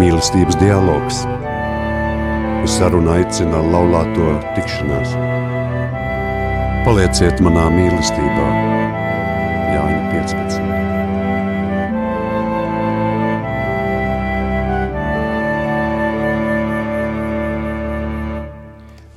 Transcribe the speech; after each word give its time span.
Mīlestības 0.00 0.56
dialogs. 0.60 1.22
Uz 2.64 2.70
sarunu 2.76 3.10
aicina 3.16 3.58
laulāto 3.72 4.34
tikšanās. 4.54 5.14
Palieciet 6.86 7.42
manā 7.44 7.66
mīlestībā, 7.74 8.46
Jāņa 9.74 10.02
15. 10.14 10.60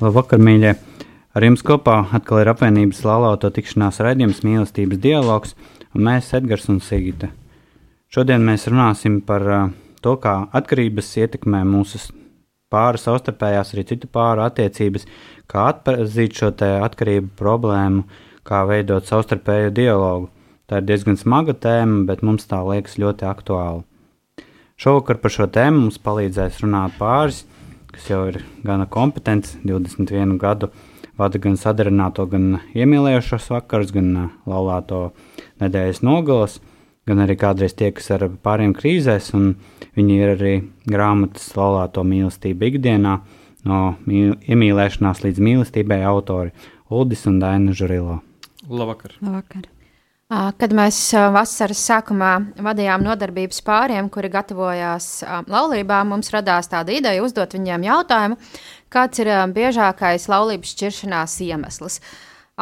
Labvakar, 0.03 0.41
mīļie! 0.43 0.92
Ar 1.33 1.41
jums 1.41 1.63
kopā 1.65 1.95
atkal 2.13 2.43
ir 2.43 2.49
apvienības 2.51 2.99
laulāto 3.07 3.49
tikšanās 3.49 3.97
raidījums 4.05 4.43
mīlestības 4.45 4.99
dialogs, 5.01 5.55
un 5.97 6.05
mēs, 6.05 6.27
Edgars 6.37 6.67
un 6.69 6.77
Sigita. 6.77 7.31
Šodien 8.13 8.45
mēs 8.45 8.67
runāsim 8.69 9.15
par 9.25 9.47
uh, 9.49 9.63
to, 10.05 10.13
kā 10.21 10.35
atkarības 10.53 11.09
ietekmē 11.23 11.63
mūsu 11.65 12.03
pāri 12.73 13.01
savstarpējās, 13.01 13.73
arī 13.73 13.85
citu 13.89 14.09
pāru 14.13 14.45
attiecības, 14.45 15.07
kā 15.49 15.65
atpazīt 15.71 16.37
šo 16.37 16.51
atkarību 16.59 17.33
problēmu, 17.39 18.05
kā 18.45 18.61
veidot 18.69 19.09
savstarpēju 19.09 19.73
dialogu. 19.73 20.29
Tā 20.69 20.83
ir 20.83 20.87
diezgan 20.91 21.17
smaga 21.17 21.57
tēma, 21.57 22.03
bet 22.11 22.21
mums 22.21 22.45
tā 22.45 22.61
liekas 22.61 22.99
ļoti 23.01 23.25
aktuāla. 23.29 23.81
Šovakar 24.77 25.17
par 25.21 25.33
šo 25.33 25.49
tēmu 25.49 25.87
mums 25.87 25.97
palīdzēs 26.01 26.61
runāt 26.61 26.93
pāris 27.01 27.43
kas 27.93 28.09
jau 28.09 28.23
ir 28.31 28.41
gana 28.65 28.87
kompetents, 28.89 29.53
21 29.63 30.37
gadu 30.41 30.71
vada 31.19 31.39
gan 31.41 31.57
sadarināto, 31.59 32.25
gan 32.31 32.59
iemīlējušos 32.73 33.49
vakarus, 33.53 33.93
gan 33.95 34.09
uh, 34.17 34.29
laulāto 34.49 35.01
nedēļas 35.61 36.01
nogalas, 36.05 36.59
gan 37.07 37.23
arī 37.23 37.37
kādreiz 37.39 37.75
tiekas 37.77 38.09
ar 38.15 38.27
pāriem 38.45 38.73
krīzēs, 38.77 39.33
un 39.37 39.53
viņi 39.97 40.19
ir 40.19 40.33
arī 40.35 40.53
grāmatas 40.89 41.51
laulāto 41.57 42.05
mīlestību 42.07 42.71
ikdienā, 42.71 43.19
no 43.69 43.83
mīl 44.07 44.35
iemīlēšanās 44.47 45.23
līdz 45.27 45.43
mīlestībai 45.43 46.01
autori 46.07 46.53
Uldis 46.93 47.27
un 47.29 47.39
Daina 47.41 47.73
Žurilo. 47.75 48.19
Labvakar! 48.69 49.15
Labvakar. 49.21 49.69
Kad 50.33 50.71
mēs 50.73 50.97
vasaras 51.13 51.81
sākumā 51.85 52.31
vadījām 52.65 53.03
nodarbības 53.05 53.59
pāriem, 53.67 54.07
kuri 54.09 54.31
gatavojās 54.33 55.07
laulībām, 55.51 56.09
mums 56.09 56.31
radās 56.33 56.71
tāda 56.71 56.95
ideja 56.95 57.21
uzdot 57.21 57.53
viņiem 57.53 57.85
jautājumu, 57.85 58.37
kāds 58.93 59.23
ir 59.23 59.31
biežākais 59.55 60.29
laulības 60.31 60.75
šķiršanās 60.75 61.39
iemesls. 61.47 61.99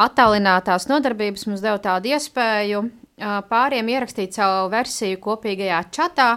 Attālinātās 0.00 0.88
nodarbības 0.88 1.46
mums 1.50 1.62
deva 1.64 1.76
tādu 1.82 2.14
iespēju 2.14 2.86
pāriem 3.50 3.88
ierakstīt 3.92 4.34
savu 4.36 4.70
versiju 4.72 5.20
kopīgajā 5.22 5.80
čatā, 5.92 6.28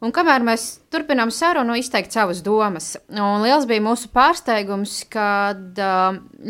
un 0.00 0.12
kamēr 0.14 0.44
mēs 0.46 0.64
turpinām 0.92 1.30
sarunu, 1.34 1.76
izteikt 1.76 2.16
savas 2.16 2.42
domas. 2.44 2.94
Un 3.12 3.44
liels 3.44 3.68
bija 3.68 3.84
mūsu 3.84 4.10
pārsteigums, 4.14 5.02
kad 5.12 5.78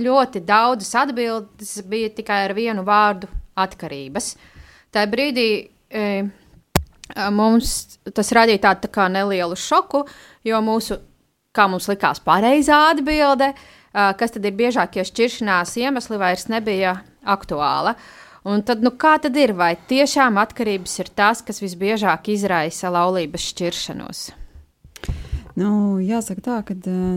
ļoti 0.06 0.42
daudzas 0.46 0.94
atbildes 1.02 1.80
bija 1.88 2.14
tikai 2.14 2.44
ar 2.46 2.56
vienu 2.56 2.86
vārdu 2.86 3.30
atkarības. 3.56 4.34
Tajā 4.94 5.10
brīdī 5.10 5.48
e, 5.90 6.06
mums 7.34 7.98
tas 8.14 8.32
radīja 8.36 8.68
tādu 8.68 8.90
tā 8.92 9.08
nelielu 9.12 9.56
šoku, 9.58 10.04
jo 10.46 10.60
mūsu, 10.64 11.00
kā 11.56 11.66
mums 11.72 11.88
likās, 11.90 12.20
pareizā 12.24 12.82
atbilde, 12.92 13.52
kas 13.92 14.34
tad 14.36 14.44
ir 14.44 14.56
biežākie 14.58 15.04
šķiršanās 15.08 15.76
iemesli, 15.80 16.20
vairs 16.20 16.48
nebija 16.52 16.98
aktuāla. 17.24 17.96
Un 18.46 18.62
tad, 18.62 18.84
nu, 18.84 18.92
kā 18.94 19.16
tad 19.18 19.34
ir? 19.40 19.56
Vai 19.58 19.72
tiešām 19.90 20.38
atkarības 20.38 21.00
ir 21.02 21.08
tas, 21.18 21.42
kas 21.42 21.58
visbiežāk 21.64 22.28
izraisa 22.30 22.92
laulības 22.94 23.48
šķiršanos? 23.50 24.26
Nu, 25.56 25.96
jāsaka 26.04 26.42
tā, 26.44 26.56
ka 26.68 26.74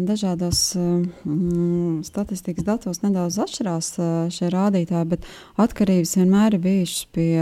dažādos 0.08 0.62
mm, 0.80 2.06
statistikas 2.08 2.63
datos 2.63 3.02
nedaudz 3.03 3.36
atšķirās 3.44 3.90
šie 4.31 4.52
rādītāji, 4.53 5.09
bet 5.12 5.28
atkarības 5.59 6.16
vienmēr 6.22 6.56
ir 6.56 6.63
bijušas 6.63 7.02
pie 7.13 7.34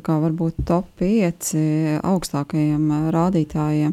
kā, 0.00 0.16
varbūt 0.24 0.64
top 0.64 0.88
5 1.02 1.52
augstākajiem 2.00 2.88
rādītājiem. 3.12 3.92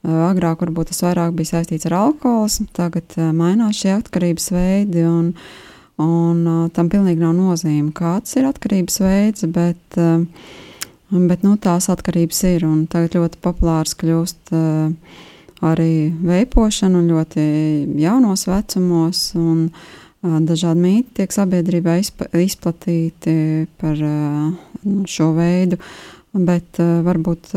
Agrāk 0.00 0.62
varbūt 0.64 0.92
tas 0.92 1.02
vairāk 1.04 1.34
bija 1.36 1.56
saistīts 1.56 1.88
ar 1.90 1.98
alkoholismu, 1.98 2.70
tagad 2.76 3.18
mainās 3.36 3.82
šie 3.82 3.92
atkarības 3.98 4.48
veidi. 4.54 5.04
Un, 5.04 5.34
un 6.00 6.70
tam 6.72 6.88
pilnīgi 6.88 7.20
nav 7.20 7.34
nozīme, 7.36 7.92
kāds 7.92 8.38
ir 8.40 8.48
atkarības 8.48 9.00
veids, 9.04 9.44
bet 9.52 10.00
Bet 11.10 11.42
nu, 11.42 11.56
tās 11.58 11.88
atkarības 11.90 12.38
ir 12.46 12.64
tagad 12.90 13.16
ļoti 13.18 13.40
populārs 13.42 13.96
kļūst 13.98 14.52
arī 15.66 15.94
veipošana 16.22 17.00
ļoti 17.08 17.46
jaunos 17.98 18.46
vecumos. 18.50 19.24
Un, 19.38 19.66
Dažādi 20.20 20.82
mīti 20.84 21.14
tiek 21.16 21.32
sabiedrībā 21.32 21.94
izplatīti 21.96 23.34
par 23.80 24.02
uh, 24.04 24.50
šo 25.08 25.30
veidu, 25.32 25.78
bet 26.36 26.76
varbūt 26.76 27.54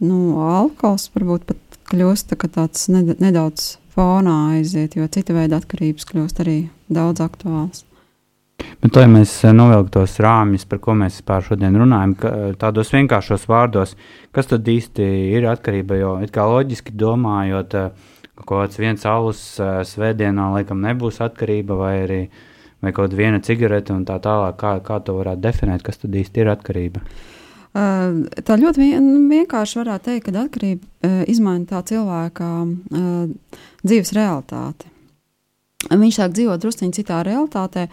nu, 0.00 0.20
alkohols 0.40 1.10
varbūt 1.12 1.44
pat 1.50 1.67
kļūst 1.90 2.32
tā, 2.32 2.38
tāds 2.48 2.88
nedaudz 2.92 3.76
fonā 3.94 4.38
aiziet, 4.54 4.96
jo 4.96 5.08
cita 5.10 5.36
veida 5.36 5.58
atkarības 5.60 6.08
kļūst 6.08 6.42
arī 6.44 6.58
daudz 6.92 7.24
aktuāls. 7.24 7.84
Bet, 8.78 8.94
lai 8.94 9.06
mēs 9.10 9.32
eh, 9.46 9.54
novilktu 9.54 9.98
tos 9.98 10.16
rāmjus, 10.22 10.66
par 10.70 10.80
ko 10.82 10.94
mēs 10.98 11.18
vispār 11.18 11.44
šodien 11.46 11.78
runājam, 11.78 12.14
ka, 12.18 12.30
eh, 12.30 12.52
tādos 12.58 12.92
vienkāršos 12.94 13.46
vārdos, 13.50 13.94
kas 14.34 14.50
tad 14.50 14.66
īsti 14.70 15.06
ir 15.38 15.48
atkarība? 15.50 15.98
Jo, 15.98 16.12
kā 16.34 16.46
loģiski 16.46 16.94
domājot, 16.98 17.74
eh, 17.78 18.14
kaut 18.38 18.48
kāds 18.52 18.78
viens 18.78 19.06
alus 19.10 19.40
svētdienā 19.58 20.52
laikam 20.54 20.82
nebūs 20.84 21.18
atkarība, 21.24 21.78
vai 21.78 21.94
arī 22.04 22.20
vai 22.82 22.92
kaut 22.94 23.14
viena 23.18 23.40
cigarete 23.42 23.90
un 23.90 24.04
tā 24.06 24.20
tālāk. 24.22 24.54
Kā, 24.60 24.76
kā 24.84 25.00
to 25.02 25.16
varētu 25.18 25.42
definēt, 25.42 25.82
kas 25.82 25.98
tad 25.98 26.14
īsti 26.14 26.44
ir 26.44 26.52
atkarība? 26.52 27.02
Tā 27.78 28.58
ļoti 28.58 28.80
vien, 28.82 29.08
vienkārši 29.30 29.78
varētu 29.78 30.08
teikt, 30.08 30.28
ka 30.28 30.44
atkarība 30.44 31.24
izmaina 31.30 31.68
tā 31.68 31.82
cilvēka 31.86 32.48
dzīves 33.84 34.14
realitāti. 34.16 34.90
Viņš 35.86 36.16
sāk 36.18 36.34
dzīvot 36.34 36.58
druskuļi 36.58 36.96
citā 36.96 37.20
realitātē, 37.22 37.86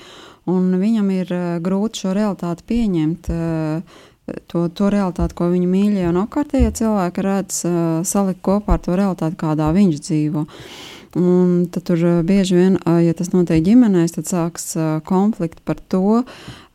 un 0.49 0.73
viņam 0.81 1.09
ir 1.13 1.31
uh, 1.31 1.45
grūti 1.63 2.01
šo 2.01 2.17
realitāti 2.17 2.69
pieņemt. 2.73 3.31
Uh, 3.31 4.03
To, 4.49 4.63
to 4.73 4.87
realitāti, 4.89 5.35
ko 5.37 5.51
viņa 5.51 5.67
mīļie 5.69 6.05
un 6.09 6.15
apkārtējie 6.23 6.71
cilvēki 6.79 7.21
redz, 7.21 7.59
uh, 7.67 7.99
salikt 8.01 8.39
kopā 8.41 8.73
ar 8.73 8.81
to 8.81 8.95
realitāti, 8.97 9.37
kādā 9.37 9.67
viņš 9.69 9.99
dzīvo. 10.01 10.41
Un 11.15 11.67
tad 11.71 11.85
tur 11.87 12.01
uh, 12.03 12.17
bieži 12.27 12.57
vien, 12.57 12.73
uh, 12.81 12.99
ja 12.99 13.13
tas 13.15 13.31
notiek 13.31 13.63
ģimenēs, 13.63 14.17
tad 14.17 14.27
sāks 14.27 14.73
uh, 14.75 14.97
konflikti 15.07 15.63
par 15.63 15.79
to 15.79 16.25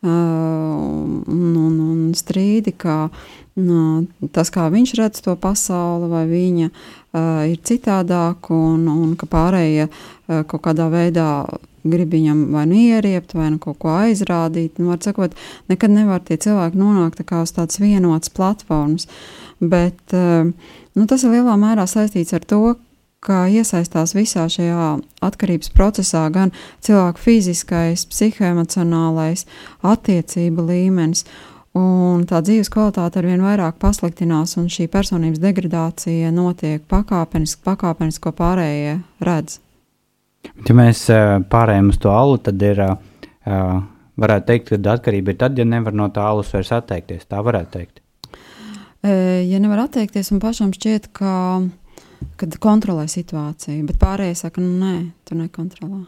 un, 0.01 1.21
un, 1.29 1.73
un 1.77 1.97
strīdi, 2.17 2.73
kā 2.73 2.95
uh, 3.05 3.25
tas, 4.31 4.49
kā 4.49 4.69
viņš 4.71 4.93
redz 4.97 5.21
to 5.21 5.35
pasauli, 5.35 6.07
vai 6.09 6.23
viņa 6.29 6.69
ir 7.51 7.57
citādāk, 7.67 8.49
un, 8.55 8.87
un 8.87 9.15
ka 9.19 9.27
pārējie 9.27 9.89
kaut 10.47 10.61
kādā 10.63 10.87
veidā 10.89 11.43
grib 11.83 12.13
viņam 12.13 12.45
vai 12.53 12.65
nu 12.69 12.77
ieriept, 12.77 13.33
vai 13.35 13.49
nu 13.51 13.59
kaut 13.59 13.79
ko 13.81 13.89
aizrādīt. 13.89 14.79
Nu, 14.79 14.91
var 14.93 15.01
sakot, 15.03 15.35
nekad 15.67 15.91
nevar 15.91 16.21
tie 16.23 16.37
cilvēki 16.37 16.79
nonākt 16.79 17.19
tā 17.19 17.41
uz 17.41 17.51
tādas 17.51 17.81
vienotas 17.81 18.29
platformas. 18.29 19.09
Bet 19.59 20.13
nu, 20.13 21.05
tas 21.05 21.25
ir 21.25 21.35
lielā 21.35 21.57
mērā 21.59 21.85
saistīts 21.89 22.33
ar 22.37 22.45
to, 22.47 22.77
kā 23.21 23.43
iesaistās 23.53 24.15
visā 24.17 24.47
šajā 24.49 24.85
atkarības 25.21 25.69
procesā 25.75 26.23
gan 26.33 26.49
cilvēku 26.81 27.21
fiziskais, 27.21 28.07
psihoemocionālais, 28.09 29.45
attiecība 29.85 30.65
līmenis. 30.65 31.27
Un 31.77 32.25
tā 32.27 32.41
dzīves 32.43 32.67
kvalitāte 32.73 33.21
ar 33.21 33.27
vien 33.29 33.43
vairāk 33.45 33.77
pasliktinās, 33.79 34.57
un 34.59 34.65
šī 34.73 34.89
personības 34.91 35.39
degradācija 35.39 36.33
notiek 36.35 36.83
pakāpeniski, 36.91 37.61
pakāpeniski, 37.63 38.23
ko 38.25 38.33
pārējie 38.35 38.97
redz. 39.23 39.61
Ja 40.67 40.75
mēs 40.75 41.05
pārējām 41.53 41.93
uz 41.93 42.01
to 42.01 42.11
alu, 42.11 42.41
tad 42.43 42.59
ir, 42.65 42.81
varētu 43.45 44.47
teikt, 44.49 44.73
ka 44.73 44.95
atkarība 44.97 45.31
ir 45.31 45.39
tad, 45.45 45.61
ja 45.61 45.67
nevar 45.69 45.95
no 45.95 46.09
tā 46.11 46.25
alus 46.27 46.51
vairs 46.51 46.73
atteikties. 46.75 47.29
Tā 47.29 47.39
varētu 47.45 47.71
teikt. 47.77 48.01
Ja 49.05 49.61
nevar 49.61 49.85
atteikties, 49.85 50.33
un 50.33 50.41
pašam 50.43 50.73
šķiet, 50.75 51.07
ka 51.15 51.31
kad 52.41 52.57
kontrolē 52.63 53.05
situāciju, 53.11 53.85
bet 53.89 54.01
pārējie 54.01 54.39
saka, 54.45 54.63
nu 54.63 54.73
nē, 54.81 54.95
tu 55.27 55.37
nekontrolē. 55.37 56.03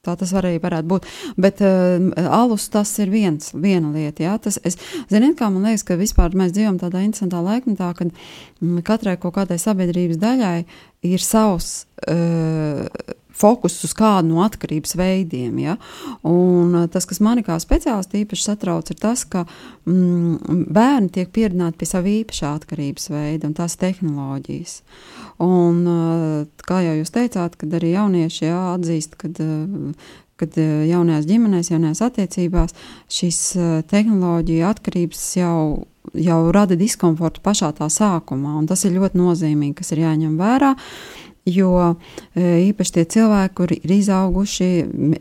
Tā 0.00 0.14
tas 0.16 0.30
arī 0.32 0.54
varētu 0.56 0.88
būt. 0.88 1.06
Bet 1.36 1.58
uh, 1.60 2.00
alus 2.32 2.70
tas 2.72 2.88
ir 3.02 3.10
viens, 3.12 3.50
viena 3.52 3.90
lieta. 3.92 4.24
Jā. 4.24 4.38
Tas, 4.40 4.56
es, 4.64 4.78
ziniet, 5.12 5.34
kā 5.36 5.50
man 5.52 5.66
liekas, 5.68 5.84
ka 5.84 5.98
vispār 6.00 6.32
mēs 6.32 6.54
dzīvojam 6.56 6.78
tādā 6.80 7.02
interesantā 7.04 7.42
laikmetā, 7.44 7.90
kad 7.98 8.08
mm, 8.08 8.80
katrai 8.86 9.18
kaut 9.20 9.36
kādai 9.36 9.60
sabiedrības 9.60 10.16
daļai 10.22 10.56
ir 11.10 11.20
savs 11.20 11.82
uh, 12.08 12.88
fokus 13.36 13.78
uz 13.84 13.92
kādu 13.96 14.32
no 14.32 14.44
atkarības 14.44 14.94
veidiem. 14.98 15.58
Ja? 15.62 15.76
Un 16.26 16.74
uh, 16.74 16.86
tas, 16.90 17.06
kas 17.08 17.22
manī 17.24 17.44
kā 17.46 17.58
speciālisti 17.62 18.24
īpaši 18.24 18.46
satrauc, 18.46 18.90
ir 18.92 18.98
tas, 19.00 19.24
ka 19.28 19.44
mm, 19.88 20.64
bērni 20.70 21.12
tiek 21.14 21.32
pieredzināti 21.34 21.80
pie 21.80 21.90
sava 21.90 22.12
īpašā 22.12 22.54
atkarības 22.60 23.10
veida, 23.12 23.50
un 23.50 23.54
tās 23.58 23.76
tehnoloģijas. 23.80 24.80
Un, 25.44 25.84
uh, 25.84 26.64
kā 26.66 26.82
jau 26.86 26.96
jūs 27.00 27.14
teicāt, 27.14 27.56
kad 27.60 27.78
arī 27.80 27.94
jaunieši 27.94 28.44
jā, 28.48 28.58
atzīst, 28.74 29.16
uh, 29.20 30.10
kad 30.40 30.56
jaunajās 30.56 31.26
ģimenēs, 31.28 31.68
jaunajās 31.68 32.00
attiecībās 32.06 32.72
šīs 33.12 33.40
tehnoloģija 33.92 34.70
atkarības 34.72 35.24
jau 35.36 35.56
jau 36.16 36.38
rada 36.48 36.78
diskomfortu 36.80 37.42
pašā 37.44 37.68
tā 37.76 37.90
sākumā, 37.92 38.54
tas 38.66 38.86
ir 38.88 38.94
ļoti 38.96 39.20
nozīmīgi, 39.20 39.74
kas 39.82 39.92
ir 39.92 40.00
jāņem 40.00 40.38
vērā. 40.40 40.70
Uh, 40.72 41.20
Jo 41.48 41.94
e, 42.36 42.42
īpaši 42.68 42.92
tie 42.98 43.04
cilvēki, 43.14 43.54
kuri 43.56 43.78
ir 43.80 43.94
izauguši, 43.94 44.66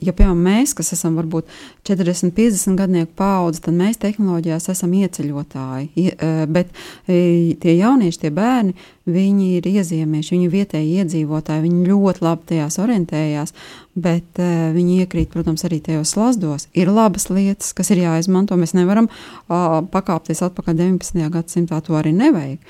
ja 0.03 0.11
piemēram 0.11 0.41
mēs, 0.43 0.73
kas 0.75 0.91
esam 0.91 1.15
varbūt 1.15 1.47
40, 1.87 2.33
50 2.35 2.75
gadnieku 2.79 3.13
paudze, 3.19 3.61
tad 3.63 3.77
mēs 3.79 4.01
tehnoloģijās 4.03 4.67
esam 4.73 4.97
ieceļotāji. 4.99 5.87
E, 6.11 6.31
bet 6.51 6.75
e, 7.07 7.55
tie 7.63 7.77
jaunieši, 7.79 8.21
tie 8.25 8.33
bērni, 8.35 8.75
viņi 9.09 9.49
ir 9.61 9.71
iezīmējuši, 9.71 10.35
viņi 10.35 10.47
ir 10.49 10.53
vietēji 10.57 10.93
iedzīvotāji, 11.05 11.65
viņi 11.65 11.87
ļoti 11.87 12.25
labi 12.27 12.47
tajās 12.51 12.81
orientējās, 12.83 13.55
bet 13.99 14.39
viņi 14.75 15.01
iekrīt, 15.03 15.31
protams, 15.33 15.63
arī 15.65 15.79
tajos 15.83 16.13
slazdos. 16.13 16.67
Ir 16.77 16.91
labas 16.93 17.29
lietas, 17.31 17.73
kas 17.75 17.89
ir 17.95 18.03
jāizmanto. 18.03 18.59
Mēs 18.59 18.75
nevaram 18.77 19.09
pakāpties 19.49 20.43
atpakaļ 20.45 20.77
19. 20.83 21.25
gadsimtā, 21.33 21.81
to 21.83 21.97
arī 21.99 22.13
nevajag. 22.15 22.61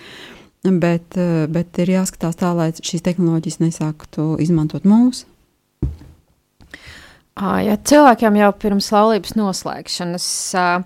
Bet, 0.78 1.18
eh, 1.18 1.48
bet 1.50 1.78
ir 1.82 1.94
jāskatās 1.96 2.38
tā, 2.38 2.52
lai 2.54 2.70
šīs 2.76 3.02
tehnoloģijas 3.06 3.60
nesāktu 3.64 4.36
izmantot 4.44 4.86
mūsu. 4.86 5.26
Ja 7.40 7.78
cilvēkiem 7.80 8.36
jau 8.36 8.50
pirms 8.60 8.90
laulības 8.92 9.38
noslēgšanas 9.40 10.26
uh, 10.60 10.82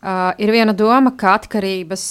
uh, 0.00 0.30
ir 0.40 0.52
viena 0.54 0.72
doma, 0.72 1.12
ka 1.12 1.34
atkarības, 1.36 2.06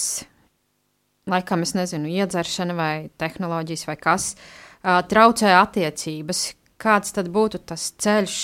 laikam, 1.26 1.64
es 1.66 1.74
nezinu, 1.74 2.06
iedzeršana 2.06 2.76
vai 2.78 2.92
tehnoloģijas 3.18 3.82
vai 3.88 3.96
kas, 3.98 4.28
uh, 4.38 5.00
traucē 5.10 5.56
attiecības, 5.58 6.44
kāds 6.78 7.16
tad 7.16 7.32
būtu 7.34 7.64
tas 7.66 7.88
ceļš, 7.98 8.38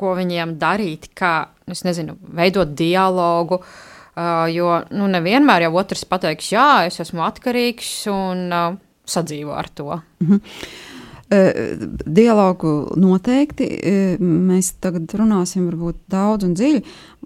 ko 0.00 0.14
viņiem 0.16 0.56
darīt, 0.56 1.10
kā, 1.12 1.34
es 1.68 1.84
nezinu, 1.84 2.16
veidot 2.32 2.72
dialogu, 2.72 3.60
uh, 3.60 3.93
Uh, 4.14 4.46
jo 4.54 4.70
nu, 4.94 5.08
nevienmēr 5.10 5.66
jau 5.66 5.74
otrs 5.80 6.04
pateiks, 6.06 6.52
jā, 6.54 6.86
es 6.86 7.00
esmu 7.02 7.24
atkarīgs 7.26 7.92
un 8.12 8.44
uh, 8.54 8.76
sadzīvo 9.04 9.54
ar 9.58 9.68
to. 9.74 10.00
Mm 10.22 10.28
-hmm. 10.28 10.40
Dialogu 12.06 12.92
noteikti 13.00 13.66
mēs 14.20 14.74
tagad 14.80 15.08
runāsim, 15.18 15.70
daudz 16.06 16.44
un 16.44 16.54
dziļi, 16.54 16.82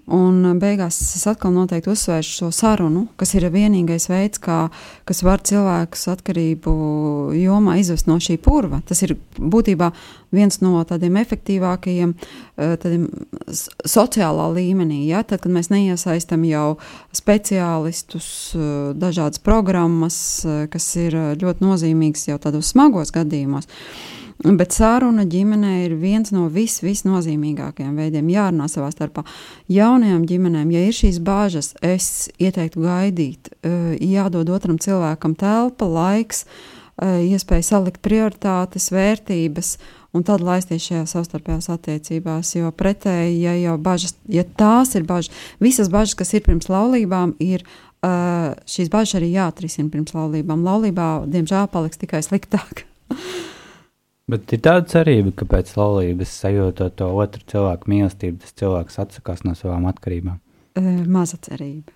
Un 0.09 0.41
uh, 0.45 0.55
beigās 0.57 0.97
es 1.03 1.25
atkal 1.29 1.53
noteikti 1.53 1.91
uzsvēršu 1.91 2.35
šo 2.39 2.49
sarunu, 2.55 3.05
kas 3.19 3.35
ir 3.37 3.45
vienīgais 3.53 4.09
veids, 4.09 4.41
kā, 4.41 4.67
kas 5.05 5.21
var 5.25 5.43
cilvēkus 5.45 6.07
atkarību 6.15 6.73
jomā 7.37 7.77
izvest 7.81 8.09
no 8.09 8.17
šī 8.21 8.39
purva. 8.41 8.81
Tas 8.89 9.03
ir 9.05 9.15
būtībā 9.37 9.91
viens 10.33 10.59
no 10.63 10.81
tādiem 10.89 11.19
efektīvākajiem 11.21 12.15
uh, 12.15 12.75
tādiem 12.81 13.05
sociālā 13.85 14.49
līmenī. 14.57 15.03
Ja? 15.11 15.21
Tad, 15.21 15.43
kad 15.45 15.53
mēs 15.53 15.69
neiesaistam 15.73 16.45
jau 16.49 16.79
speciālistus, 17.13 18.29
uh, 18.57 18.69
dažādas 18.97 19.41
programmas, 19.45 20.19
kas 20.73 20.89
ir 20.97 21.17
ļoti 21.37 21.65
nozīmīgas 21.65 22.31
jau 22.31 22.39
tādos 22.41 22.73
smagos 22.73 23.13
gadījumos. 23.13 23.69
Bet 24.39 24.71
sāruna 24.71 25.25
ģimenē 25.27 25.73
ir 25.83 25.97
viens 25.99 26.29
no 26.31 26.45
vis, 26.47 26.77
visnozīmīgākajiem 26.79 27.97
veidiem. 27.99 28.29
Jārunā 28.31 28.69
savā 28.71 28.87
starpā. 28.93 29.25
Jaunajām 29.67 30.23
ģimenēm, 30.29 30.69
ja 30.71 30.83
ir 30.87 30.95
šīs 30.95 31.17
bāžas, 31.19 31.73
es 31.83 32.29
ieteiktu 32.39 32.85
gaidīt, 32.85 33.51
eh, 33.51 33.97
jādod 33.99 34.47
otram 34.47 34.77
cilvēkam 34.79 35.35
telpa, 35.35 35.83
laiks, 35.83 36.45
eh, 37.01 37.27
iespēja 37.35 37.67
salikt 37.67 37.99
prioritātes, 38.01 38.87
vērtības. 38.95 39.77
Un 40.13 40.23
tad 40.23 40.39
laisties 40.39 40.87
šajā 40.87 41.03
savstarpējās 41.05 41.67
attiecībās, 41.69 42.55
jo 42.55 42.71
pretēji, 42.71 43.41
ja 43.41 43.53
jau 43.59 43.77
bažas, 43.77 44.15
ja 44.27 44.43
tās 44.43 44.95
ir 44.95 45.03
bažas, 45.03 45.29
visas 45.59 45.89
bažas, 45.89 46.15
kas 46.15 46.33
ir 46.33 46.41
pirms 46.41 46.65
laulībām, 46.65 47.35
ir 47.39 47.61
uh, 48.01 48.55
šīs 48.65 48.89
bažas 48.89 49.21
arī 49.21 49.33
jāatrisina 49.33 49.91
pirms 49.91 50.15
laulībām. 50.15 50.63
Laulībā, 50.63 51.29
diemžēl, 51.29 51.69
paliks 51.69 51.97
tikai 51.97 52.23
sliktāk. 52.23 52.85
Bet 54.29 54.51
ir 54.53 54.61
tāda 54.61 54.85
cerība, 54.89 55.31
ka 55.33 55.47
pēc 55.49 55.71
laulības 55.79 56.33
sajūtot 56.43 56.97
to 56.99 57.07
otru 57.17 57.41
cilvēku 57.49 57.89
mīlestību, 57.89 58.41
tas 58.43 58.53
cilvēks 58.61 58.99
atsakās 59.01 59.41
no 59.47 59.55
savām 59.57 59.87
atkarībām. 59.89 60.37
E, 60.77 60.83
maza 61.09 61.39
cerība. 61.41 61.95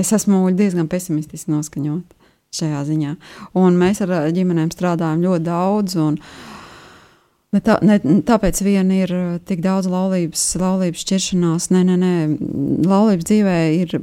Es 0.00 0.12
esmu 0.16 0.46
diezgan 0.56 0.88
pesimistiski 0.90 1.52
noskaņot 1.52 2.14
šajā 2.54 2.80
ziņā. 2.88 3.12
Un 3.60 3.76
mēs 3.78 4.00
ar 4.04 4.14
ģimenēm 4.34 4.72
strādājam 4.72 5.22
ļoti 5.26 5.46
daudz. 5.46 5.98
Un, 6.00 6.18
Ne 7.54 7.60
tā, 7.62 7.76
ne, 7.86 8.00
tāpēc 8.26 8.58
vien 8.66 8.88
ir 8.90 9.12
tik 9.46 9.60
daudz 9.62 9.86
laulības, 9.86 10.42
laulības 10.58 11.04
šķiršanās. 11.04 11.68
Nē, 11.70 11.84
nē, 11.86 11.96
nē. 12.02 12.14
Laulības 12.90 13.28
dzīvē 13.30 13.58
ir 13.78 13.94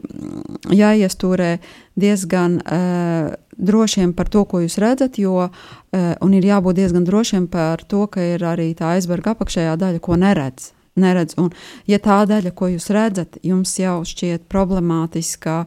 jāiestūrē 0.71 1.51
diezgan 1.99 2.61
uh, 2.61 3.33
drošiem 3.59 4.13
par 4.15 4.31
to, 4.31 4.45
ko 4.47 4.63
jūs 4.63 4.79
redzat, 4.79 5.19
jo 5.19 5.49
uh, 5.49 6.35
ir 6.39 6.47
jābūt 6.47 6.79
diezgan 6.79 7.07
drošiem 7.07 7.49
par 7.51 7.83
to, 7.83 8.05
ka 8.07 8.23
ir 8.37 8.45
arī 8.47 8.71
tā 8.77 8.95
aizberga 8.95 9.35
apakšējā 9.35 9.75
daļa, 9.83 9.99
ko 9.99 10.15
neredz. 10.21 10.71
Neredz. 10.99 11.37
Un, 11.39 11.53
ja 11.87 12.01
tā 12.03 12.17
daļa, 12.27 12.51
ko 12.51 12.67
jūs 12.67 12.89
redzat, 12.91 13.37
jums 13.47 13.71
jau 13.79 14.01
šķiet 14.07 14.43
problemātiska, 14.51 15.61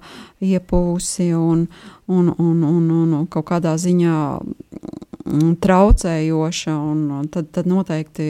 iepūsi 0.44 1.30
un, 1.36 1.62
un, 2.12 2.28
un, 2.28 2.58
un, 2.60 2.90
un, 2.92 3.14
un 3.20 3.28
kaut 3.32 3.48
kādā 3.48 3.72
ziņā 3.80 4.18
mm, 4.36 4.63
traucējoša, 5.64 6.74
un 6.74 7.28
tad, 7.32 7.48
tad 7.54 7.68
noteikti 7.70 8.26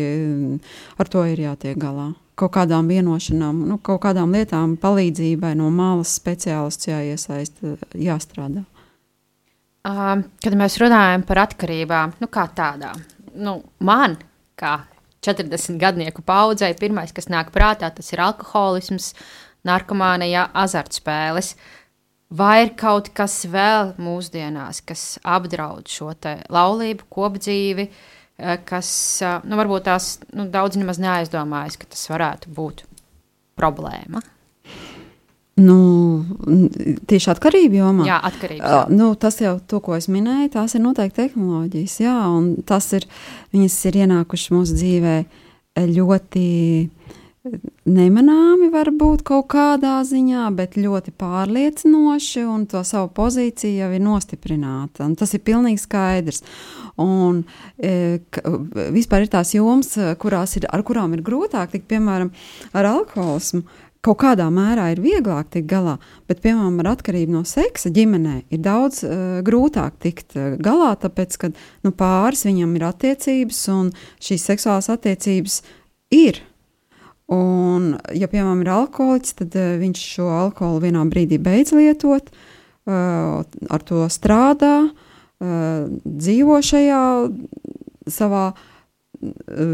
ar 0.98 1.10
to 1.10 1.24
ir 1.30 1.48
jātiek 1.48 1.78
galā 1.80 2.12
kaut 2.38 2.54
kādām 2.56 2.88
vienošanām, 2.90 3.64
nu, 3.68 3.78
kaut 3.78 4.00
kādām 4.02 4.32
lietām, 4.34 4.74
palīdzībai 4.82 5.52
no 5.58 5.68
malas 5.70 6.16
speciālists 6.18 6.88
jāiesaist, 6.90 7.60
jāstrādā. 7.94 8.64
Uh, 9.84 10.24
kad 10.42 10.56
mēs 10.56 10.78
runājam 10.80 11.22
par 11.28 11.44
atkarībām, 11.44 12.16
nu 12.22 12.28
kā 12.32 12.46
tādām, 12.56 13.02
nu, 13.36 13.58
man, 13.84 14.16
kā 14.58 14.78
40 15.24 15.78
gadnieku 15.80 16.24
paudzei, 16.26 16.72
pirmais, 16.78 17.12
kas 17.14 17.30
nāk 17.32 17.52
prātā, 17.54 17.90
tas 17.94 18.10
ir 18.12 18.22
alkoholisms, 18.24 19.12
narkomānija, 19.64 20.48
azartspēles. 20.64 21.54
Vai 22.34 22.64
ir 22.64 22.72
kaut 22.78 23.12
kas 23.14 23.44
vēl 23.46 23.92
mūsdienās, 24.02 24.82
kas 24.86 25.04
apdraud 25.22 25.86
šo 25.90 26.10
laulību, 26.50 27.06
kopdzīvi, 27.14 27.88
kas 28.66 28.90
nu, 29.46 29.58
varbūt 29.60 29.86
tās 29.86 30.16
nu, 30.34 30.48
daudz 30.50 30.80
nemaz 30.80 30.98
neaizdomājas, 31.02 31.78
ka 31.78 31.86
tas 31.94 32.08
varētu 32.10 32.50
būt 32.56 32.82
problēma? 33.54 34.24
Nu, 35.54 35.76
tieši 37.06 37.30
atkarība 37.30 37.78
jomā. 37.78 38.08
Jā, 38.08 38.16
atkarība. 38.26 38.66
Uh, 38.66 38.90
nu, 38.90 39.12
tas 39.14 39.38
jau 39.38 39.54
to, 39.70 39.78
ko 39.84 39.94
es 39.94 40.08
minēju, 40.10 40.50
tās 40.56 40.74
ir 40.74 40.82
noteikti 40.82 41.20
tehnoloģijas. 41.20 41.94
Jā, 42.02 42.16
un 42.34 42.48
tas 42.66 42.90
ir, 42.98 43.06
viņas 43.54 43.76
ir 43.86 44.00
ienākušas 44.02 44.50
mūsu 44.50 44.74
dzīvē 44.80 45.14
ļoti 45.94 46.46
nemanāmi, 47.84 48.70
varbūt 48.72 49.22
kaut 49.28 49.50
kādā 49.52 49.98
ziņā, 50.06 50.46
bet 50.56 50.78
ļoti 50.80 51.12
pārliecinoši, 51.20 52.44
un 52.48 52.64
to 52.70 52.80
savu 52.86 53.10
pozīciju 53.16 53.82
jau 53.82 53.90
ir 53.92 54.04
nostiprināta. 54.04 55.08
Tas 55.18 55.34
ir 55.36 55.44
pilnīgi 55.44 55.82
skaidrs. 55.82 56.40
Un 57.04 57.42
e, 57.76 58.20
vispār 58.94 59.26
ir 59.26 59.32
tās 59.32 59.52
jomas, 59.56 59.92
kurās 60.20 60.56
ir, 60.56 60.68
ar 60.72 60.84
kurām 60.86 61.16
ir 61.16 61.24
grūtāk 61.26 61.74
tikt, 61.74 61.88
piemēram, 61.92 62.32
ar 62.72 62.88
alkoholismu 62.94 63.64
kaut 64.04 64.18
kādā 64.20 64.46
mērā 64.52 64.90
ir 64.92 65.00
vieglāk 65.00 65.48
tikt 65.52 65.68
galā, 65.70 65.94
bet, 66.28 66.42
piemēram, 66.44 66.76
ar 66.82 66.90
atkarību 66.92 67.38
no 67.38 67.44
seksa 67.48 67.92
ģimenē 67.94 68.34
ir 68.52 68.60
daudz 68.64 69.00
uh, 69.04 69.38
grūtāk 69.44 69.96
tikt 70.04 70.36
uh, 70.36 70.56
galā, 70.60 70.92
tāpēc, 71.00 71.38
ka 71.40 71.52
nu, 71.56 71.92
pāris 71.96 72.44
viņam 72.44 72.74
ir 72.76 72.84
attiecības 72.90 73.62
un 73.72 73.94
šīs 74.20 74.44
seksuālās 74.52 74.92
attiecības 74.92 75.62
ir. 76.12 76.42
Un, 77.32 77.94
ja, 78.12 78.28
piemēram, 78.28 78.60
ir 78.60 78.72
alkoholiķis, 78.74 79.38
tad 79.38 79.54
uh, 79.56 79.70
viņš 79.80 80.02
šo 80.16 80.28
alkoholu 80.28 80.82
vienā 80.84 81.06
brīdī 81.08 81.38
beidz 81.40 81.72
lietot, 81.72 82.28
uh, 82.28 83.40
ar 83.44 83.86
to 83.88 84.04
strādā, 84.12 84.76
uh, 84.90 85.86
dzīvo 86.04 86.60
šajā 86.60 87.00
savā 88.12 88.50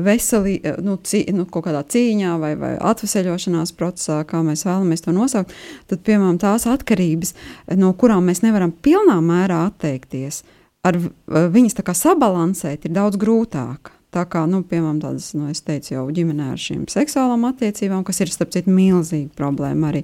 veseli, 0.05 0.61
nu, 0.85 0.95
cī, 1.03 1.25
nu, 1.35 1.47
kaut 1.51 1.67
kādā 1.67 1.83
cīņā 1.91 2.37
vai, 2.39 2.53
vai 2.61 2.73
atvesaļošanās 2.93 3.75
procesā, 3.75 4.21
kā 4.29 4.45
mēs 4.47 4.63
vēlamies 4.69 5.03
to 5.03 5.15
nosaukt, 5.17 5.55
tad, 5.91 6.05
piemēram, 6.07 6.39
tās 6.39 6.69
atkarības, 6.71 7.35
no 7.81 7.91
kurām 7.99 8.31
mēs 8.31 8.45
nevaram 8.45 8.71
pilnā 8.71 9.19
mērā 9.25 9.65
atteikties, 9.73 10.45
ar 10.87 11.01
viņas 11.27 11.81
tā 11.81 11.87
kā 11.87 11.97
sabalansēt, 11.99 12.87
ir 12.87 12.95
daudz 12.95 13.19
grūtāk. 13.21 13.91
Tā 14.11 14.25
kā, 14.27 14.43
nu, 14.51 14.65
piemēram, 14.67 14.99
tādas, 15.05 15.29
nu, 15.39 15.47
es 15.53 15.63
teicu, 15.63 15.93
jau 15.93 16.05
ģimenē 16.11 16.49
ar 16.51 16.59
šīm 16.59 16.89
seksuālām 16.91 17.45
attiecībām, 17.53 18.03
kas 18.07 18.19
ir, 18.25 18.33
starp 18.35 18.51
citu, 18.57 18.73
milzīga 18.75 19.31
problēma 19.39 19.93
arī. 19.93 20.03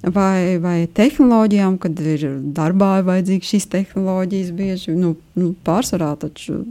Vai, 0.00 0.56
vai 0.62 0.78
tehnoloģijām, 0.96 1.76
kad 1.82 2.00
ir 2.00 2.24
darbā 2.56 3.02
vajadzīgas 3.04 3.52
šīs 3.52 3.68
tehnoloģijas, 3.74 4.54
bieži 4.56 4.96
nu, 4.96 5.12
nu, 5.36 5.52
pārsvarā 5.66 6.14
taču 6.20 6.62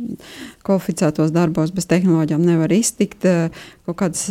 kvalificētos 0.65 1.33
darbos 1.35 1.73
bez 1.75 1.87
tehnoloģijām 1.91 2.43
nevar 2.45 2.73
iztikt. 2.75 3.27
Kaut 3.85 3.99
kādas 3.99 4.27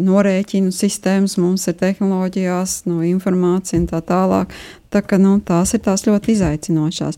norēķinu 0.00 0.72
sistēmas 0.72 1.38
mums 1.40 1.66
ir 1.68 1.76
tehnoloģijās, 1.80 2.82
nu, 2.88 3.00
informācija 3.08 3.80
un 3.80 3.90
tā 3.90 4.02
tālāk. 4.04 4.54
Tā 4.92 5.00
ka, 5.00 5.16
nu, 5.16 5.38
tās 5.40 5.72
ir 5.72 5.80
tās 5.86 6.04
ļoti 6.04 6.34
izaicinošās. 6.34 7.16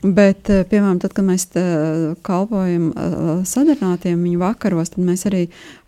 Bet, 0.00 0.48
eh, 0.48 0.62
piemēram, 0.68 1.00
tad, 1.02 1.12
kad 1.16 1.26
mēs 1.26 1.44
eh, 1.52 2.14
kalpojam 2.24 2.86
eh, 2.90 3.18
sadarbinātiem 3.44 4.22
viņu 4.24 4.40
vakaros, 4.40 4.94
tad 4.94 5.04
mēs 5.04 5.26
arī 5.28 5.42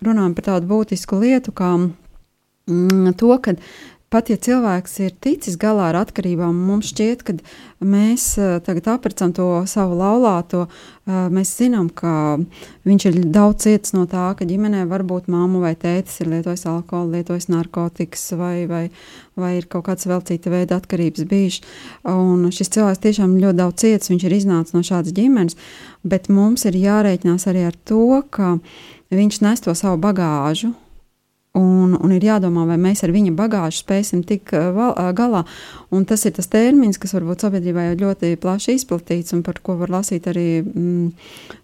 runājam 0.05 0.35
par 0.37 0.50
tādu 0.50 0.69
būtisku 0.69 1.23
lietu, 1.23 1.55
kā 1.57 1.71
mm, 1.79 3.14
to, 3.17 3.33
ka 3.41 3.57
pat 4.12 4.28
ja 4.28 4.37
cilvēks 4.37 4.99
ir 5.07 5.14
ticis 5.25 5.57
galā 5.61 5.88
ar 5.90 6.02
atkarībām, 6.02 6.57
mums 6.69 6.90
šķiet, 6.92 7.23
ka 7.25 7.35
mēs 7.81 8.26
eh, 8.40 8.59
tagad 8.64 8.90
apricam 8.95 9.33
to 9.35 9.47
savu 9.71 9.97
laulāto, 9.97 10.66
eh, 10.69 11.28
mēs 11.33 11.54
zinām, 11.57 11.88
ka 11.88 12.37
viņš 12.88 13.07
ir 13.09 13.19
daudz 13.33 13.64
cietis 13.64 13.95
no 13.97 14.04
tā, 14.11 14.26
ka 14.37 14.47
ģimenē 14.49 14.85
varbūt 14.90 15.31
māma 15.33 15.62
vai 15.64 15.73
tētis 15.81 16.21
ir 16.23 16.31
lietojis 16.35 16.66
alkoholu, 16.69 17.16
lietojis 17.16 17.49
narkotikas 17.52 18.26
vai, 18.37 18.66
vai, 18.71 18.85
vai 19.38 19.54
ir 19.59 19.69
kaut 19.73 19.88
kāds 19.88 20.09
vēl 20.11 20.21
cita 20.28 20.52
veida 20.52 20.78
atkarības 20.81 21.26
bijušas. 21.33 21.75
Un 22.12 22.47
šis 22.52 22.73
cilvēks 22.76 23.02
tiešām 23.07 23.38
ļoti 23.40 23.61
daudz 23.62 23.87
cietis, 23.87 24.12
viņš 24.12 24.28
ir 24.28 24.38
iznācis 24.42 24.76
no 24.76 24.85
šādas 24.87 25.16
ģimenes, 25.16 25.59
bet 26.04 26.28
mums 26.28 26.69
ir 26.69 26.78
jārēķinās 26.85 27.49
arī 27.49 27.66
ar 27.71 27.81
to, 27.88 28.23
ka 28.31 28.59
viņš 29.12 29.42
nes 29.45 29.64
to 29.64 29.75
savu 29.76 30.00
bagāžu, 30.04 30.75
Un, 31.52 31.90
un 32.00 32.12
ir 32.16 32.25
jādomā, 32.25 32.62
vai 32.64 32.78
mēs 32.80 33.02
ar 33.04 33.11
viņa 33.12 33.35
bagāžu 33.37 33.82
spēsim 33.82 34.23
tikt 34.25 34.54
uh, 34.56 34.71
uh, 34.73 35.11
galā. 35.12 35.42
Un 35.92 36.06
tas 36.09 36.23
ir 36.25 36.32
tas 36.38 36.49
termins, 36.49 36.97
kas 36.97 37.12
varbūt 37.12 37.44
sabiedrībā 37.44 37.90
jau 37.90 37.99
ļoti 38.06 38.38
plaši 38.40 38.78
izplatīts 38.78 39.37
un 39.37 39.42
par 39.44 39.61
ko 39.61 39.76
var 39.82 39.92
lasīt 39.92 40.30
arī 40.32 40.62
mm, 40.62 41.11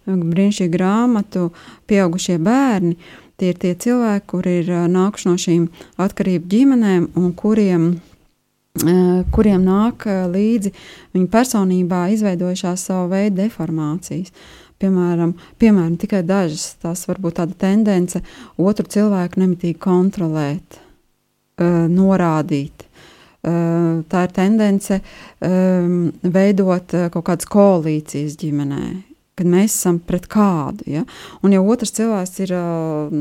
brīnišķīgu 0.05 0.75
grāmatu 0.75 1.47
pieaugušie 1.89 2.37
bērni. 2.37 2.99
Tie 3.41 3.49
ir 3.49 3.57
tie 3.57 3.73
cilvēki, 3.81 4.27
kuri 4.29 4.55
ir 4.59 4.69
uh, 4.75 4.85
nākuši 4.93 5.29
no 5.31 5.35
šīm 5.41 5.65
atkarību 6.05 6.53
ģimenēm 6.53 7.09
un 7.17 7.33
kuriem 7.33 7.89
kuriem 9.33 9.63
nāk 9.65 10.05
līdzi 10.31 10.69
viņa 11.17 11.27
personībā 11.33 12.05
izveidojušās 12.13 12.85
savu 12.87 13.09
veidu 13.11 13.41
deformācijas. 13.41 14.29
Piemēram, 14.79 15.33
piemēram, 15.59 15.97
tikai 15.99 16.21
dažas 16.23 16.77
tās 16.79 17.01
var 17.09 17.17
būt 17.19 17.41
tāda 17.41 17.55
tendence 17.59 18.21
otru 18.55 18.87
cilvēku 18.87 19.41
nemitīgi 19.41 19.75
kontrolēt, 19.83 20.79
uh, 21.59 21.83
norādīt. 21.91 22.85
Uh, 23.39 23.99
tā 24.11 24.25
ir 24.27 24.31
tendence 24.35 24.97
um, 24.99 26.09
veidot 26.23 26.95
uh, 26.95 27.05
kaut 27.11 27.27
kādas 27.27 27.47
koalīcijas 27.51 28.35
ģimenē, 28.39 28.85
kad 29.39 29.47
mēs 29.47 29.77
esam 29.77 30.01
pret 30.03 30.27
kādu. 30.31 30.83
Ja? 30.91 31.05
Un, 31.43 31.55
ja 31.55 31.61
otrs 31.63 31.95
cilvēks 31.95 32.39
ir 32.43 32.55
uh, 32.55 33.13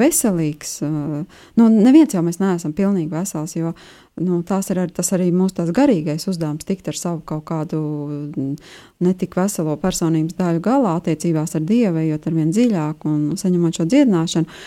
veselīgs, 0.00 0.78
uh, 0.84 1.42
nu, 1.60 1.72
neviens 1.72 2.16
jau 2.16 2.24
mēs 2.24 2.40
neesam 2.40 2.72
pilnīgi 2.76 3.12
vesels, 3.12 3.56
jo 3.56 3.74
nu, 4.20 4.42
ir 4.42 4.78
ar, 4.78 4.90
tas 4.92 5.12
arī 5.16 5.30
mūsu 5.32 5.66
garīgais 5.72 6.28
uzdevums 6.28 6.66
tikt 6.68 6.88
ar 6.92 6.98
savu 6.98 7.22
kaut 7.24 7.44
kādu 7.48 7.80
netik 9.00 9.36
veselo 9.36 9.76
personības 9.80 10.36
daļu 10.38 10.62
galā 10.64 10.96
attiecībās 11.00 11.56
ar 11.56 11.66
Dievu, 11.68 12.02
ejot 12.04 12.26
ar 12.26 12.36
vien 12.36 12.50
dziļāk 12.52 13.06
un 13.08 13.36
saņemot 13.40 13.80
šo 13.80 13.88
dziedināšanu. 13.88 14.58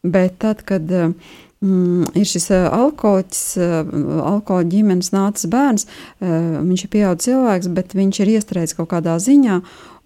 Bet 0.00 0.38
tad, 0.40 0.62
kad 0.64 0.84
mm, 0.88 2.12
ir 2.16 2.28
šis 2.28 2.50
alkoholiķis, 2.56 3.44
alkohola 3.60 4.68
ģimenes 4.68 5.12
nācis 5.12 5.48
bērns, 5.52 5.88
viņš 6.20 6.84
ir 6.84 6.92
pieaudzis 6.92 7.30
cilvēks, 7.30 7.72
bet 7.76 7.96
viņš 7.96 8.20
ir 8.22 8.34
iestrēdzis 8.36 8.78
kaut 8.80 8.92
kādā 8.94 9.18
ziņā, 9.20 9.60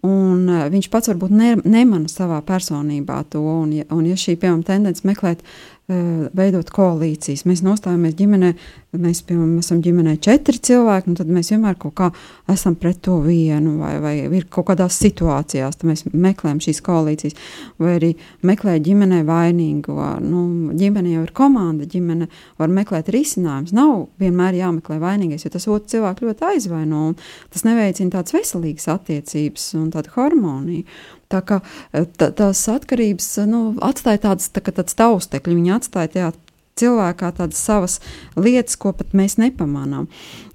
Un 0.05 0.51
viņš 0.69 0.91
pats 0.93 1.09
varbūt 1.09 1.33
ne, 1.33 1.55
nemana 1.65 2.11
savā 2.13 2.43
personībā 2.45 3.23
to. 3.33 3.41
Un, 3.41 3.71
ja, 3.73 3.87
un 3.95 4.05
ja 4.05 4.19
šī, 4.21 4.35
piemēram, 4.37 4.61
tendence 4.67 5.07
meklēt 5.09 5.41
veidot 5.89 6.71
koalīcijas. 6.73 7.43
Mēs 7.45 7.61
nostājamies 7.65 8.15
ģimenē, 8.17 8.51
mēs, 8.97 9.21
piemēram, 9.29 9.59
esam 9.61 9.83
ģimenē 9.85 10.15
četri 10.25 10.57
cilvēki, 10.65 11.11
un 11.11 11.17
tad 11.19 11.29
mēs 11.29 11.51
vienmēr 11.53 11.77
kaut 11.81 11.93
kā 11.99 12.07
esam 12.49 12.77
pret 12.81 13.03
to 13.05 13.19
vienu, 13.21 13.75
vai, 13.83 13.99
vai 14.01 14.15
ir 14.25 14.47
kaut 14.49 14.71
kādās 14.71 14.97
situācijās, 15.03 15.77
tad 15.77 15.91
mēs 15.91 16.07
meklējam 16.09 16.63
šīs 16.65 16.81
koalīcijas, 16.87 17.37
vai 17.83 17.97
arī 17.99 18.11
meklējam 18.49 18.87
ģimenē 18.87 19.19
vainīgo. 19.29 19.99
Nu, 20.25 20.45
ģimene 20.81 21.19
jau 21.19 21.27
ir 21.27 21.35
komanda, 21.37 21.89
ģimene 21.91 22.31
var 22.63 22.73
meklēt 22.73 23.11
risinājumus. 23.13 23.75
Nav 23.77 24.07
vienmēr 24.23 24.57
jāmeklē 24.63 24.97
vainīgais, 25.03 25.45
jo 25.45 25.53
tas 25.53 25.69
otrs 25.69 25.93
cilvēks 25.93 26.25
ļoti 26.25 26.49
aizvaino, 26.55 27.11
un 27.11 27.53
tas 27.53 27.67
neveicina 27.69 28.17
tādas 28.17 28.37
veselīgas 28.39 28.89
attiecības 28.95 29.69
un 29.83 29.93
tādu 29.93 30.17
harmoniju. 30.17 30.89
Tā 31.35 31.43
kā 31.43 31.61
e, 31.91 32.07
tā, 32.07 32.31
tās 32.31 32.63
atkarības 32.71 33.29
nu, 33.51 33.67
atstāja 33.83 34.23
tādas 34.29 34.51
tā, 34.55 34.63
tādas 34.71 34.99
taustekļi, 34.99 35.59
viņi 35.61 35.77
atstāja 35.81 36.15
tajā 36.15 36.33
cilvēkā 36.79 37.31
tādas 37.39 37.61
savas 37.63 37.99
lietas, 38.37 38.77
ko 38.81 38.93
pat 38.97 39.15
mēs 39.17 39.37
nepamanām. 39.39 40.09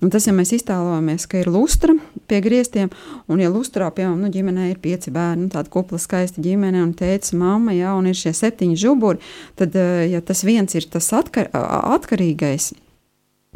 Un 0.03 0.11
tas, 0.11 0.27
ja 0.27 0.33
mēs 0.35 0.51
iztēlojamies, 0.57 1.27
ka 1.31 1.39
ir 1.41 1.51
lustra 1.51 1.95
pie 2.29 2.41
griestiem, 2.43 2.91
un 3.31 3.43
ja 3.43 3.51
lustrā, 3.51 3.89
piemēram, 3.95 4.19
nu, 4.25 4.31
ģimenē 4.33 4.69
ir 4.71 4.81
pieci 4.83 5.13
bērni, 5.15 5.47
nu, 5.47 5.53
tāda 5.53 5.71
kupla 5.73 5.99
skaista 6.01 6.43
ģimene, 6.43 6.83
un 6.83 6.93
tēvs, 6.97 7.33
mamma, 7.39 7.75
ja, 7.77 7.95
un 7.97 8.09
ir 8.11 8.19
šie 8.19 8.35
septiņi 8.35 8.79
žuburi, 8.79 9.23
tad, 9.59 9.75
e, 9.79 10.09
ja 10.11 10.21
tas 10.25 10.43
viens 10.47 10.75
ir 10.75 10.89
tas 10.91 11.07
atkar, 11.15 11.49
atkarīgais, 11.55 12.73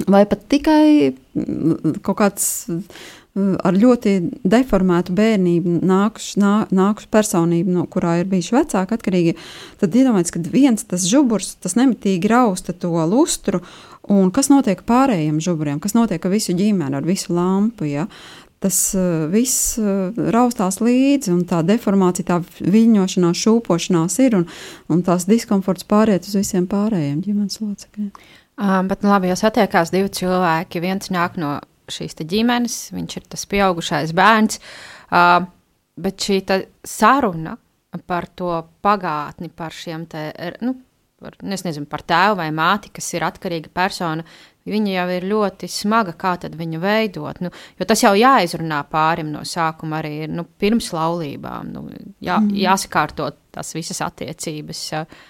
vai 0.07 0.23
pat 0.29 0.47
tikai 0.49 1.13
kaut 2.01 2.17
kāds 2.17 2.47
ar 3.33 3.73
ļoti 3.73 4.13
deformētu 4.45 5.13
bērnību, 5.17 5.79
nākušu, 5.89 6.37
nā, 6.41 6.53
nākušu 6.73 7.09
personību, 7.13 7.73
no 7.73 7.87
kurā 7.89 8.19
ir 8.21 8.29
bijuši 8.29 8.53
vecāki 8.53 8.93
atkarīgi, 8.97 9.33
tad 9.81 9.97
iedomājieties, 9.97 10.35
ka 10.35 10.43
viens 10.53 10.85
tas 10.85 11.07
žuburs, 11.09 11.55
tas 11.63 11.73
nemitīgi 11.79 12.29
rausta 12.29 12.75
to 12.77 12.93
lustru, 13.09 13.63
un 14.13 14.29
kas 14.35 14.51
notiek 14.53 14.85
pārējiem 14.85 15.41
žuburiem, 15.41 15.81
kas 15.81 15.97
notiek 15.97 16.21
ar 16.21 16.33
visu 16.33 16.53
ģimeni, 16.57 16.99
ar 16.99 17.09
visu 17.09 17.33
lampu, 17.33 17.89
ja? 17.89 18.07
tas 18.63 18.77
uh, 18.95 19.25
viss 19.27 19.73
uh, 19.81 20.13
raustās 20.31 20.77
līdzi, 20.79 21.33
un 21.33 21.41
tā 21.49 21.59
deformācija, 21.67 22.29
tā 22.29 22.37
viļņošanās, 22.63 23.41
šūpošanās 23.41 24.15
ir, 24.23 24.37
un, 24.37 24.45
un 24.87 25.01
tās 25.03 25.25
diskomforts 25.27 25.83
pāriet 25.89 26.29
uz 26.29 26.37
visiem 26.39 26.69
pārējiem 26.71 27.19
ģimenes 27.25 27.59
locekļiem. 27.59 28.13
Um, 28.53 28.87
bet, 28.87 29.03
nu, 29.03 29.11
labi, 29.11 29.33
jau 29.33 29.35
satiekās 29.41 29.91
divi 29.91 30.13
cilvēki. 30.15 30.79
Viens 30.79 31.11
nāk 31.11 31.35
no 31.41 31.57
šīs 31.91 32.17
ģimenes, 32.21 32.77
viņš 32.95 33.17
ir 33.19 33.27
tas 33.33 33.45
pieaugušais 33.49 34.13
bērns. 34.15 34.59
Uh, 35.13 35.43
bet 35.99 36.25
šī 36.25 36.41
saruna 36.87 37.57
par 38.07 38.27
to 38.33 38.55
pagātni, 38.81 39.51
par 39.53 39.75
šiem 39.75 40.07
te, 40.09 40.31
nu, 40.65 40.73
par, 41.21 41.37
nezinu, 41.45 41.85
par 41.89 42.01
tēvu 42.07 42.39
vai 42.41 42.49
māti, 42.55 42.91
kas 42.93 43.11
ir 43.13 43.25
atkarīga 43.27 43.69
persona, 43.73 44.25
viņa 44.67 44.95
jau 44.95 45.05
ir 45.13 45.27
ļoti 45.29 45.69
smaga, 45.69 46.15
kā 46.17 46.33
tad 46.41 46.55
viņu 46.57 46.79
veidot. 46.81 47.41
Nu, 47.43 47.51
jo 47.79 47.87
tas 47.87 48.03
jau 48.03 48.13
jāizrunā 48.17 48.81
pārim 48.91 49.29
no 49.33 49.43
sākuma 49.47 49.99
arī 50.01 50.27
nu, 50.31 50.47
pirms 50.59 50.89
laulībām. 50.95 51.71
Nu, 51.75 51.85
jā, 52.23 52.39
mm. 52.39 52.57
Jāsakārto 52.63 53.29
tās 53.53 53.75
visas 53.77 54.01
attiecības. 54.05 54.83
Uh, 54.97 55.21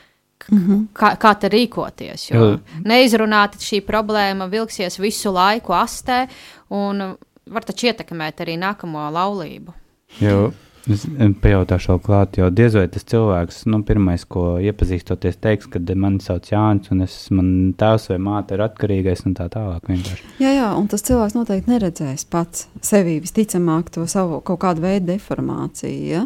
Mm 0.52 0.58
-hmm. 0.58 0.88
kā, 0.94 1.16
kā 1.18 1.36
te 1.40 1.50
rīkoties. 1.50 2.34
Jo 2.34 2.42
Jā. 2.42 2.60
neizrunāta 2.84 3.58
šī 3.58 3.82
problēma 3.82 4.50
vilksies 4.50 5.00
visu 5.00 5.32
laiku 5.32 5.74
astē 5.74 6.28
un 6.70 7.16
var 7.46 7.64
taču 7.64 7.88
ietekmēt 7.88 8.42
arī 8.42 8.58
nākamo 8.60 9.10
laulību. 9.12 9.74
Jo. 10.20 10.52
Es 10.92 11.06
pajautāšu 11.40 11.94
vēl 11.94 12.00
klāt, 12.04 12.38
jo 12.38 12.50
diez 12.52 12.74
vai 12.76 12.90
tas 12.92 13.06
cilvēks, 13.08 13.62
nu, 13.72 13.78
pirmais, 13.88 14.26
ko 14.28 14.58
iepazīstoties, 14.60 15.38
teiks, 15.40 15.70
ka 15.72 15.80
mani 15.96 16.20
sauc 16.20 16.50
Jānis, 16.52 16.92
un 16.92 17.06
es, 17.06 17.16
man 17.32 17.72
tēvs 17.80 18.10
vai 18.12 18.18
māte 18.26 18.58
ir 18.58 18.66
atkarīgais, 18.66 19.24
un 19.24 19.38
tā 19.38 19.48
tālāk. 19.54 19.88
Vienkārši. 19.88 20.28
Jā, 20.44 20.52
jā, 20.58 20.68
un 20.76 20.90
tas 20.92 21.06
cilvēks 21.08 21.38
noteikti 21.38 21.72
neredzēs 21.72 22.28
pats 22.28 22.68
sevī 22.84 23.22
visticamāk 23.24 23.94
to 23.96 24.04
savu 24.12 24.42
kaut 24.44 24.60
kādu 24.66 24.84
veidu 24.84 25.14
deformāciju. 25.14 26.04
Ja? 26.12 26.26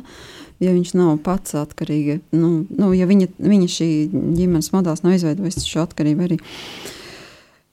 Ja 0.64 0.74
viņš 0.74 0.94
nav 0.98 1.18
pats 1.26 1.56
atkarīgs, 1.58 2.24
nu, 2.36 2.52
nu, 2.70 2.92
ja 2.98 3.08
viņa, 3.10 3.30
viņa 3.38 3.72
šī 3.72 3.90
ģimenes 4.12 4.72
modelis 4.74 5.04
nav 5.06 5.18
izveidojis 5.18 5.66
šo 5.68 5.86
atkarību 5.86 6.26
arī. 6.28 6.40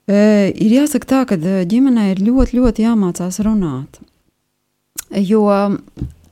E, 0.04 0.18
ir 0.52 0.74
jāsaka 0.80 1.10
tā, 1.10 1.22
ka 1.30 1.38
e, 1.38 1.62
ģimenē 1.68 2.10
ir 2.12 2.24
ļoti, 2.24 2.58
ļoti 2.60 2.84
jāmācās 2.84 3.40
runāt. 3.46 4.02
Jo 5.14 5.46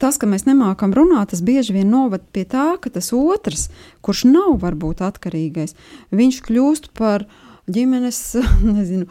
tas, 0.02 0.18
ka 0.18 0.26
mēs 0.26 0.44
nemākam 0.48 0.92
runāt, 0.96 1.30
tas 1.30 1.42
bieži 1.44 1.76
vien 1.76 1.90
noved 1.92 2.24
pie 2.34 2.44
tā, 2.48 2.72
ka 2.82 2.90
tas 2.90 3.12
otrs, 3.14 3.68
kurš 4.02 4.26
nav 4.28 4.56
varbūt 4.64 5.04
atkarīgais, 5.06 5.76
viņš 6.10 6.40
kļūst 6.48 6.90
par 6.98 7.28
ģimenes 7.70 8.18
nezinu, 8.76 9.06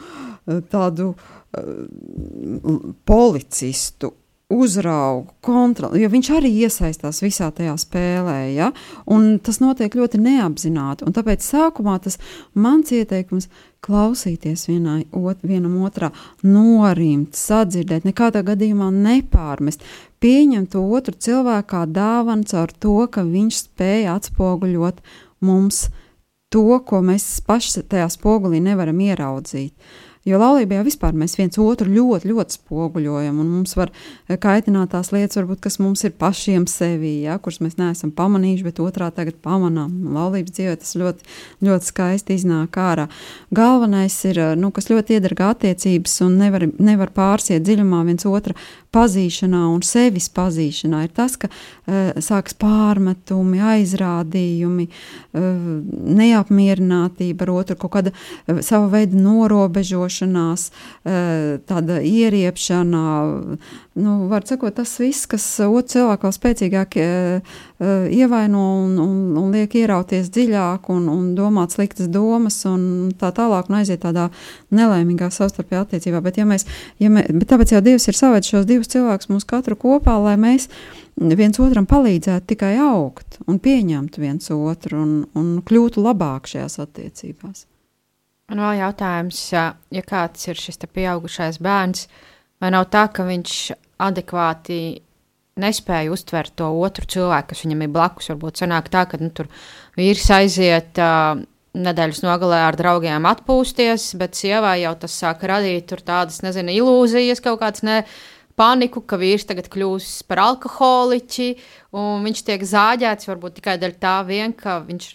tādu 0.74 1.14
uh, 1.14 1.38
policistu 3.08 4.12
uzraugu, 4.52 5.32
kontroli, 5.44 6.02
jo 6.04 6.10
viņš 6.12 6.30
arī 6.36 6.52
iesaistās 6.66 7.22
visā 7.24 7.50
tajā 7.56 7.74
spēlē, 7.80 8.38
ja? 8.54 8.72
un 9.10 9.38
tas 9.44 9.62
notiek 9.64 9.96
ļoti 9.98 10.20
neapzināti. 10.22 11.08
Un 11.08 11.16
tāpēc 11.16 11.46
sākumā 11.46 11.98
tas 12.04 12.20
mans 12.54 12.92
ieteikums 12.94 13.50
klausīties 13.86 14.68
vienai, 14.70 15.06
ot, 15.16 15.42
vienam 15.48 15.80
otrā, 15.86 16.12
norimt, 16.44 17.38
sadzirdēt, 17.40 18.06
nekādā 18.10 18.44
gadījumā 18.46 18.92
nepārmest, 18.94 19.82
pieņemt 20.22 20.78
otru 20.78 21.18
cilvēku 21.18 21.72
kā 21.72 21.88
dāvanu 21.90 22.46
caur 22.52 22.76
to, 22.78 23.00
ka 23.10 23.26
viņš 23.26 23.66
spēja 23.66 24.20
atspoguļot 24.20 25.02
mums 25.48 25.88
to, 26.52 26.68
ko 26.86 27.02
mēs 27.06 27.40
paši 27.48 27.88
tajā 27.90 28.12
spogulī 28.12 28.60
nevaram 28.62 29.00
ieraudzīt. 29.02 29.72
Uh, 29.72 30.11
Jo 30.22 30.38
laulībā 30.38 30.78
jau 30.78 30.84
vispār 30.86 31.16
mēs 31.18 31.34
viens 31.34 31.58
otru 31.58 31.90
ļoti, 31.90 32.30
ļoti 32.30 32.54
spoguļojam, 32.60 33.40
un 33.42 33.48
mums 33.56 33.72
var 33.74 33.90
eh, 33.90 34.38
kaitināt 34.38 34.92
tās 34.94 35.10
lietas, 35.10 35.40
varbūt, 35.40 35.64
kas 35.64 35.80
mums 35.82 36.04
ir 36.06 36.14
pašiem 36.14 36.68
sevī, 36.70 37.16
ja, 37.24 37.40
kuras 37.42 37.58
mēs 37.66 37.80
neesam 37.80 38.12
pamanījuši, 38.14 38.68
bet 38.68 38.82
otrā 38.84 39.08
tagad 39.16 39.40
pamanām. 39.42 40.14
Laulības 40.14 40.54
dzīvē 40.54 40.76
tas 40.84 40.94
ļoti, 41.02 41.26
ļoti 41.66 41.90
skaisti 41.90 42.38
iznāk 42.38 42.78
ārā. 42.78 43.08
Galvenais 43.50 44.20
ir, 44.30 44.38
eh, 44.38 44.54
nu, 44.62 44.70
kas 44.70 44.92
ļoti 44.94 45.18
iedargā 45.18 45.56
attiecības 45.56 46.20
un 46.28 46.38
nevar, 46.44 46.68
nevar 46.78 47.10
pārsiet 47.18 47.66
dziļumā 47.66 48.06
viens 48.06 48.30
otra 48.30 48.54
pazīšanā 48.94 49.64
un 49.72 49.82
sevis 49.88 50.28
pazīšanā, 50.36 51.06
ir 51.08 51.12
tas, 51.16 51.38
ka 51.40 51.48
uh, 51.48 52.12
sāks 52.20 52.54
pārmetumi, 52.60 53.62
aizrādījumi, 53.64 54.88
uh, 54.92 55.46
neapmierinātība 56.20 57.48
ar 57.48 57.54
otru, 57.56 57.78
kaut 57.80 57.94
kāda 57.96 58.12
uh, 58.12 58.60
sava 58.60 58.90
veida 58.92 59.16
norobežošanās, 59.16 60.11
uh, 60.72 61.58
tāda 61.68 62.02
ieriepšana. 62.06 63.04
Nu, 64.02 64.14
var 64.32 64.46
sakot, 64.48 64.76
tas 64.78 64.94
viss, 65.02 65.28
kas 65.28 65.46
otru 65.66 65.88
cilvēku 65.96 66.28
vēl 66.28 66.36
spēcīgāk 66.36 66.98
uh, 67.02 67.52
uh, 67.82 68.06
ievaino 68.12 68.64
un, 68.86 68.96
un, 69.04 69.18
un 69.42 69.52
liek 69.56 69.76
ierauties 69.82 70.32
dziļāk 70.32 70.88
un, 70.94 71.10
un 71.12 71.32
domāt 71.36 71.76
sliktas 71.76 72.12
domas 72.12 72.62
un 72.70 73.12
tā 73.20 73.34
tālāk 73.36 73.72
un 73.72 73.82
aiziet 73.82 74.04
tādā 74.06 74.30
nelaimīgā 74.72 75.32
savstarpējā 75.34 75.86
attiecībā. 75.86 76.24
Bet, 76.24 76.40
ja 76.40 76.48
mēs, 76.48 76.68
ja 77.04 77.12
mē, 77.12 77.26
bet 77.36 77.50
tāpēc 77.52 77.76
jau 77.76 77.84
Dievs 77.84 78.08
ir 78.08 78.20
savēdz 78.20 78.54
šos 78.54 78.68
divus 78.70 78.92
cilvēkus 78.92 79.32
mūs 79.32 79.48
katru 79.50 79.80
kopā, 79.80 80.16
lai 80.24 80.38
mēs 80.40 80.70
viens 81.20 81.60
otram 81.60 81.88
palīdzētu 81.90 82.54
tikai 82.54 82.76
augt 82.82 83.42
un 83.48 83.60
pieņemt 83.60 84.18
viens 84.22 84.52
otru 84.56 85.02
un, 85.02 85.12
un 85.38 85.52
kļūtu 85.66 86.04
labāk 86.04 86.50
šajās 86.52 86.80
attiecībās. 86.86 87.68
Man 88.52 88.60
vēl 88.60 88.82
jautājums, 88.82 89.38
ja 89.56 90.04
kāds 90.04 90.50
ir 90.52 90.60
šis 90.60 90.82
pieaugušais 90.84 91.62
bērns, 91.64 92.10
vai 92.60 92.74
nav 92.76 92.90
tā, 92.92 93.06
ka 93.08 93.24
viņš 93.24 93.54
adekvāti 94.04 94.82
nespēja 95.62 96.12
uztvert 96.12 96.58
to 96.60 96.68
otru 96.84 97.08
cilvēku, 97.08 97.54
kas 97.54 97.64
viņam 97.64 97.86
ir 97.86 97.94
blakus. 97.96 98.28
Varbūt 98.34 98.60
sanāk 98.60 98.90
tā, 98.92 99.06
ka 99.08 99.22
nu, 99.22 99.32
tur 99.32 99.48
vīrs 99.96 100.28
aiziet 100.36 101.00
uh, 101.00 101.40
nedēļas 101.80 102.22
nogalē 102.26 102.60
ar 102.68 102.78
draugiem 102.80 103.28
atpūsties, 103.30 104.12
bet 104.20 104.36
sievai 104.36 104.82
jau 104.82 104.94
tas 105.00 105.16
sāk 105.24 105.48
radīt 105.48 105.96
tādas, 106.04 106.42
nezinu, 106.44 106.76
ilūzijas 106.82 107.44
kaut 107.44 107.62
kādas. 107.64 107.86
Ne, 107.88 108.02
paniku, 108.60 109.00
ka 109.08 109.20
vīrs 109.22 109.48
tagad 109.48 109.72
kļūs 109.72 110.10
par 110.28 110.44
alkoholiķi, 110.50 111.54
un 111.96 112.28
viņš 112.28 112.44
tiek 112.52 112.68
zāģēts 112.68 113.32
varbūt 113.32 113.62
tikai 113.62 113.80
dēļ 113.80 113.96
tā 114.02 114.18
vien, 114.28 114.52
ka 114.52 114.82
viņš, 114.84 115.14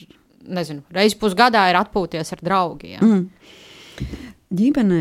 nezinu, 0.48 0.84
reiz 0.94 1.16
pusgadā 1.18 1.66
ir 1.70 1.78
atpūties 1.80 2.34
ar 2.36 2.42
draugiem. 2.46 3.02
Mm. 3.02 4.10
Ģimenē, 4.56 5.00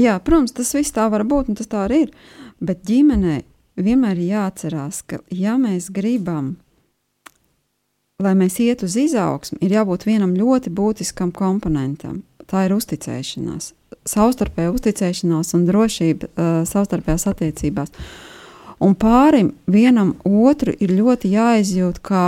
jā, 0.00 0.16
protams, 0.24 0.54
tas 0.56 0.72
viss 0.76 0.94
tā 0.94 1.08
var 1.12 1.26
būt, 1.28 1.52
un 1.52 1.58
tas 1.58 1.70
tā 1.70 1.84
arī 1.86 2.04
ir, 2.06 2.14
bet 2.60 2.84
ģimenē 2.88 3.42
vienmēr 3.78 4.18
ir 4.18 4.32
jāatcerās, 4.34 5.02
ka 5.06 5.20
ja 5.34 5.58
mēs 5.60 5.90
gribam, 5.94 6.56
lai 8.22 8.34
mēs 8.38 8.58
iet 8.64 8.82
uz 8.86 8.96
izaugsmu, 8.98 9.60
ir 9.62 9.76
jābūt 9.78 10.08
vienam 10.08 10.34
ļoti 10.34 10.72
būtiskam 10.74 11.30
komponentam. 11.34 12.24
Tā 12.48 12.64
ir 12.64 12.72
uzticēšanās 12.74 13.74
savstarpēja 14.08 14.72
uzticēšanās 14.72 15.54
un 15.56 15.66
drošība 15.68 16.28
uh, 16.28 16.50
savstarpējās 16.68 17.26
attiecībās. 17.30 17.92
Un 18.84 18.94
pārim 18.98 19.52
vienam 19.66 20.14
otru 20.24 20.74
ir 20.78 20.94
ļoti 20.94 21.32
jāizjūt 21.32 21.98
kā 22.04 22.24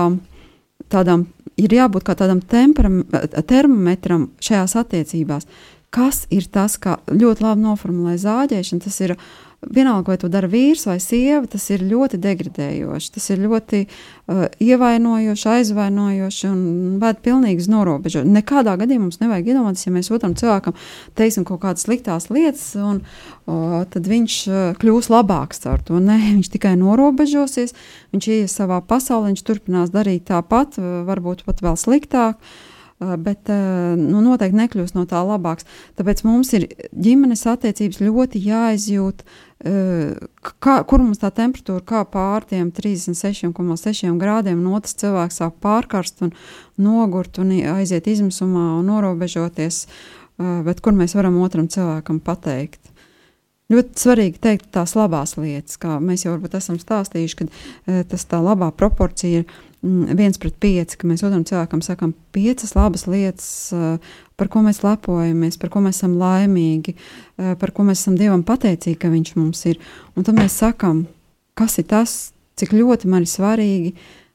tādam, 0.90 1.28
ir 1.58 1.74
jābūt 1.74 2.06
kā 2.06 2.16
tādam 2.18 2.40
termometram 2.44 4.30
šajās 4.42 4.76
attiecībās. 4.84 5.48
Kas 5.90 6.24
ir 6.30 6.46
tas, 6.54 6.76
kā 6.78 7.00
ļoti 7.10 7.42
labi 7.42 7.64
noformulē 7.64 8.14
zāģēšana, 8.22 8.84
tas 8.84 9.00
ir 9.02 9.16
uh, 9.16 9.24
vienalga, 9.68 10.08
vai 10.12 10.18
to 10.20 10.28
dara 10.32 10.48
vīrs 10.48 10.86
vai 10.88 10.96
sieva, 11.02 11.44
tas 11.50 11.66
ir 11.72 11.82
ļoti 11.84 12.20
degradējoši, 12.20 13.10
tas 13.12 13.26
ir 13.32 13.42
ļoti 13.44 13.80
uh, 13.84 14.46
ievainojoši, 14.62 15.48
aizvainojoši 15.54 16.48
un 16.48 16.62
vēd 17.02 17.20
pilnīgi 17.24 17.64
uz 17.64 17.68
norobežu. 17.72 18.24
Nekādā 18.24 18.76
gadījumā 18.80 19.08
mums 19.08 19.20
nevajag 19.20 19.52
iedomāties, 19.52 19.84
ja 19.86 19.94
mēs 19.94 20.10
otram 20.14 20.36
cilvēkam 20.38 20.76
teiksim 21.18 21.46
kaut 21.48 21.62
kādas 21.64 21.84
sliktās 21.84 22.30
lietas, 22.32 22.64
un 22.80 23.02
uh, 23.02 23.82
tad 23.92 24.08
viņš 24.08 24.38
uh, 24.48 24.62
kļūs 24.80 25.12
labāks 25.12 25.64
ar 25.68 25.84
to. 25.84 26.00
Nē, 26.00 26.18
viņš 26.38 26.52
tikai 26.56 26.74
norobežosies, 26.80 27.76
viņš 28.14 28.32
ies 28.40 28.56
savā 28.56 28.80
pasaulē, 28.80 29.34
viņš 29.34 29.46
turpinās 29.46 29.92
darīt 29.92 30.30
tāpat, 30.32 30.80
varbūt 30.80 31.44
pat 31.48 31.64
vēl 31.64 31.76
sliktāk. 31.80 32.40
Uh, 32.40 32.69
bet 33.00 33.48
nu, 33.96 34.20
noteikti 34.24 34.58
nekļūs 34.58 34.92
no 34.96 35.06
tā 35.08 35.22
labāks. 35.24 35.64
Tāpēc 35.96 36.20
mums 36.26 36.52
ir 36.56 36.66
ģimenes 36.92 37.46
attiecības 37.48 38.02
ļoti 38.02 38.42
jāizjūt, 38.44 39.24
kā, 40.60 40.74
kur 40.88 41.00
mums 41.00 41.22
tā 41.22 41.30
temperatūra 41.36 41.84
kā 41.86 42.02
pār 42.12 42.44
tiem 42.48 42.68
36,6 42.76 44.20
grādiem, 44.20 44.60
un 44.60 44.76
otrs 44.76 44.98
cilvēks 45.00 45.40
sāk 45.40 45.56
pārkarst 45.64 46.26
un 46.26 46.34
nogurt 46.80 47.40
un 47.40 47.54
aiziet 47.78 48.08
izmisumā 48.10 48.66
un 48.78 48.92
norobežoties, 48.92 49.86
bet 50.68 50.84
kur 50.84 50.96
mēs 50.96 51.16
varam 51.16 51.40
otram 51.40 51.68
cilvēkam 51.72 52.20
pateikt. 52.24 52.80
Ļoti 53.70 54.02
svarīgi 54.02 54.40
teikt 54.42 54.72
tās 54.74 54.96
labās 54.98 55.36
lietas, 55.38 55.76
kā 55.78 56.00
mēs 56.02 56.24
jau 56.24 56.34
esam 56.58 56.80
stāstījuši, 56.82 57.36
ka 57.38 58.00
tas 58.10 58.24
tā 58.26 58.40
labā 58.42 58.72
proporcija 58.74 59.44
ir 59.44 59.52
viens 59.82 60.36
pret 60.40 60.56
pieci, 60.60 60.98
ka 61.00 61.08
mēs 61.08 61.22
otram 61.24 61.44
cilvēkam 61.48 61.80
sakām 61.84 62.12
piecas 62.34 62.74
labas 62.76 63.06
lietas, 63.08 63.48
par 64.36 64.50
ko 64.52 64.62
mēs 64.64 64.82
lepojamies, 64.84 65.56
par 65.60 65.72
ko 65.72 65.82
mēs 65.84 66.00
esam 66.00 66.18
laimīgi, 66.20 66.96
par 67.60 67.72
ko 67.76 67.86
mēs 67.88 68.02
esam 68.02 68.18
Dievam 68.20 68.44
pateicīgi, 68.46 68.98
ka 69.00 69.12
Viņš 69.12 69.34
mums 69.38 69.64
ir. 69.70 69.80
Un 70.16 70.26
tad 70.26 70.36
mēs 70.36 70.58
sakām, 70.60 71.06
kas 71.58 71.78
ir 71.80 71.88
tas, 71.88 72.16
cik 72.60 72.74
ļoti 72.76 73.08
man 73.08 73.24
ir 73.24 73.32
svarīgi, 73.32 73.94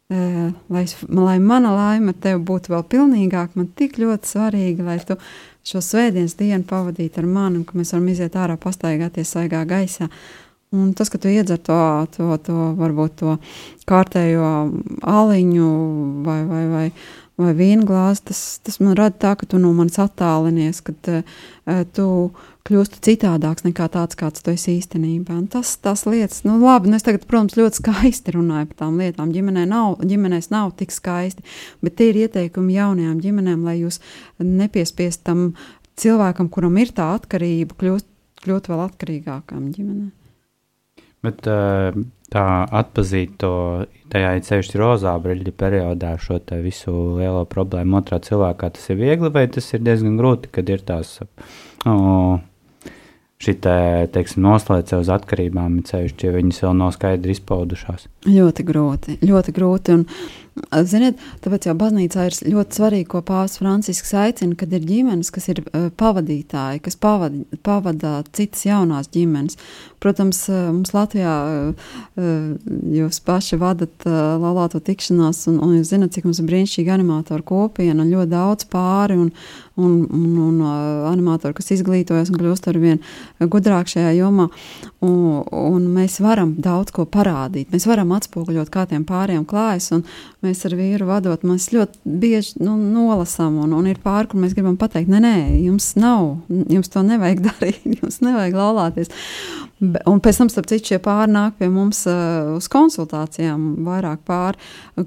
lai, 0.09 0.85
lai 1.09 1.37
mana 1.41 1.73
laime 1.73 2.13
ar 2.13 2.21
tevi 2.21 2.41
būtu 2.45 2.73
vēl 2.73 2.85
pilnīgāka. 2.89 3.57
Man 3.57 3.69
tik 3.77 3.99
ļoti 4.01 4.33
svarīgi, 4.33 4.85
lai 4.85 4.97
tu 5.05 5.17
šo 5.65 5.81
svētdienas 5.81 6.37
dienu 6.37 6.65
pavadītu 6.69 7.21
ar 7.21 7.29
mani, 7.29 7.61
un 7.61 7.65
ka 7.65 7.77
mēs 7.77 7.93
varam 7.93 8.09
iziet 8.13 8.37
ārā, 8.37 8.57
pastaigāties 8.61 9.33
saigā 9.33 9.63
gaisā. 9.69 10.09
Un 10.75 10.93
tas, 10.97 11.11
ka 11.11 11.19
tu 11.21 11.31
iedzer 11.31 11.61
to, 11.63 11.77
to, 12.15 12.31
to 12.43 12.71
varbūt 12.79 13.19
to 13.21 13.37
kārtējo 13.89 14.49
aliņu 15.05 15.69
vai, 16.25 16.39
vai, 16.49 16.63
vai, 16.71 16.87
vai 17.41 17.53
vīnu 17.55 17.87
glāzi, 17.87 18.25
tas, 18.31 18.41
tas 18.65 18.81
man 18.83 18.97
rada 18.97 19.15
tā, 19.21 19.35
ka 19.39 19.47
tu 19.49 19.59
no 19.61 19.71
manis 19.77 19.99
attālinies, 20.01 20.81
ka 20.85 20.95
uh, 20.95 21.85
tu 21.95 22.07
kļūsti 22.65 23.01
citādāks 23.05 23.65
nekā 23.67 23.87
tāds, 23.93 24.17
kāds 24.17 24.41
tu 24.41 24.53
esi 24.55 24.79
īstenībā. 24.79 25.35
Un 25.37 25.45
tas, 25.51 25.75
tas 25.77 26.05
lietas, 26.09 26.41
nu 26.47 26.57
labi, 26.63 26.89
nu 26.89 26.97
es 26.97 27.05
tagad, 27.05 27.27
protams, 27.29 27.57
ļoti 27.59 27.81
skaisti 27.81 28.33
runāju 28.33 28.71
par 28.71 28.81
tām 28.81 28.97
lietām. 29.01 29.33
Ģimenē 29.35 29.67
nav, 29.69 29.99
ģimenēs 30.01 30.49
nav 30.53 30.73
tik 30.79 30.95
skaisti, 30.95 31.45
bet 31.85 31.99
tie 31.99 32.09
ir 32.11 32.23
ieteikumi 32.25 32.79
jaunajām 32.79 33.21
ģimenēm, 33.21 33.63
lai 33.67 33.79
jūs 33.83 34.01
nepiespiestam 34.41 35.51
cilvēkam, 36.01 36.49
kuram 36.51 36.81
ir 36.81 36.95
tā 36.95 37.13
atkarība, 37.19 37.77
kļūt, 37.79 38.07
kļūt 38.45 38.71
vēl 38.73 38.85
atkarīgākam 38.89 39.69
ģimenei. 39.75 40.13
Bet 41.25 41.47
eh, 41.49 41.99
tā 42.33 42.45
atzīt 42.79 43.37
to 43.41 43.51
tajā 44.13 44.33
ceļš 44.47 44.73
rozā 44.79 45.15
brīļa 45.21 45.53
periodā 45.57 46.15
šo 46.21 46.39
visu 46.63 46.95
lielo 47.19 47.45
problēmu 47.49 48.01
otrā 48.01 48.21
cilvēkā, 48.23 48.73
tas 48.75 48.89
ir 48.91 48.99
viegli 49.01 49.31
vai 49.33 49.47
tas 49.51 49.71
ir 49.73 49.85
diezgan 49.85 50.19
grūti, 50.19 50.51
kad 50.53 50.69
ir 50.69 50.83
tās. 50.85 51.17
Oh, 51.85 52.37
šī 53.41 53.57
noslēdz 54.41 54.95
uz 54.97 55.11
atkarībām, 55.13 55.81
ceļš, 55.85 56.15
ja 56.23 56.33
viņas 56.35 56.63
vēl 56.65 56.77
nav 56.79 56.93
skaidri 56.95 57.35
izpaudušās. 57.35 58.07
Ļoti 58.29 58.65
grūti, 58.65 59.17
ļoti 59.25 59.55
grūti. 59.55 59.99
Un, 59.99 60.05
Ziniet, 60.55 61.19
tāpēc 61.43 61.65
jau 61.67 61.73
baznīcā 61.75 62.29
ir 62.29 62.35
ļoti 62.53 62.77
svarīgi, 62.77 63.07
ko 63.11 63.19
Pāvils 63.27 63.57
Francisks 63.59 64.13
aicina, 64.15 64.55
kad 64.55 64.71
ir 64.71 64.85
ģimenes, 64.87 65.27
kas 65.35 65.49
ir 65.51 65.59
uh, 65.65 65.89
pavadītāji, 65.99 66.79
kas 66.85 66.95
pavad, 66.95 67.35
pavada 67.65 68.21
citas 68.31 68.63
jaunās 68.63 69.11
ģimenes. 69.11 69.59
Protams, 69.99 70.39
uh, 70.47 70.69
mums 70.71 70.93
Latvijā 70.95 71.33
uh, 71.73 71.91
jūs 72.95 73.19
paši 73.27 73.59
vadat 73.59 74.07
laulāto 74.07 74.79
tikšanās, 74.79 75.43
un, 75.51 75.59
un 75.59 75.75
jūs 75.75 75.91
zinat, 75.91 76.15
cik 76.15 76.29
mums 76.29 76.39
ir 76.39 76.47
brīnišķīgi 76.47 76.93
animātori 76.95 77.43
kopiena 77.51 78.05
un 78.05 78.15
ļoti 78.15 78.31
daudz 78.31 78.69
pāri. 78.71 79.19
Un, 79.25 79.33
un, 79.75 80.05
un, 80.09 80.37
un 80.39 80.61
animatori, 81.11 81.55
kas 81.57 81.73
izglītojas 81.75 82.31
un 82.31 82.39
kļūst 82.39 82.69
ar 82.71 82.79
vien 82.81 83.01
gudrāk 83.39 83.89
šajā 83.91 84.13
jomā. 84.17 84.47
Un, 85.05 85.43
un 85.45 85.89
mēs 85.95 86.17
varam 86.23 86.55
daudz 86.61 86.93
ko 86.95 87.05
parādīt. 87.09 87.73
Mēs 87.73 87.87
varam 87.89 88.13
atspoguļot, 88.15 88.71
kā 88.73 88.85
tiem 88.89 89.05
pāriem 89.07 89.43
klājas. 89.47 89.91
Mēs 90.45 90.63
ar 90.67 90.77
vīru 90.79 91.09
vadot, 91.09 91.43
mēs 91.47 91.71
ļoti 91.75 92.17
bieži 92.23 92.63
nu, 92.63 92.77
nolasām, 92.79 93.59
un, 93.65 93.75
un 93.75 93.91
ir 93.91 93.99
pāri, 94.03 94.29
kur 94.31 94.41
mēs 94.41 94.55
gribam 94.57 94.79
pateikt, 94.79 95.11
nē, 95.11 95.21
nē, 95.23 95.35
jums 95.65 95.91
nav, 95.99 96.35
jums 96.49 96.91
to 96.91 97.05
nevajag 97.05 97.43
darīt, 97.49 97.85
jums 97.99 98.21
nevajag 98.25 98.59
laulāties. 98.59 99.13
Un 99.83 100.21
pēc 100.23 100.37
tam, 100.39 100.47
starp 100.47 100.69
citu, 100.71 100.93
šie 100.93 100.97
pāri 101.03 101.33
nāk 101.33 101.57
pie 101.59 101.67
mums 101.67 102.05
uh, 102.07 102.53
uz 102.55 102.69
konsultācijām, 102.71 103.83
vairāk 103.83 104.21
pāri, 104.23 104.55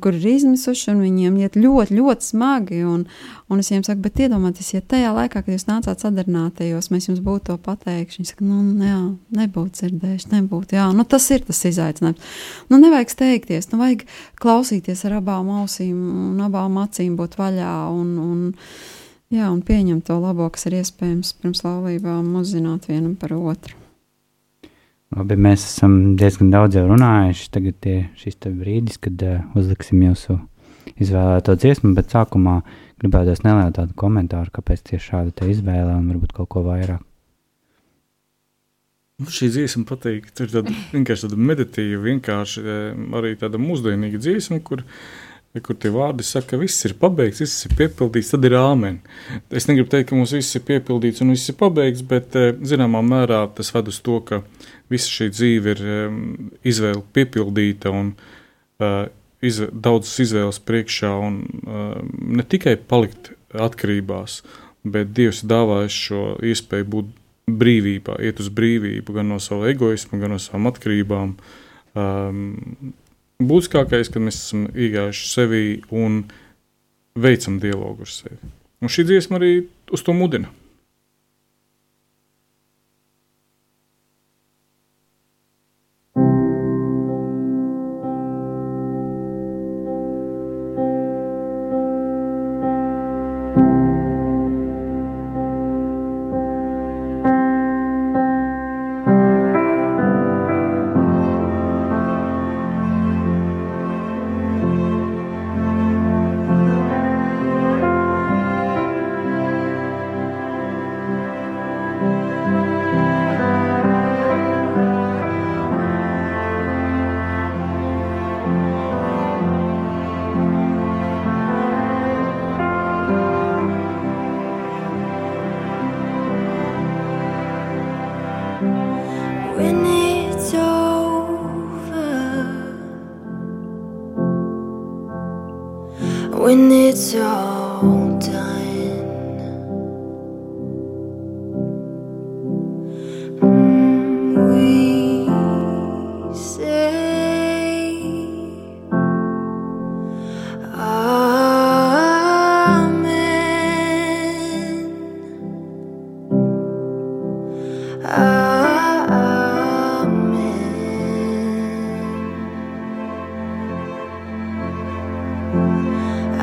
kur 0.04 0.12
ir 0.12 0.26
izmisuši, 0.34 0.90
un 0.92 1.00
viņiem 1.06 1.38
iet 1.40 1.56
ļoti, 1.56 1.96
ļoti 1.96 2.26
smagi. 2.26 2.82
Un, 2.84 3.06
un 3.48 3.62
es 3.62 3.70
viņiem 3.72 3.86
saku, 3.86 4.02
bet 4.04 4.20
iedomājieties, 4.26 4.57
ja 4.74 4.80
tajā 4.82 5.12
laikā, 5.14 5.42
kad 5.42 5.54
jūs 5.54 5.66
nācāt 5.68 6.02
sadarinātajos, 6.02 6.90
mēs 6.92 7.08
jums 7.08 7.22
būtu 7.24 7.50
to 7.50 7.56
pateikuši, 7.64 8.20
viņi 8.20 8.30
saka, 8.30 8.46
nu, 8.48 8.58
jā, 8.84 8.98
nebūtu 9.38 9.80
dzirdējuši, 9.80 10.30
nebūtu, 10.34 10.76
jā, 10.78 10.86
nu, 10.96 11.06
tas 11.08 11.26
ir 11.34 11.44
tas 11.48 11.62
izaicinājums. 11.70 12.36
Nu, 12.72 12.80
nevajag 12.82 13.14
steigties, 13.14 13.70
nu, 13.72 13.80
vajag 13.82 14.06
klausīties 14.42 15.04
ar 15.08 15.18
abām 15.20 15.50
ausīm 15.60 15.98
un 16.28 16.44
abām 16.46 16.80
acīm 16.82 17.16
būt 17.18 17.38
vaļā 17.40 17.74
un, 17.94 18.14
un, 18.22 18.44
jā, 19.34 19.48
un 19.48 19.60
pieņemt 19.64 20.08
to 20.10 20.18
labo, 20.22 20.50
kas 20.54 20.66
ir 20.70 20.80
iespējams 20.82 21.34
pirms 21.42 21.64
laulībām, 21.66 22.32
uzzināt 22.42 22.90
vienam 22.90 23.14
par 23.20 23.36
otru. 23.38 23.78
Labi, 25.16 25.38
mēs 25.40 25.62
esam 25.64 26.16
diezgan 26.20 26.50
daudz 26.52 26.76
jau 26.76 26.84
runājuši. 26.90 27.46
Tagad 27.54 27.86
ir 27.88 28.02
šis 28.20 28.36
brīdis, 28.44 28.98
kad 29.00 29.22
uh, 29.24 29.38
uzliksim 29.56 30.02
jūsu 30.04 30.36
izvēlēto 31.00 31.54
dziesmu, 31.56 31.94
bet 31.96 32.12
sākumā 32.12 32.58
gribētu 33.02 33.36
nelielu 33.44 33.74
tādu 33.76 33.94
komentāru, 33.98 34.52
kāpēc 34.54 34.82
tieši 34.90 35.12
šāda 35.12 35.52
izvēle 35.52 35.94
un 35.98 36.10
varbūt 36.12 36.34
kaut 36.36 36.50
ko 36.54 36.64
vairāk. 36.66 37.04
Nu, 39.18 39.26
šī 39.34 39.48
dziesma 39.50 39.82
patīk. 39.82 40.28
Tur 40.38 40.46
ir 40.46 40.68
vienkārši 40.92 41.26
tāda 41.26 41.38
meditīva, 41.42 42.04
vienkārši 42.04 42.62
eh, 42.62 43.00
arī 43.18 43.32
tāda 43.40 43.58
mūsdienīga 43.58 44.20
dziesma, 44.22 44.60
kur, 44.62 44.84
kur 45.58 45.78
tie 45.82 45.90
vārdi 45.90 46.22
saka, 46.26 46.52
ka 46.52 46.60
viss 46.60 46.86
ir 46.86 46.94
pabeigts, 47.00 47.42
viss 47.42 47.66
ir 47.66 47.74
piepildīts, 47.80 48.30
tad 48.30 48.46
ir 48.46 48.54
āmen. 48.60 49.00
Es 49.50 49.66
negribu 49.66 49.90
teikt, 49.90 50.12
ka 50.12 50.18
mums 50.18 50.36
viss 50.36 50.54
ir 50.54 50.62
piepildīts 50.70 51.24
un 51.24 51.34
viss 51.34 51.50
ir 51.50 51.58
pabeigts, 51.58 52.06
bet 52.06 52.38
eh, 52.38 52.52
zināmā 52.62 53.02
mērā 53.02 53.42
tas 53.58 53.74
ved 53.74 53.90
uz 53.90 53.98
to, 54.06 54.20
ka 54.22 54.44
visa 54.94 55.10
šī 55.10 55.32
dzīve 55.34 55.74
ir 55.74 55.82
izvēle 56.70 57.02
piepildīta 57.18 57.90
un 57.92 58.14
uh, 58.14 59.02
izv 59.44 59.70
daudzas 59.72 60.16
izvēles 60.26 60.60
priekšā, 60.66 61.12
un 61.22 61.40
uh, 61.46 61.98
ne 62.18 62.44
tikai 62.44 62.76
palikt 62.90 63.32
atkarībās, 63.54 64.42
bet 64.88 65.14
Dievs 65.16 65.44
dāvājis 65.48 65.98
šo 66.08 66.22
iespēju 66.44 66.88
būt 66.94 67.12
brīvībā, 67.48 68.18
iet 68.24 68.42
uz 68.42 68.50
brīvību 68.52 69.14
gan 69.16 69.30
no 69.32 69.38
sava 69.42 69.70
egoisma, 69.72 70.20
gan 70.20 70.34
no 70.34 70.40
savām 70.42 70.68
atkarībām. 70.72 71.36
Um, 71.98 72.94
Būtiskākais, 73.38 74.08
kad 74.10 74.24
mēs 74.24 74.40
esam 74.40 74.64
iegājuši 74.74 75.28
sevi 75.30 75.60
un 75.94 76.24
veicam 77.14 77.60
dialogu 77.62 78.02
ar 78.02 78.10
sevi. 78.10 78.38
Un 78.82 78.90
šī 78.90 79.04
dziesma 79.06 79.38
arī 79.38 79.52
uz 79.94 80.02
to 80.02 80.14
mudina. 80.14 80.50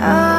I 0.06 0.35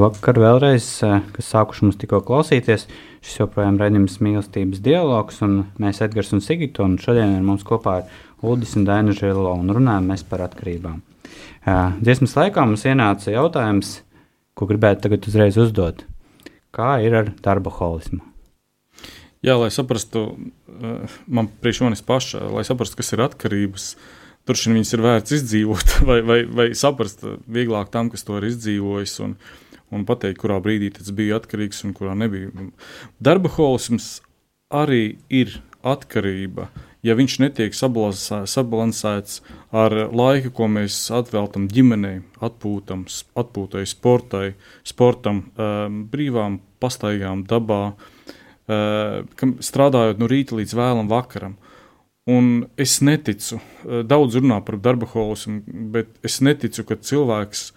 Vakar 0.00 0.38
vēlreiz, 0.40 0.86
eh, 1.04 1.18
kas 1.34 1.50
sākuši 1.52 1.84
mums 1.84 1.98
tikko 2.00 2.22
klausīties, 2.24 2.86
šis 3.20 3.40
joprojām 3.42 3.76
ir 3.76 3.82
redzams 3.84 4.16
mīlestības 4.24 4.80
dialogs, 4.80 5.42
un 5.44 5.66
mēs 5.82 6.00
Edgars 6.06 6.32
un 6.32 6.40
Sigita, 6.40 6.86
un 6.86 6.96
šodien 6.96 7.34
ar 7.36 7.42
mums 7.44 7.66
kopā 7.68 7.98
ir 8.00 8.06
Uldis 8.40 8.76
un 8.76 8.86
Daina 8.88 9.12
Žilo, 9.12 9.52
un 9.58 9.68
runājam 9.68 10.08
mēs 10.08 10.24
par 10.24 10.46
atkarībām. 10.46 11.02
Eh, 11.66 11.92
Dziesmas 12.00 12.32
laikā 12.38 12.64
mums 12.64 12.86
ienāca 12.88 13.34
jautājums, 13.34 14.00
ko 14.56 14.66
gribētu 14.70 15.04
tagad 15.04 15.28
uzreiz 15.28 15.58
uzdot. 15.60 16.06
Kā 16.72 17.04
ir 17.04 17.14
ar 17.14 17.32
darba 17.42 17.70
holismu? 17.70 18.22
Jā, 19.44 19.60
lai 19.60 19.68
saprastu, 19.68 20.38
eh, 20.80 21.08
man 21.28 21.48
priekš 21.60 21.84
manis 21.84 22.00
paša, 22.00 22.50
lai 22.54 22.64
saprastu, 22.64 22.96
kas 22.96 23.12
ir 23.12 23.18
atkarības, 23.18 23.96
tur 24.46 24.54
šī 24.54 24.78
viņas 24.78 24.94
ir 24.94 25.00
vērts 25.00 25.40
izdzīvot, 25.40 25.98
vai, 26.08 26.22
vai, 26.22 26.44
vai 26.44 26.70
saprast 26.72 27.20
vieglāk 27.46 27.90
tam, 27.90 28.08
kas 28.08 28.24
to 28.24 28.40
ir 28.40 28.48
izdzīvojis, 28.48 29.20
un, 29.26 29.36
un 29.94 30.06
pateikt, 30.08 30.40
kurā 30.42 30.60
brīdī 30.62 30.92
tas 30.96 31.10
bija 31.14 31.40
atkarīgs 31.40 31.84
un 31.86 31.94
kurā 31.96 32.14
nebija. 32.18 32.50
Darba 33.22 33.50
holisms 33.56 34.20
arī 34.70 35.18
ir 35.28 35.58
atkarība, 35.86 36.68
ja 37.02 37.16
viņš 37.16 37.38
netiek 37.42 37.74
sabalansē, 37.74 38.42
sabalansēts 38.50 39.40
ar 39.72 39.94
laiku, 40.12 40.52
ko 40.54 40.68
mēs 40.70 41.02
atveltam 41.16 41.66
ģimenei, 41.72 42.20
atpūtam, 42.44 43.06
atpūtai, 43.40 43.86
sportai, 43.88 44.46
sportam, 44.86 45.46
um, 45.56 46.02
brīvām 46.12 46.60
pastaigām 46.80 47.44
dabā, 47.48 47.82
kam 49.36 49.56
strādājot 49.58 50.20
no 50.20 50.28
rīta 50.30 50.54
līdz 50.58 50.76
vēlam 50.78 51.10
vakaram. 51.10 51.56
Un 52.30 52.66
es 52.78 53.00
neticu, 53.00 53.58
eh, 53.58 54.02
daudz 54.06 54.36
runā 54.36 54.60
par 54.64 54.76
darba 54.76 55.06
holismu, 55.06 55.62
bet 55.90 56.08
es 56.22 56.40
neticu, 56.40 56.84
ka 56.86 56.96
cilvēks 56.96 57.72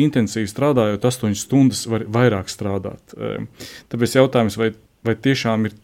intensīvi 0.00 0.50
strādājot, 0.50 1.04
8 1.06 1.36
stundas 1.38 1.84
var 1.86 2.02
vairāk 2.10 2.48
strādāt. 2.50 3.14
Tāpēc 3.92 4.16
jautājums, 4.16 4.56
vai, 4.58 4.72
vai 5.06 5.14
tiešām 5.14 5.68
ir 5.68 5.76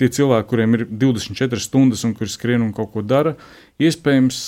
tie 0.00 0.08
cilvēki, 0.12 0.48
kuriem 0.48 0.76
ir 0.78 0.84
24 0.88 1.60
stundas 1.60 2.04
un 2.08 2.14
kuri 2.16 2.32
skrien 2.32 2.64
un 2.64 2.72
kaut 2.76 2.94
ko 2.94 3.04
dara, 3.04 3.34
iespējams, 3.76 4.40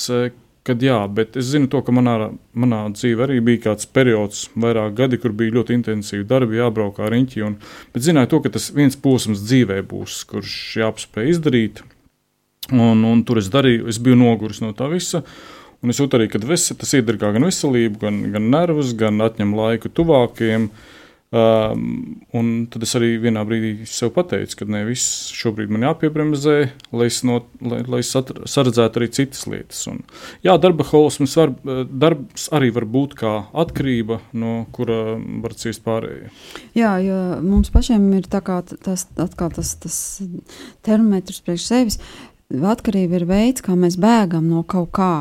kad 0.64 0.80
jā, 0.84 0.96
bet 1.12 1.36
es 1.40 1.52
zinu 1.52 1.68
to, 1.72 1.82
ka 1.84 1.92
manā, 1.92 2.30
manā 2.56 2.80
dzīvē 2.96 3.26
arī 3.26 3.38
bija 3.44 3.66
kāds 3.68 3.88
periods, 3.92 4.46
vairāk 4.56 4.96
gadi, 4.96 5.20
kur 5.20 5.36
bija 5.36 5.58
ļoti 5.58 5.76
intensīvi 5.76 6.24
darbi, 6.28 6.60
jābrauk 6.60 7.00
ar 7.04 7.12
riņķi. 7.12 7.44
Un, 7.44 7.60
bet 7.92 8.08
zināju 8.08 8.32
to, 8.32 8.42
ka 8.46 8.56
tas 8.56 8.72
viens 8.76 8.96
posms 8.96 9.44
dzīvē 9.44 9.82
būs, 9.88 10.22
kurš 10.32 10.58
jāapspēj 10.80 11.32
izdarīt. 11.36 11.84
Un, 12.72 13.04
un 13.04 13.24
tur 13.26 13.40
es 13.40 13.52
darīju, 13.52 13.88
es 13.90 14.00
biju 14.00 14.16
noguris 14.20 14.64
no 14.64 14.72
tā 14.76 14.88
visa. 14.92 15.26
Un 15.80 15.92
es 15.92 16.00
jūtu 16.00 16.18
arī, 16.18 16.28
ka 16.28 16.40
ves, 16.44 16.68
tas 16.76 16.96
iedragā 16.96 17.32
gan 17.32 17.46
veselību, 17.48 18.00
gan, 18.02 18.22
gan 18.34 18.50
nervus, 18.52 18.92
gan 18.98 19.20
atņem 19.24 19.54
laiku 19.56 19.92
tuvākajiem. 19.96 20.68
Um, 21.30 21.82
un 22.34 22.46
tad 22.66 22.82
es 22.82 22.90
arī 22.98 23.12
vienā 23.22 23.44
brīdī 23.46 23.86
sev 23.86 24.10
pateicu, 24.16 24.56
ka 24.58 24.66
ne 24.66 24.80
viss 24.88 25.28
šobrīd 25.30 25.70
man 25.70 25.84
jāpiebremzē, 25.86 26.56
lai 26.90 27.06
es, 27.06 27.20
no, 27.22 27.36
lai, 27.62 27.84
lai 27.86 28.00
es 28.02 28.10
saredzētu 28.10 28.98
arī 28.98 29.08
citas 29.14 29.46
lietas. 29.46 29.84
Un, 29.92 30.00
jā, 30.42 30.56
darba 30.58 30.82
holisms 30.88 31.36
var, 31.38 31.52
darbs 31.86 32.48
arī 32.56 32.72
var 32.74 32.88
būt 32.90 33.14
kā 33.20 33.34
atkarība, 33.62 34.18
no 34.34 34.64
kura 34.74 35.14
var 35.44 35.54
ciest 35.54 35.84
pārējie. 35.86 36.32
Jā, 36.74 36.96
jo 37.06 37.20
mums 37.46 37.70
pašiem 37.70 38.10
ir 38.18 38.26
tā 38.26 38.42
kā 38.42 38.58
tas, 38.66 39.06
atkal 39.14 39.54
tas, 39.54 39.76
tas 39.84 40.00
termometrs 40.82 41.44
priekš 41.46 41.68
sevis. 41.70 42.00
Atkarība 42.50 43.20
ir 43.20 43.28
veids, 43.30 43.62
kā 43.62 43.78
mēs 43.78 43.94
bēgam 44.02 44.50
no 44.50 44.64
kaut 44.66 44.90
kā. 44.98 45.14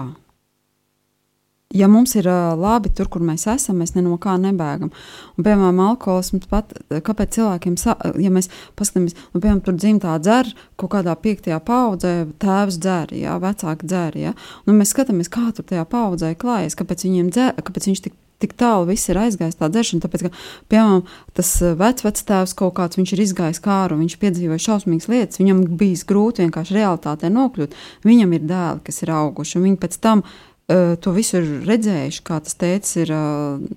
Ja 1.70 1.86
mums 1.88 2.16
ir 2.18 2.26
uh, 2.26 2.56
labi 2.58 2.90
tur, 2.98 3.06
kur 3.14 3.22
mēs 3.22 3.44
esam, 3.52 3.78
mēs 3.78 3.92
no 3.94 4.16
kā 4.18 4.40
nebēgam. 4.42 4.90
Un, 5.38 5.46
piemēram, 5.46 5.82
alkoholisms 5.84 6.48
pat, 6.50 6.72
kāpēc 6.90 7.36
cilvēkiem, 7.36 7.76
sa, 7.78 7.94
ja 8.18 8.32
mēs 8.34 8.50
paskatāmies, 8.74 9.14
nu, 9.36 9.38
piemēram, 9.38 9.60
tur 9.68 9.78
dzimtā 9.78 10.16
dzer, 10.18 10.50
kaut 10.82 10.96
kādā 10.96 11.14
piektajā 11.14 11.60
paudzē 11.62 12.14
tēvs 12.42 12.80
dzer, 12.82 13.14
jā, 13.14 13.36
vecāki 13.44 13.86
dzer, 13.86 14.18
jā. 14.18 14.34
Un 14.66 14.82
mēs 14.82 14.96
skatāmies, 14.96 15.30
kā 15.30 15.52
tur 15.54 15.68
tajā 15.70 15.86
paudzē 15.94 16.34
klājas, 16.42 16.74
kāpēc 16.80 17.06
viņiem 17.06 17.30
dzer, 17.38 17.62
kāpēc 17.62 17.92
viņš 17.92 18.04
tik 18.08 18.18
tik 18.40 18.54
tālu 18.56 18.86
viss 18.88 19.10
ir 19.12 19.20
aizgājis 19.20 19.58
tā 19.60 19.68
dzeršana. 19.68 20.04
Tāpēc, 20.06 20.22
ka, 20.24 20.30
piemēram, 20.72 21.02
tas 21.36 21.50
vecvectēvs 21.80 22.56
kaut 22.60 22.78
kāds, 22.78 23.00
viņš 23.00 23.14
ir 23.16 23.24
izgājis 23.26 23.60
kāru, 23.64 24.00
viņš 24.00 24.16
piedzīvoja 24.22 24.64
šausmīgas 24.64 25.10
lietas, 25.12 25.42
viņam 25.42 25.66
bijis 25.80 26.06
grūti 26.08 26.46
vienkārši 26.46 26.78
realitātē 26.78 27.32
nokļūt. 27.36 27.76
Viņam 28.08 28.38
ir 28.38 28.46
dēli, 28.48 28.86
kas 28.88 29.04
ir 29.04 29.12
auguši, 29.18 29.58
un 29.60 29.68
viņi 29.68 29.82
pēc 29.84 30.00
tam 30.00 30.24
to 30.70 31.14
visu 31.16 31.40
ir 31.40 31.48
redzējuši, 31.66 32.22
kā 32.26 32.40
tas 32.46 32.58
tēvs 32.62 32.92
ir 33.02 33.12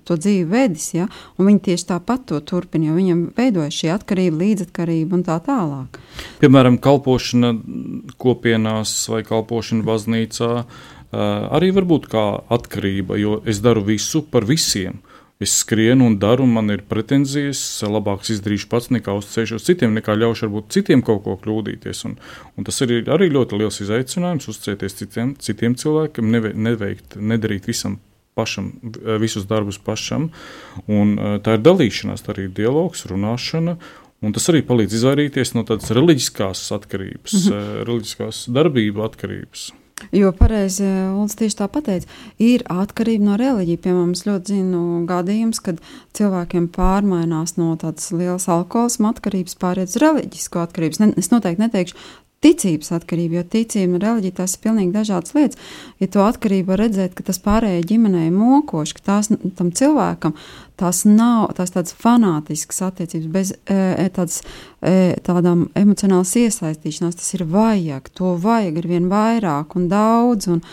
to 0.05 0.17
dzīvi 0.19 0.43
vedis, 0.49 0.91
ja? 0.93 1.07
viņi 1.39 1.61
tieši 1.69 1.87
tāpat 1.89 2.27
to 2.29 2.41
turpina, 2.45 2.91
jo 2.91 2.97
viņam 2.97 3.23
veidojas 3.37 3.79
šī 3.79 3.89
atkarība, 3.95 4.41
līdzatkarība 4.43 5.17
un 5.17 5.23
tā 5.25 5.39
tālāk. 5.43 5.97
Piemēram, 6.43 6.77
kalpošana 6.83 7.55
kopienās 8.21 8.93
vai 9.09 9.23
kalpošana 9.25 9.85
baznīcā 9.87 10.51
arī 11.13 11.71
var 11.73 11.89
būt 11.89 12.07
kā 12.11 12.27
atkarība, 12.53 13.17
jo 13.21 13.39
es 13.49 13.61
daru 13.65 13.85
visu 13.89 14.23
par 14.29 14.45
visiem. 14.49 15.01
Es 15.43 15.57
skrienu 15.59 16.05
un 16.07 16.15
daru, 16.21 16.45
un 16.47 16.53
man 16.55 16.71
ir 16.71 16.85
pretenzijas, 16.87 17.59
labāk 17.83 18.23
izdarīšu 18.31 18.69
pats, 18.71 18.89
nekā 18.95 19.15
uzticēšos 19.17 19.65
citiem, 19.67 19.95
nekā 19.97 20.15
ļaušu 20.15 20.47
varbūt 20.47 20.69
citiem 20.75 21.03
kaut 21.03 21.23
ko 21.25 21.35
kļūdīties. 21.41 22.05
Un, 22.07 22.15
un 22.55 22.67
tas 22.67 22.79
ir 22.85 22.93
arī 23.11 23.27
ļoti 23.33 23.59
liels 23.59 23.81
izaicinājums 23.83 24.47
uzticēties 24.53 24.97
citiem, 25.01 25.35
citiem 25.43 25.75
cilvēkiem, 25.79 26.31
neve, 26.31 26.53
neveikt, 26.55 27.17
nedarīt 27.19 27.67
visam 27.67 27.99
pašam, 28.39 28.71
visus 29.21 29.45
darbus 29.49 29.81
pašam. 29.83 30.29
Un, 30.87 31.17
uh, 31.17 31.35
tā 31.43 31.57
ir 31.57 31.65
dalīšanās, 31.65 32.23
tā 32.23 32.33
arī 32.37 32.47
ir 32.47 32.57
dialogs, 32.63 33.05
runāšana. 33.11 33.77
Un 34.23 34.31
tas 34.31 34.47
arī 34.47 34.63
palīdz 34.63 34.95
izvairīties 34.95 35.51
no 35.57 35.65
tādas 35.67 35.91
reliģiskās 35.91 36.63
atkarības, 36.77 37.33
mm 37.35 37.49
-hmm. 37.51 37.87
reliģiskās 37.89 38.45
darbību 38.55 39.03
atkarības. 39.03 39.73
Jo 40.11 40.31
pareizi 40.35 40.85
Ulas 41.13 41.35
tieši 41.39 41.57
tā 41.61 41.67
pateica, 41.71 42.09
ir 42.41 42.65
atkarība 42.71 43.27
no 43.27 43.37
reliģija. 43.39 43.81
Piemēram, 43.85 44.11
es 44.17 44.25
ļoti 44.27 44.57
zinu 44.57 44.81
gadījumus, 45.09 45.61
kad 45.63 45.79
cilvēkiem 46.17 46.67
pārmainās 46.75 47.55
no 47.59 47.71
tādas 47.79 48.11
lielas 48.11 48.49
alkoholisma 48.51 49.13
atkarības 49.13 49.57
pāriet 49.61 49.93
uz 49.93 50.01
reliģisko 50.03 50.65
atkarību. 50.65 50.99
Ne, 50.99 51.09
es 51.21 51.31
noteikti 51.31 51.63
neteikšu 51.63 51.97
ticības 52.43 52.91
atkarība, 52.97 53.39
jo 53.39 53.45
ticība 53.55 53.97
un 53.97 54.03
reliģija 54.03 54.37
tās 54.41 54.57
ir 54.57 54.63
pilnīgi 54.65 54.95
dažādas 54.95 55.35
lietas. 55.37 55.59
Ja 56.03 56.09
to 56.11 56.25
atkarību 56.25 56.73
var 56.73 56.83
redzēt, 56.83 57.15
ka 57.15 57.25
tas 57.29 57.39
pārējai 57.43 57.85
ģimenei 57.93 58.29
mokoši, 58.35 58.97
ka 58.97 59.05
tās 59.11 59.31
tam 59.31 59.71
cilvēkam 59.71 60.35
tās 60.79 61.03
nav 61.05 61.53
tās 61.57 61.73
tādas 61.73 61.95
fanātiskas 61.99 62.81
attiecības, 62.87 63.29
bez 63.33 63.53
e, 63.65 64.09
tādas, 64.15 64.41
e, 64.81 65.13
tādām 65.25 65.67
emocionālas 65.79 66.33
iesaistīšanās. 66.39 67.19
Tas 67.19 67.33
ir 67.37 67.45
vajag, 67.49 68.09
to 68.17 68.35
vajag 68.41 68.81
ar 68.83 68.89
vien 68.95 69.07
vairāk 69.11 69.77
un 69.79 69.87
daudz. 69.91 70.49
Un, 70.53 70.63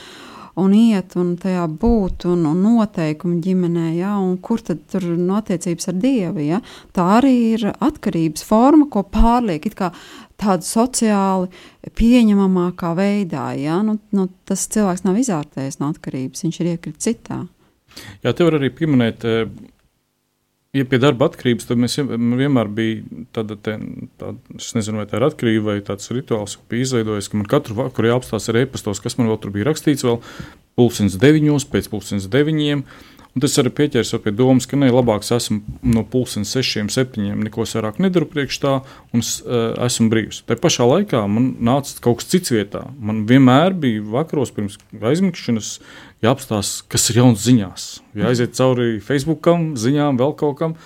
un 0.61 0.73
iet 0.77 1.15
un 1.17 1.35
tajā 1.41 1.67
būt 1.81 2.27
un, 2.29 2.43
un 2.51 2.65
noteikumi 2.65 3.39
ģimenē, 3.45 3.87
ja, 3.97 4.17
un 4.21 4.35
kur 4.43 4.63
tad 4.65 4.83
tur 4.91 5.07
ir 5.07 5.21
attiecības 5.37 5.93
ar 5.93 6.01
Dievu. 6.03 6.43
Ja. 6.45 6.61
Tā 6.97 7.07
arī 7.21 7.37
ir 7.55 7.69
atkarības 7.73 8.45
forma, 8.47 8.89
ko 8.91 9.05
pārliek 9.07 9.69
tādu 10.41 10.67
sociāli 10.67 11.49
pieņemamākā 11.97 12.93
veidā. 12.99 13.51
Ja. 13.61 13.81
Nu, 13.87 13.99
nu, 14.17 14.29
tas 14.49 14.67
cilvēks 14.73 15.07
nav 15.07 15.21
izārtējis 15.21 15.81
no 15.81 15.93
atkarības, 15.95 16.45
viņš 16.47 16.61
ir 16.61 16.75
iekritis 16.75 17.11
citā. 17.11 17.45
Jā, 18.25 18.33
te 18.33 18.47
var 18.47 18.59
arī 18.59 18.71
pieminēt, 18.75 19.25
eh, 19.27 19.49
ja 20.77 20.87
pie 20.87 21.01
darba 21.03 21.27
atkarības, 21.31 21.67
tad 21.67 21.81
mēs 21.83 21.97
vienmēr 21.99 22.71
bija 22.75 23.25
tāda, 23.35 23.57
te, 23.59 23.77
tāda 24.21 24.59
es 24.59 24.71
nezinu, 24.77 25.01
vai 25.01 25.07
tā 25.11 25.19
ir 25.19 25.27
atkarība 25.27 25.73
vai 25.73 25.79
tāds 25.87 26.11
rituāls, 26.15 26.59
bija 26.71 26.87
izveidojis, 26.87 27.31
ka 27.31 27.41
man 27.41 27.49
katru 27.51 27.79
vakaru 27.79 28.13
jāapstāsta 28.13 28.55
ar 28.55 28.61
e-pastos, 28.63 29.03
kas 29.03 29.19
man 29.19 29.31
vēl 29.33 29.41
tur 29.43 29.55
bija 29.55 29.71
rakstīts, 29.71 30.07
vēl 30.07 30.21
pulkstens 30.79 31.19
deviņos, 31.21 31.67
pēc 31.73 31.91
pulkstens 31.91 32.31
deviņiem. 32.31 32.85
Un 33.31 33.45
tas 33.45 33.55
arī 33.63 33.71
pieķers 33.71 34.11
pie 34.25 34.33
domas, 34.35 34.67
ka 34.67 34.79
ne, 34.79 34.89
labāk 34.91 35.23
es 35.23 35.31
esmu 35.37 35.61
no 35.87 36.03
pusdienas, 36.11 36.51
sešiem, 36.57 36.89
septiņiem, 36.91 37.45
neko 37.47 37.63
vairāk 37.63 38.01
nedaru 38.03 38.27
priekš 38.31 38.59
tā, 38.65 38.73
un 39.15 39.23
es 39.23 39.37
uh, 39.45 39.71
esmu 39.87 40.09
brīvs. 40.11 40.43
Tā 40.49 40.57
pašā 40.59 40.89
laikā 40.89 41.23
man 41.31 41.53
nāca 41.63 41.95
kaut 42.03 42.21
kas 42.23 42.31
cits 42.33 42.51
vietā. 42.55 42.89
Man 42.99 43.23
vienmēr 43.31 43.77
bija 43.79 44.03
vakaros 44.17 44.51
pirms 44.57 44.81
aizmigšanas 44.99 45.77
jāapstāsta, 46.27 46.89
kas 46.91 47.07
ir 47.13 47.23
jauns 47.23 47.47
ziņās. 47.47 47.87
Jāaiziet 48.19 48.59
cauri 48.59 48.99
Facebookam, 49.05 49.71
ziņām, 49.79 50.19
vēl 50.21 50.35
kaut 50.41 50.59
kam. 50.59 50.77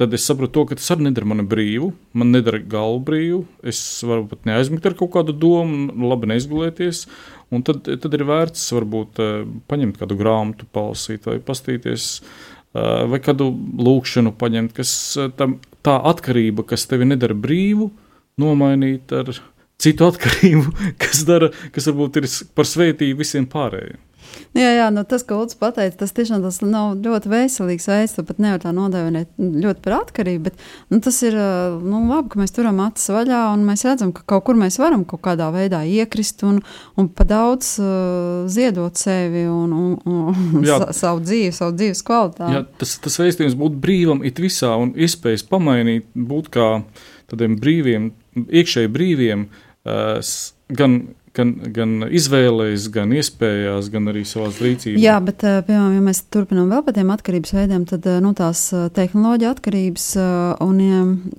Tad 0.00 0.14
es 0.16 0.24
saprotu, 0.26 0.52
to, 0.56 0.64
ka 0.70 0.78
tas 0.78 0.90
arī 0.94 1.06
nedara 1.08 1.28
mani 1.30 1.44
brīvu. 1.46 1.92
Man 2.18 2.32
nedara 2.34 2.58
galvu 2.58 3.02
brīvu. 3.08 3.40
Es 3.66 3.78
varu 4.06 4.26
pat 4.30 4.46
neaizmigt 4.48 4.86
ar 4.88 4.96
kaut 4.98 5.12
kādu 5.14 5.34
domu, 5.36 5.92
labi 6.10 6.30
neizgulēties. 6.32 7.04
Un 7.54 7.62
tad, 7.66 7.86
tad 7.86 8.16
ir 8.16 8.24
vērts 8.26 8.66
varbūt 8.74 9.22
eh, 9.22 9.34
paņemt 9.70 10.00
kādu 10.00 10.18
grāmatu, 10.18 10.66
palasīt 10.74 11.28
vai 11.30 11.38
pastīties. 11.44 12.08
eh, 12.74 13.04
Vai 13.12 13.20
kādu 13.22 13.50
lūkšanu 13.54 14.34
paņemt, 14.40 14.74
kas 14.76 14.94
eh, 15.20 15.30
tam, 15.38 15.58
tā 15.86 15.98
atkarība, 16.10 16.66
kas 16.66 16.88
tevi 16.90 17.06
nedara 17.06 17.36
brīvu, 17.38 17.90
nomainīt 18.42 19.12
ar 19.14 19.30
citu 19.78 20.08
atkarību, 20.08 20.74
kas, 21.02 21.22
dara, 21.28 21.52
kas 21.74 21.86
varbūt 21.90 22.18
ir 22.22 22.28
par 22.56 22.66
svētību 22.70 23.22
visiem 23.22 23.46
pārējiem. 23.50 24.00
Jā, 24.54 24.70
jā 24.76 24.86
nu 24.94 25.02
tas, 25.08 25.22
ko 25.26 25.40
Lūdzu 25.40 25.56
pateica, 25.60 25.96
tas 26.04 26.12
tiešām 26.14 26.42
tas 26.44 26.60
nav 26.62 26.94
ļoti 27.02 27.30
veselīgs 27.32 27.88
veids. 27.90 28.14
Pat 28.24 28.38
nevar 28.42 28.60
tā 28.62 28.70
nodevināt 28.74 29.32
ļoti 29.38 29.82
par 29.84 29.96
atkarību, 30.00 30.44
bet 30.48 30.62
nu, 30.92 31.00
tas 31.04 31.18
ir 31.26 31.34
nu, 31.82 32.00
labi, 32.08 32.30
ka 32.32 32.40
mēs 32.42 32.54
turam 32.54 32.78
acis 32.84 33.10
vaļā 33.14 33.40
un 33.54 33.64
mēs 33.66 33.84
redzam, 33.88 34.12
ka 34.16 34.22
kaut 34.34 34.44
kur 34.46 34.58
mēs 34.60 34.78
varam 34.80 35.02
kaut 35.08 35.22
kādā 35.26 35.50
veidā 35.54 35.82
iekrist 35.86 36.44
un, 36.46 36.60
un 37.00 37.08
pa 37.10 37.26
daudz 37.28 37.74
uh, 37.82 38.44
ziedot 38.50 38.96
sevi 39.00 39.44
un, 39.50 39.72
un, 39.74 39.98
un 40.06 40.64
Jā. 40.66 40.78
sa, 40.84 40.92
savu 41.04 41.24
dzīvi, 41.26 41.52
savu 41.54 41.74
dzīves 41.78 42.04
kvalitāti. 42.06 42.54
Jā, 42.56 42.64
tas, 42.80 42.96
tas 43.04 43.18
veistījums 43.20 43.58
būt 43.60 43.76
brīvam 43.82 44.22
it 44.26 44.38
visā 44.42 44.72
un 44.80 44.94
iespējas 44.94 45.44
pamainīt, 45.50 46.06
būt 46.14 46.50
kā 46.54 46.68
tādiem 47.30 47.58
brīviem, 47.60 48.10
iekšēji 48.46 48.90
brīviem, 48.94 49.46
s- 50.20 50.52
gan, 50.72 51.00
gan, 51.34 51.50
gan 51.74 51.94
izvēlēs, 52.14 52.86
gan 52.94 53.12
iespējās, 53.16 53.90
gan 53.92 54.10
arī 54.12 54.22
savās 54.28 54.60
rīcībās. 54.62 55.02
Jā, 55.02 55.16
bet, 55.24 55.42
ā, 55.46 55.62
piemēram, 55.66 55.96
ja 55.96 56.04
mēs 56.04 56.22
turpinām 56.32 56.70
vēl 56.72 56.84
par 56.86 56.96
tiem 56.96 57.10
atkarības 57.14 57.54
veidiem, 57.56 57.86
tad 57.90 58.06
ā, 58.08 58.16
nu, 58.24 58.32
tās 58.38 58.62
ā, 58.74 58.86
tehnoloģija 58.94 59.54
atkarības 59.56 60.08
un, 60.64 60.82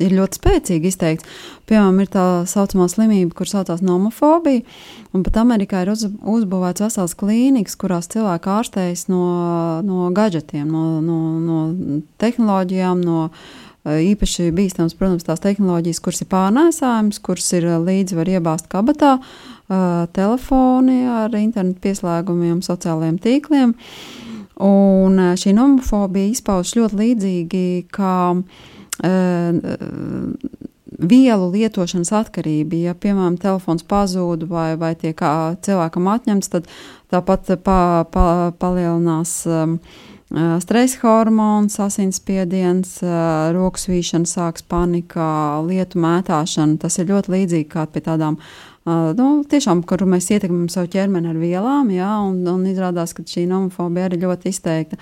ir 0.03 0.15
ļoti 0.19 0.41
spēcīgi 0.41 0.91
izteikts. 0.91 1.43
Piemēram, 1.69 2.01
ir 2.03 2.11
tā 2.13 2.25
saucamā 2.49 2.89
slimība, 2.91 3.33
kur 3.39 3.49
saucās 3.49 3.81
nomofobija, 3.85 4.65
un 5.15 5.25
pat 5.25 5.39
Amerikā 5.41 5.85
ir 5.85 5.93
uz, 5.95 6.05
uzbūvēts 6.05 6.85
vesels 6.85 7.15
klīnikas, 7.17 7.77
kurās 7.79 8.11
cilvēki 8.13 8.51
ārstējas 8.59 9.07
no, 9.09 9.23
no 9.85 10.11
gadgetiem, 10.15 10.67
no, 10.69 10.99
no, 11.01 11.21
no 11.39 12.01
tehnoloģijām, 12.21 13.01
no 13.05 13.29
īpaši 13.85 14.49
bīstams, 14.55 14.95
protams, 14.97 15.25
tās 15.27 15.43
tehnoloģijas, 15.43 15.99
kuras 16.01 16.23
ir 16.23 16.29
pārnēsājums, 16.31 17.19
kuras 17.25 17.51
ir 17.53 17.67
līdzi 17.85 18.17
var 18.17 18.31
iebāzt 18.33 18.69
kabatā, 18.71 19.19
ā, 19.19 19.54
telefoni 19.67 20.99
ar 21.09 21.33
internetu 21.39 21.81
pieslēgumiem, 21.87 22.61
sociālajiem 22.65 23.17
tīkliem. 23.21 23.73
Un 24.65 25.19
šī 25.35 25.51
nomofobija 25.57 26.31
izpaužas 26.31 26.77
ļoti 26.77 26.99
līdzīgi 27.01 27.65
kā 27.91 28.15
uh, 28.35 28.45
vielu 30.99 31.51
lietošanas 31.51 32.11
atkarība. 32.15 32.81
Ja, 32.87 32.95
piemēram, 32.95 33.37
telefons 33.41 33.83
pazūd 33.87 34.47
vai, 34.49 34.75
vai 34.79 34.93
tiek 34.95 35.19
cilvēkam 35.65 36.11
atņemts, 36.13 36.51
tad 36.53 36.69
tāpat 37.11 37.55
pa, 37.63 38.05
pa, 38.11 38.27
palielinās 38.59 39.41
um, 39.49 39.79
stresa 40.63 41.01
hormons, 41.03 41.77
asinsspiediens, 41.83 42.97
ā, 43.03 43.51
roku 43.55 43.81
svīšana, 43.81 44.29
sāks 44.29 44.65
panika, 44.67 45.59
lietu 45.67 45.99
mētāšana. 46.01 46.79
Tas 46.81 46.97
ir 46.99 47.11
ļoti 47.11 47.35
līdzīgi 47.35 47.69
kā 47.75 47.85
pie 47.91 48.05
tādām. 48.05 48.39
Uh, 48.39 48.74
nu, 48.85 49.29
tiešām, 49.49 49.83
kur 49.89 50.05
mēs 50.09 50.29
ietekmējam 50.29 50.69
savu 50.73 50.91
ķermeni 50.93 51.31
ar 51.31 51.39
vielām, 51.41 51.89
jā, 51.93 52.11
un, 52.25 52.43
un 52.47 52.65
izrādās, 52.69 53.15
ka 53.17 53.25
šī 53.25 53.47
nomofobija 53.49 54.11
ir 54.11 54.19
ļoti 54.25 54.53
izteikta. 54.53 54.99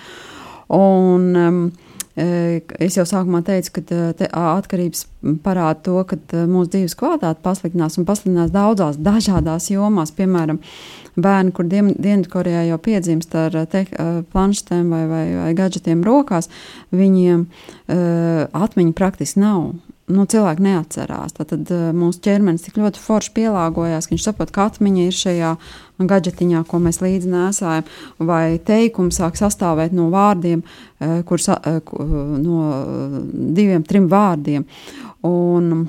Un, 0.72 1.26
um, 1.36 1.64
Es 2.14 2.94
jau 2.94 3.02
sākumā 3.10 3.40
teicu, 3.42 3.72
ka 3.74 3.82
te, 3.82 3.96
te, 4.20 4.26
atkarības 4.30 5.00
parāda 5.42 5.80
to, 5.82 5.96
ka 6.06 6.44
mūsu 6.46 6.70
dzīves 6.70 6.94
kvalitāte 7.00 7.42
pasliktinās 7.42 7.98
un 7.98 8.06
pasliktinās 8.06 8.52
daudzās 8.54 9.00
dažādās 9.02 9.66
jomās. 9.72 10.12
Piemēram, 10.14 10.60
bērni, 11.18 11.50
kur 11.56 11.66
Diem- 11.66 11.96
Dienvidkorejā 11.98 12.68
jau 12.68 12.78
piedzimst 12.78 13.34
ar 13.34 13.58
te, 13.66 13.82
planšetēm 14.30 14.94
vai, 14.94 15.02
vai, 15.10 15.24
vai 15.40 15.50
gadgetiem 15.58 16.06
rokās, 16.06 16.46
viņiem 16.94 17.48
uh, 17.48 18.46
atmiņa 18.62 18.94
praktiski 18.94 19.42
nav. 19.42 19.72
Nu, 20.12 20.26
cilvēki 20.28 20.60
neatcerās. 20.66 21.32
Tad 21.38 21.54
uh, 21.72 21.86
mūsu 21.96 22.20
ķermenis 22.26 22.66
tik 22.66 22.76
ļoti 22.76 23.00
forši 23.00 23.32
pielāgojās, 23.38 24.04
ka 24.04 24.12
viņš 24.12 24.26
saprot, 24.26 24.52
ka 24.52 24.66
atmiņa 24.68 25.06
ir 25.08 25.16
šajā 25.16 25.52
gadžetiņā, 26.10 26.60
ko 26.68 26.80
mēs 26.84 27.00
līdzi 27.00 27.30
nesājam, 27.32 27.88
vai 28.20 28.58
teikums 28.60 29.22
sāk 29.22 29.40
sastāvēt 29.40 29.96
no 29.96 30.10
vārdiem, 30.12 30.60
uh, 30.60 31.22
kur 31.24 31.40
uh, 31.40 31.80
ku- 31.88 32.04
no 32.36 32.60
uh, 32.68 33.18
diviem, 33.56 33.86
trim 33.88 34.10
vārdiem. 34.12 34.68
Un, 35.24 35.86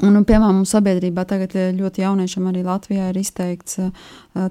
Un, 0.00 0.14
un, 0.16 0.24
piemēram, 0.24 0.60
mums 0.62 0.70
sabiedrībā 0.72 1.26
tagad 1.28 1.52
eh, 1.58 1.72
ļoti 1.76 2.00
jauniešiem 2.00 2.46
arī 2.48 2.62
Latvijā 2.64 3.10
ir 3.10 3.18
izteikts 3.20 3.80
eh, 3.82 3.90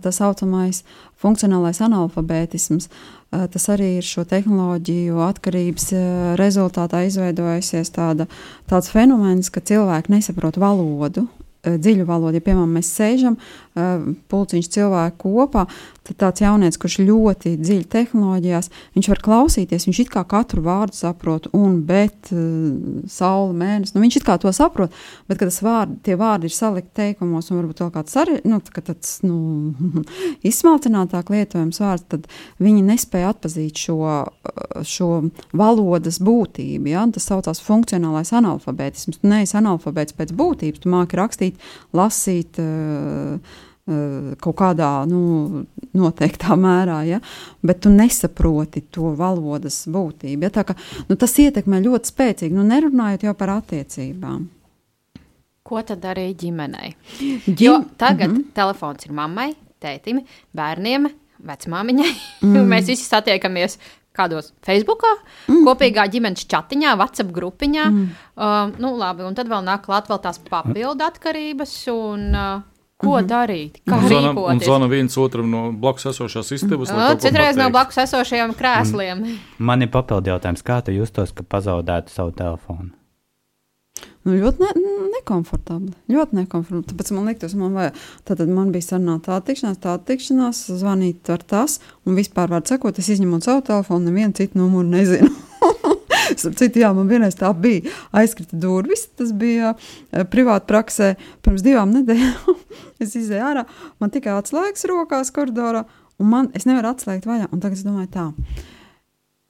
tā 0.03 0.11
saucamais 0.13 0.83
funkcionālais 1.17 1.79
analfabētisms. 1.81 2.85
Eh, 2.85 3.18
Tas 3.29 3.67
arī 3.69 3.99
ir 3.99 4.05
šo 4.05 4.23
tehnoloģiju 4.25 5.19
atkarības 5.21 5.91
eh, 5.93 6.05
rezultātā 6.39 7.03
izveidojusies 7.05 7.91
tāda, 7.93 8.25
tāds 8.69 8.89
fenomens, 8.89 9.51
ka 9.53 9.61
cilvēki 9.61 10.15
nesaprot 10.15 10.57
valodu. 10.57 11.27
eh, 11.61 11.77
Dziļu 11.77 12.07
valodu, 12.09 12.39
ja 12.39 12.45
piemēram 12.47 12.73
mēs 12.79 12.89
sēžam, 12.89 13.37
eh, 13.37 13.68
pulciņš 14.31 14.69
cilvēku 14.75 15.29
kopā, 15.29 15.65
tad 16.09 16.17
tāds 16.23 16.43
jaunietis, 16.43 16.79
kurš 16.81 16.99
ļoti 17.05 17.53
dziļi 17.59 17.85
tehnoloģijās, 17.91 18.69
viņš 18.97 19.09
var 19.11 19.21
klausīties, 19.25 19.85
viņš 19.87 20.01
it 20.03 20.11
kā 20.13 20.23
katru 20.29 20.63
vārdu 20.65 20.97
saprot, 20.97 21.49
un 21.57 21.79
bet, 21.87 22.31
eh, 22.33 23.05
saule, 23.11 23.53
mēnesis, 23.57 23.95
nu 23.95 24.03
viņš 24.03 24.19
it 24.19 24.27
kā 24.27 24.39
to 24.41 24.51
saprot, 24.55 24.93
bet 25.29 25.41
kad 25.41 25.49
vārdi, 25.49 25.99
tie 26.03 26.15
vārdi 26.19 26.49
ir 26.49 26.55
salikti 26.55 26.95
teikumos, 27.01 27.51
un 27.51 27.61
varbūt 27.61 27.83
vēl 27.83 27.91
kāds 27.93 28.17
arī, 28.21 28.39
nu, 28.45 28.59
tā 28.59 28.81
tāds, 28.81 29.19
nu, 29.23 29.73
izsmalcinātāk 30.49 31.29
lietojams 31.33 31.81
vārds, 31.83 32.07
tad 32.09 32.27
viņi 32.59 32.85
nespēja 32.89 33.33
atpazīt 33.33 33.77
šo, 33.77 33.99
eh, 34.25 34.83
šo 34.83 35.29
valodas 35.53 36.19
būtību, 36.19 36.89
ja, 36.89 37.05
tas 37.13 37.29
saucās 37.29 37.61
funkcionālais 37.63 38.33
analfabētisms. 38.35 39.21
Tu 39.21 39.29
neesi 39.29 39.57
analfabēts 39.59 40.15
pēc 40.17 40.33
būtības, 40.37 40.83
tu 40.83 40.91
māki 40.93 41.19
rakstīt, 41.19 41.65
lasīt, 41.93 42.59
uh, 42.61 43.39
kaut 44.41 44.57
kādā 44.59 44.89
nu, 45.09 45.63
noteiktā 45.97 46.57
mērā, 46.59 46.99
ja? 47.07 47.19
bet 47.65 47.81
tu 47.85 47.91
nesaproti 47.93 48.83
to 48.93 49.13
valodas 49.17 49.81
būtību. 49.89 50.47
Ja? 50.47 50.63
Kā, 50.63 50.75
nu, 51.09 51.17
tas 51.19 51.35
ietekmē 51.41 51.81
ļoti 51.85 52.13
spēcīgi, 52.13 52.55
nu, 52.55 52.65
nerunājot 52.69 53.27
jau 53.29 53.35
par 53.39 53.55
attiecībām. 53.59 54.47
Ko 55.69 55.81
tad 55.85 56.01
darīja 56.01 56.37
ģimenei? 56.45 56.95
Ģim- 57.19 57.57
Jo 57.59 57.79
tagad 57.97 58.29
mm 58.29 58.37
-hmm. 58.37 58.53
telefons 58.53 59.05
ir 59.05 59.11
mammai, 59.13 59.53
tētim, 59.81 60.23
bērniem, 60.55 61.09
vecmāmiņai. 61.45 62.13
Mm. 62.41 62.67
Mēs 62.73 62.87
visi 62.87 63.05
satiekamies 63.05 63.77
kādos 64.19 64.51
Facebook, 64.65 65.05
mm. 65.47 65.63
kopīgā 65.67 66.07
ģimenes 66.11 66.47
chatiņā, 66.49 66.95
WhatsApp 66.99 67.31
grupiņā. 67.35 67.85
Mm. 67.85 68.09
Uh, 68.35 68.73
nu, 68.81 68.95
labi, 68.97 69.23
un 69.23 69.37
tad 69.37 69.47
vēl 69.51 69.63
nāk 69.63 69.85
klāt 69.85 70.09
vēl 70.11 70.19
tās 70.23 70.41
papildu 70.49 71.05
atkarības. 71.05 71.87
Un, 71.93 72.27
uh, 72.35 72.61
ko 72.99 73.07
mm 73.07 73.23
-hmm. 73.23 73.27
darīt? 73.27 73.79
Kā 73.87 73.95
Un 73.97 74.07
zvana, 74.07 74.29
un 74.29 74.35
rīkoties? 74.35 74.65
zvana 74.65 74.87
viens 74.87 75.17
otram 75.17 75.49
no 75.49 75.71
blakus 75.71 76.05
esošās 76.05 76.51
istabas. 76.51 76.89
lai 76.89 77.07
kaut 77.07 77.21
ko 77.21 77.27
Citreiz 77.27 77.55
no 77.55 77.69
blakus 77.69 77.97
esošajiem 77.97 78.53
krēsliem. 78.53 79.37
Man 79.57 79.81
ir 79.81 79.91
papildu 79.91 80.29
jautājums, 80.29 80.63
kā 80.63 80.81
tu 80.83 80.91
justos, 80.91 81.31
ka 81.31 81.43
pazaudētu 81.43 82.09
savu 82.09 82.31
telefonu? 82.31 82.89
Nu, 84.23 84.33
ļoti 84.35 84.59
ne, 84.59 84.71
nekomfortabli. 85.15 85.93
Ļoti 86.11 86.35
nekomfortabli. 86.35 86.87
Tāpēc 86.91 87.11
man 87.15 87.25
liekas, 87.25 87.53
man, 87.55 87.73
vajag, 87.73 87.93
tātad 88.27 88.51
man 88.51 88.71
bija 88.71 88.81
sarunāta 88.81 89.31
tā 89.31 89.41
tikšanās, 89.47 89.79
tā 89.79 89.95
tikšanās, 90.05 90.63
zvanīt 90.81 91.29
ar 91.29 91.45
tas, 91.53 91.79
un 92.05 92.19
vispār 92.19 92.51
var 92.51 92.65
sekot, 92.67 92.99
es 92.99 93.09
izņemot 93.15 93.47
savu 93.47 93.61
telefonu, 93.61 94.05
nevienu 94.09 94.33
citu 94.33 94.59
numuru 94.59 94.87
nezinu. 94.87 95.31
Citu, 96.37 96.81
jā, 96.81 96.91
man 96.95 97.09
vienreiz 97.09 97.37
tā 97.39 97.49
bija. 97.57 97.89
Aizkrita 98.15 98.57
durvis. 98.59 99.07
Tas 99.19 99.31
bija 99.35 99.73
uh, 99.73 100.25
privāti 100.31 100.69
praksē 100.69 101.13
pirms 101.45 101.65
divām 101.65 101.93
nedēļām. 101.95 102.59
es 103.03 103.15
izēju 103.19 103.47
ārā, 103.51 103.65
man 104.01 104.13
tikai 104.13 104.35
atslēgas 104.37 104.87
rokās 104.89 105.33
koridorā, 105.35 105.85
un 106.19 106.31
man, 106.33 106.51
es 106.57 106.67
nevaru 106.69 106.93
atslēgt 106.93 107.29
vaļā. 107.29 107.49
Un 107.53 107.63
tagad 107.63 107.79
es 107.79 107.87
domāju, 107.87 108.11
tā. 108.13 108.29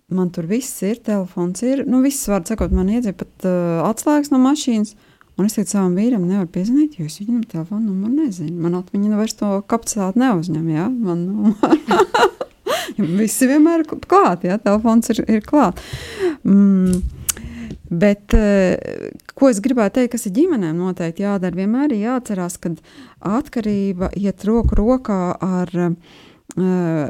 Man 0.09 0.31
tur 0.33 0.47
viss 0.49 0.81
ir, 0.81 0.97
telefons 1.05 1.61
ir. 1.61 1.83
Nu, 1.85 2.01
viss 2.01 2.25
var 2.31 2.41
sakot, 2.47 2.73
man 2.73 2.89
iedzīja 2.89 3.17
pat 3.19 3.45
uh, 3.45 3.83
atslēgas 3.89 4.33
no 4.33 4.41
mašīnas. 4.41 4.95
Un 5.39 5.47
es 5.47 5.53
teicu 5.55 5.71
savam 5.71 5.93
vīram, 5.95 6.25
nevaru 6.27 6.49
piezvanīt, 6.51 6.97
jo 6.99 7.05
es 7.07 7.21
viņam 7.21 7.45
telefonu 7.47 7.93
numuru 7.93 8.25
nezinu. 8.25 8.57
Man 8.59 8.73
atmiņa 8.75 9.07
nu 9.07 9.19
vairs 9.21 9.37
to 9.39 9.53
kapacitāti 9.71 10.19
neuzņem. 10.19 10.65
Jā? 10.73 10.89
Man, 10.91 11.21
nu, 11.29 11.53
visi 13.21 13.47
vienmēr 13.49 13.85
ir 13.85 14.03
klāt, 14.09 14.45
jā, 14.47 14.59
telefons 14.63 15.13
ir, 15.13 15.23
ir 15.27 15.45
klāt. 15.45 15.81
Mm. 16.43 17.01
Bet, 17.89 18.33
eh, 18.37 18.77
ko 19.33 19.49
es 19.49 19.61
gribēju 19.65 19.95
teikt, 19.95 20.11
kas 20.13 20.27
ir 20.29 20.35
ģimenēm 20.35 20.77
noteikti 20.77 21.23
jādara, 21.25 21.57
vienmēr 21.57 21.95
ir 21.95 22.03
jāatcerās, 22.03 22.59
ka 22.61 22.75
atkarība 23.25 24.11
iet 24.13 24.45
roku 24.45 24.77
rokā 24.77 25.21
ar 25.41 25.71
uh, 25.79 27.07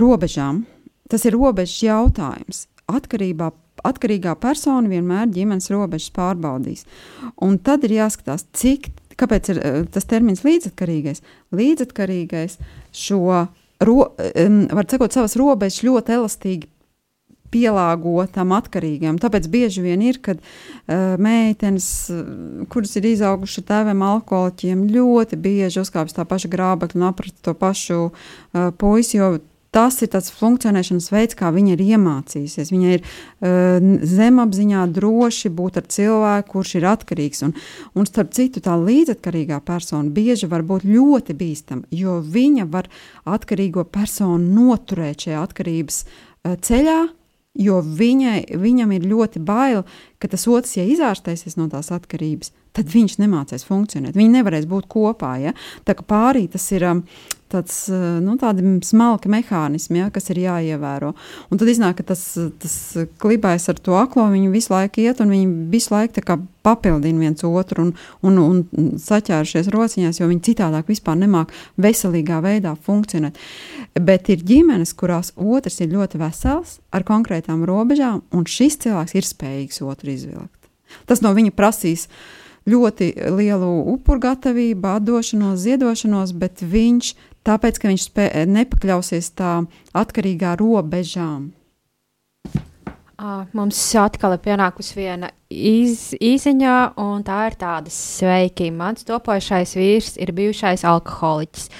robežām. 0.00 0.64
Tas 1.12 1.26
ir 1.28 1.36
robežas 1.36 1.76
jautājums. 1.84 2.64
Atkarībā 2.88 3.50
atkarīgā 3.84 4.32
persona 4.40 4.88
vienmēr 4.88 5.28
ģimenes 5.34 5.68
robežas 5.74 6.12
pārbaudīs. 6.16 6.86
Un 7.44 7.58
tad 7.60 7.84
ir 7.84 7.98
jāskatās, 7.98 8.46
cik, 8.56 8.88
kāpēc 9.20 9.52
ir 9.52 9.60
uh, 9.60 9.82
tas 9.92 10.08
termins 10.08 10.40
līdzatkarīgais. 10.46 11.20
Līdzatkarīgais 11.52 12.56
šo, 12.96 13.44
ro, 13.80 13.96
var 14.14 14.88
sakot, 14.90 15.16
savas 15.16 15.36
robežas 15.40 15.82
ļoti 15.86 16.16
elastīgi 16.18 16.70
pielāgotam 17.54 18.52
atkarīgam. 18.56 19.18
Tāpēc 19.22 19.46
bieži 19.52 19.84
vien 19.84 20.02
ir, 20.04 20.18
kad 20.24 20.40
uh, 20.40 21.14
meitenes, 21.22 21.88
uh, 22.12 22.64
kuras 22.72 22.96
ir 22.98 23.06
izaugušas 23.12 23.66
tēviem 23.68 24.02
alkoholiķiem, 24.02 24.86
ļoti 24.94 25.38
bieži 25.40 25.82
uzkāpjas 25.84 26.18
tā 26.18 26.26
paša 26.28 26.50
grābekļa 26.50 27.00
un 27.00 27.08
aprit 27.10 27.36
to 27.44 27.54
pašu 27.58 28.00
uh, 28.08 28.70
puisi, 28.80 29.20
jo 29.20 29.36
tas 29.74 29.98
ir 30.04 30.10
tas 30.12 30.30
funkcionēšanas 30.34 31.10
veids, 31.12 31.36
kā 31.38 31.50
viņa 31.54 31.74
ir 31.74 31.82
iemācījusies. 31.84 32.70
Viņa 32.74 32.92
ir 32.94 33.02
uh, 33.02 33.88
zemapziņā 34.14 34.84
droši 34.94 35.50
būt 35.54 35.80
ar 35.80 35.88
cilvēku, 35.96 36.52
kurš 36.54 36.76
ir 36.78 36.88
atkarīgs. 36.92 37.42
Un, 37.48 37.56
un 37.98 38.08
starp 38.08 38.32
citu, 38.36 38.62
tā 38.64 38.76
līdzatkarīgā 38.78 39.58
persona 39.66 40.14
bieži 40.14 40.50
var 40.50 40.64
būt 40.66 40.86
ļoti 40.86 41.36
bīstama, 41.40 41.88
jo 41.94 42.20
viņa 42.22 42.68
var 42.70 42.88
atkarīgo 43.26 43.86
personu 43.90 44.40
noturēt 44.54 45.26
šajā 45.26 45.42
atkarības 45.48 46.00
uh, 46.04 46.54
ceļā, 46.54 47.00
jo 47.54 47.78
viņai, 47.82 48.38
viņam 48.58 48.94
ir 48.96 49.06
ļoti 49.10 49.42
bail, 49.46 49.84
ka 50.24 50.32
tas 50.32 50.48
otrs, 50.48 50.78
ja 50.78 50.88
izārstēsies 50.88 51.58
no 51.60 51.68
tās 51.68 51.92
atkarības, 51.92 52.54
tad 52.74 52.90
viņš 52.90 53.18
nemācīs 53.20 53.66
funkcionēt. 53.68 54.16
Viņi 54.18 54.38
nevarēs 54.40 54.66
būt 54.70 54.88
kopā. 54.90 55.36
Ja? 55.42 55.54
Tā 55.86 55.94
kā 55.98 56.06
pārī 56.08 56.46
tas 56.50 56.64
ir 56.74 56.86
um, 56.88 57.04
tāds 57.54 57.76
nu, 58.24 58.34
smalki 58.84 59.30
mehānismi, 59.30 60.00
ja, 60.02 60.08
kas 60.14 60.30
ir 60.32 60.42
jāievēro. 60.42 61.12
Un 61.52 61.60
tad 61.60 61.70
iznāk, 61.70 62.00
ka 62.00 62.08
tas, 62.14 62.24
tas 62.60 62.74
klibais 63.22 63.68
ar 63.70 63.78
to 63.78 63.94
aklo, 63.98 64.26
viņi 64.32 64.50
visu 64.54 64.74
laiku 64.74 65.04
iet 65.04 65.22
un 65.22 65.32
viņi 65.34 65.70
visu 65.72 65.94
laiku 65.94 66.24
papildina 66.64 67.20
viens 67.20 67.44
otru 67.44 67.84
un, 67.84 67.92
un, 68.24 68.38
un 68.40 68.94
saķērušies 69.00 69.68
rociņās, 69.74 70.20
jo 70.20 70.28
viņi 70.30 70.46
citādāk 70.48 70.88
vispār 70.88 71.18
nemāk 71.20 71.52
veselīgā 71.76 72.40
veidā 72.44 72.72
funkcionēt. 72.86 73.36
Bet 74.00 74.30
ir 74.32 74.42
ģimenes, 74.48 74.94
kurās 74.96 75.34
otrs 75.36 75.82
ir 75.84 75.92
ļoti 75.92 76.22
vesels, 76.22 76.78
ar 76.94 77.04
konkrētām 77.06 77.66
robežām, 77.68 78.22
un 78.32 78.48
šis 78.48 78.80
cilvēks 78.86 79.18
ir 79.18 79.28
spējīgs 79.28 79.84
otru 79.84 80.13
izvilkt. 80.14 80.70
Tas 81.08 81.22
no 81.24 81.34
viņa 81.36 81.52
prasīs 81.56 82.08
ļoti 82.70 83.10
lielu 83.34 83.70
upuru 83.92 84.22
gatavību, 84.24 84.94
atdošanos, 84.96 85.60
ziedošanos, 85.66 86.32
bet 86.38 86.62
viņš 86.64 87.12
tāpēc, 87.44 87.80
ka 87.80 87.90
viņš 87.90 88.06
spē, 88.08 88.30
nepakļausies 88.48 89.34
tā 89.36 89.58
atkarīgā 89.96 90.56
robežām. 90.60 91.52
Mums 93.54 93.78
atkal 93.96 94.34
ir 94.34 94.40
pienākusi 94.42 94.96
viena 94.98 95.30
iz, 95.48 96.10
īsiņā, 96.18 96.96
un 97.00 97.22
tā 97.24 97.44
ir 97.48 97.56
tāda 97.60 97.92
sveiki. 97.92 98.72
Mans 98.74 99.06
topošais 99.06 99.76
vīrs 99.78 100.16
ir 100.20 100.34
bijušais 100.36 100.82
alkoholiķis. 100.88 101.70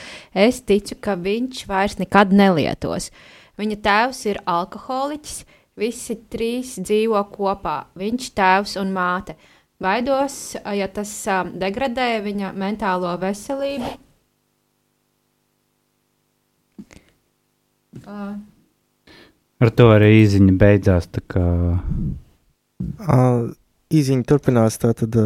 Es 0.46 0.62
ticu, 0.64 0.96
ka 1.02 1.18
viņš 1.20 1.64
vairs 1.68 1.98
nekad 1.98 2.32
nelietos. 2.32 3.10
Viņa 3.60 3.80
tēvs 3.82 4.22
ir 4.30 4.40
alkoholiķis, 4.46 5.42
visi 5.76 6.16
trīs 6.30 6.78
dzīvo 6.78 7.24
kopā- 7.34 7.84
viņš, 8.00 8.30
tēvs 8.34 8.76
un 8.80 8.92
māte. 8.92 9.36
Baidos, 9.80 10.56
ja 10.72 10.86
tas 10.88 11.12
degradē 11.58 12.22
viņa 12.22 12.54
mentālo 12.54 13.18
veselību, 13.20 13.98
Uh. 18.02 18.36
Ar 19.62 19.70
to 19.72 19.86
arī 19.94 20.10
īziņa 20.24 20.54
beidzās. 20.60 21.06
Uh, 21.38 21.78
īziņa 23.94 24.26
turpinās. 24.28 24.76
Tātad, 24.82 25.16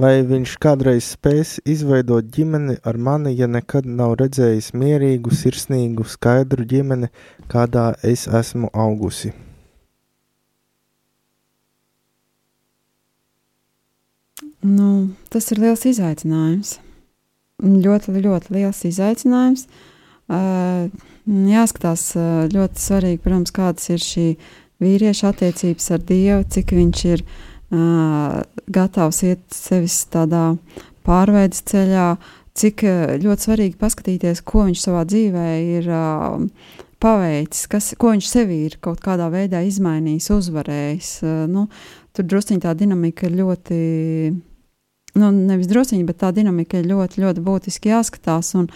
vai 0.00 0.14
viņš 0.26 0.54
kādreiz 0.62 1.12
spēs 1.16 1.58
izveidot 1.68 2.30
ģimeni 2.32 2.78
ar 2.88 2.96
mani, 2.96 3.34
ja 3.36 3.50
nekad 3.50 3.88
nav 4.00 4.16
redzējis 4.22 4.72
mierīgu, 4.78 5.34
sirsnīgu, 5.34 6.06
skaidru 6.08 6.64
ģimeni, 6.68 7.10
kādā 7.52 7.92
es 8.06 8.28
esmu 8.30 8.70
augusi? 8.72 9.34
Nu, 14.62 15.10
tas 15.32 15.50
ir 15.50 15.58
liels 15.58 15.82
izaicinājums. 15.90 16.76
Ļoti, 17.62 18.12
ļoti 18.22 18.54
liels 18.54 18.84
izaicinājums. 18.86 19.66
Uh, 20.32 20.86
jāskatās 21.26 22.12
ļoti 22.52 22.82
svarīgi, 22.82 23.20
protams, 23.22 23.52
kādas 23.54 23.90
ir 23.90 24.02
šī 24.02 24.26
vīrieša 24.82 25.32
attiecības 25.32 25.90
ar 25.94 26.04
Dievu, 26.06 26.44
cik 26.54 26.74
viņš 26.78 27.02
ir 27.10 27.24
uh, 27.24 28.38
gatavs 28.70 29.22
iet 29.26 29.42
sevis 29.54 29.98
tādā 30.10 30.52
pārveides 31.06 31.64
ceļā, 31.66 32.06
cik 32.54 32.84
ļoti 33.22 33.46
svarīgi 33.48 33.78
paskatīties, 33.80 34.44
ko 34.46 34.68
viņš 34.68 34.84
savā 34.86 35.02
dzīvē 35.08 35.48
ir 35.78 35.90
uh, 35.90 36.46
paveicis, 37.02 37.66
kas, 37.66 37.90
ko 37.98 38.14
viņš 38.14 38.30
sevī 38.30 38.60
ir 38.68 38.78
kaut 38.84 39.02
kādā 39.02 39.26
veidā 39.32 39.62
izmainījis, 39.66 40.30
uzvarējis. 40.38 41.12
Uh, 41.26 41.44
nu, 41.50 41.66
tur 42.14 42.30
drusciņā 42.30 42.66
tā 42.66 42.78
dinamika 42.78 43.26
ir 43.26 43.38
ļoti 43.42 43.82
nu, 45.18 45.28
nevis 45.32 45.68
druskuļi, 45.70 46.06
bet 46.08 46.20
tā 46.22 46.32
dinamika 46.34 46.80
ir 46.80 46.88
ļoti, 46.90 47.22
ļoti 47.22 47.44
būtiski 47.44 47.92
jāskatās 47.92 48.52
un 48.58 48.68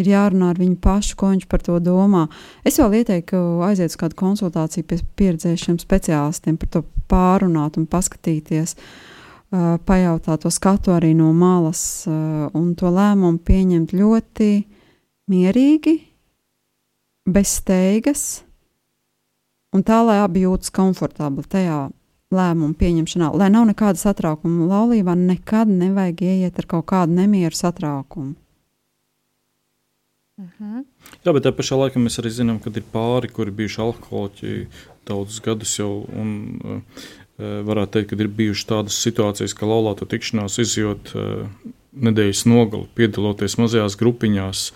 ir 0.00 0.10
jārunā 0.12 0.52
ar 0.52 0.60
viņu 0.60 0.78
pašu, 0.82 1.16
ko 1.20 1.32
viņš 1.32 1.46
par 1.50 1.64
to 1.64 1.78
domā. 1.84 2.26
Es 2.64 2.78
vēl 2.80 3.02
ieteiktu 3.02 3.40
aiziet 3.66 3.92
uz 3.92 3.98
kādu 4.00 4.18
konsultāciju 4.22 4.88
pie 4.88 5.00
pieredzējušiem 5.20 5.80
speciālistiem, 5.82 6.58
par 6.60 6.72
to 6.72 6.84
pārunāt 7.12 7.78
un 7.80 7.88
paskatīties. 7.90 8.76
Uh, 9.52 9.76
pajautāt 9.84 10.46
to 10.46 10.50
skatu 10.52 10.94
arī 10.94 11.10
no 11.12 11.28
malas, 11.36 12.06
uh, 12.08 12.46
un 12.56 12.70
to 12.78 12.88
lēmumu 12.88 13.42
pieņemt 13.44 13.92
ļoti 13.92 14.52
mierīgi, 15.28 15.98
bez 17.28 17.58
steigas, 17.60 18.22
un 19.76 19.84
tā, 19.84 20.00
lai 20.06 20.22
abi 20.24 20.46
jūtas 20.46 20.72
komfortabli 20.72 21.44
tajā 21.52 21.82
lēmumu 22.34 22.76
pieņemšanā, 22.80 23.32
lai 23.38 23.50
nav 23.52 23.68
nekāda 23.70 24.00
satraukuma. 24.00 24.68
Laulībā 24.70 25.16
nekad 25.18 25.70
nevajag 25.70 26.24
ieiet 26.28 26.58
ar 26.58 26.70
kaut 26.76 26.86
kādu 26.92 27.18
nemieru 27.20 27.56
satraukumu. 27.56 28.34
Uh 30.38 30.44
mhm. 30.44 30.78
-huh. 30.78 30.84
Jā, 31.24 31.32
bet 31.32 31.42
tajā 31.44 31.56
pašā 31.56 31.76
laikā 31.76 32.00
mēs 32.00 32.18
arī 32.18 32.30
zinām, 32.30 32.58
ka 32.58 32.70
ir 32.74 32.82
pāri, 32.92 33.28
kuri 33.28 33.50
bijuši 33.50 33.80
alkoholiķi 33.80 34.66
daudzus 35.06 35.40
gadus 35.40 35.78
jau. 35.78 36.06
Un, 36.16 36.58
uh, 36.64 36.80
varētu 37.38 37.92
teikt, 37.92 38.10
ka 38.10 38.16
ir 38.20 38.28
bijušas 38.28 38.68
tādas 38.68 38.98
situācijas, 39.02 39.54
ka 39.54 39.66
laulāto 39.66 40.06
tikšanās 40.08 40.58
izjūt 40.62 41.14
uh, 41.14 41.48
nedēļas 41.92 42.44
nogali, 42.46 42.88
piedaloties 42.94 43.58
mazajās 43.60 43.96
grupiņās. 44.00 44.66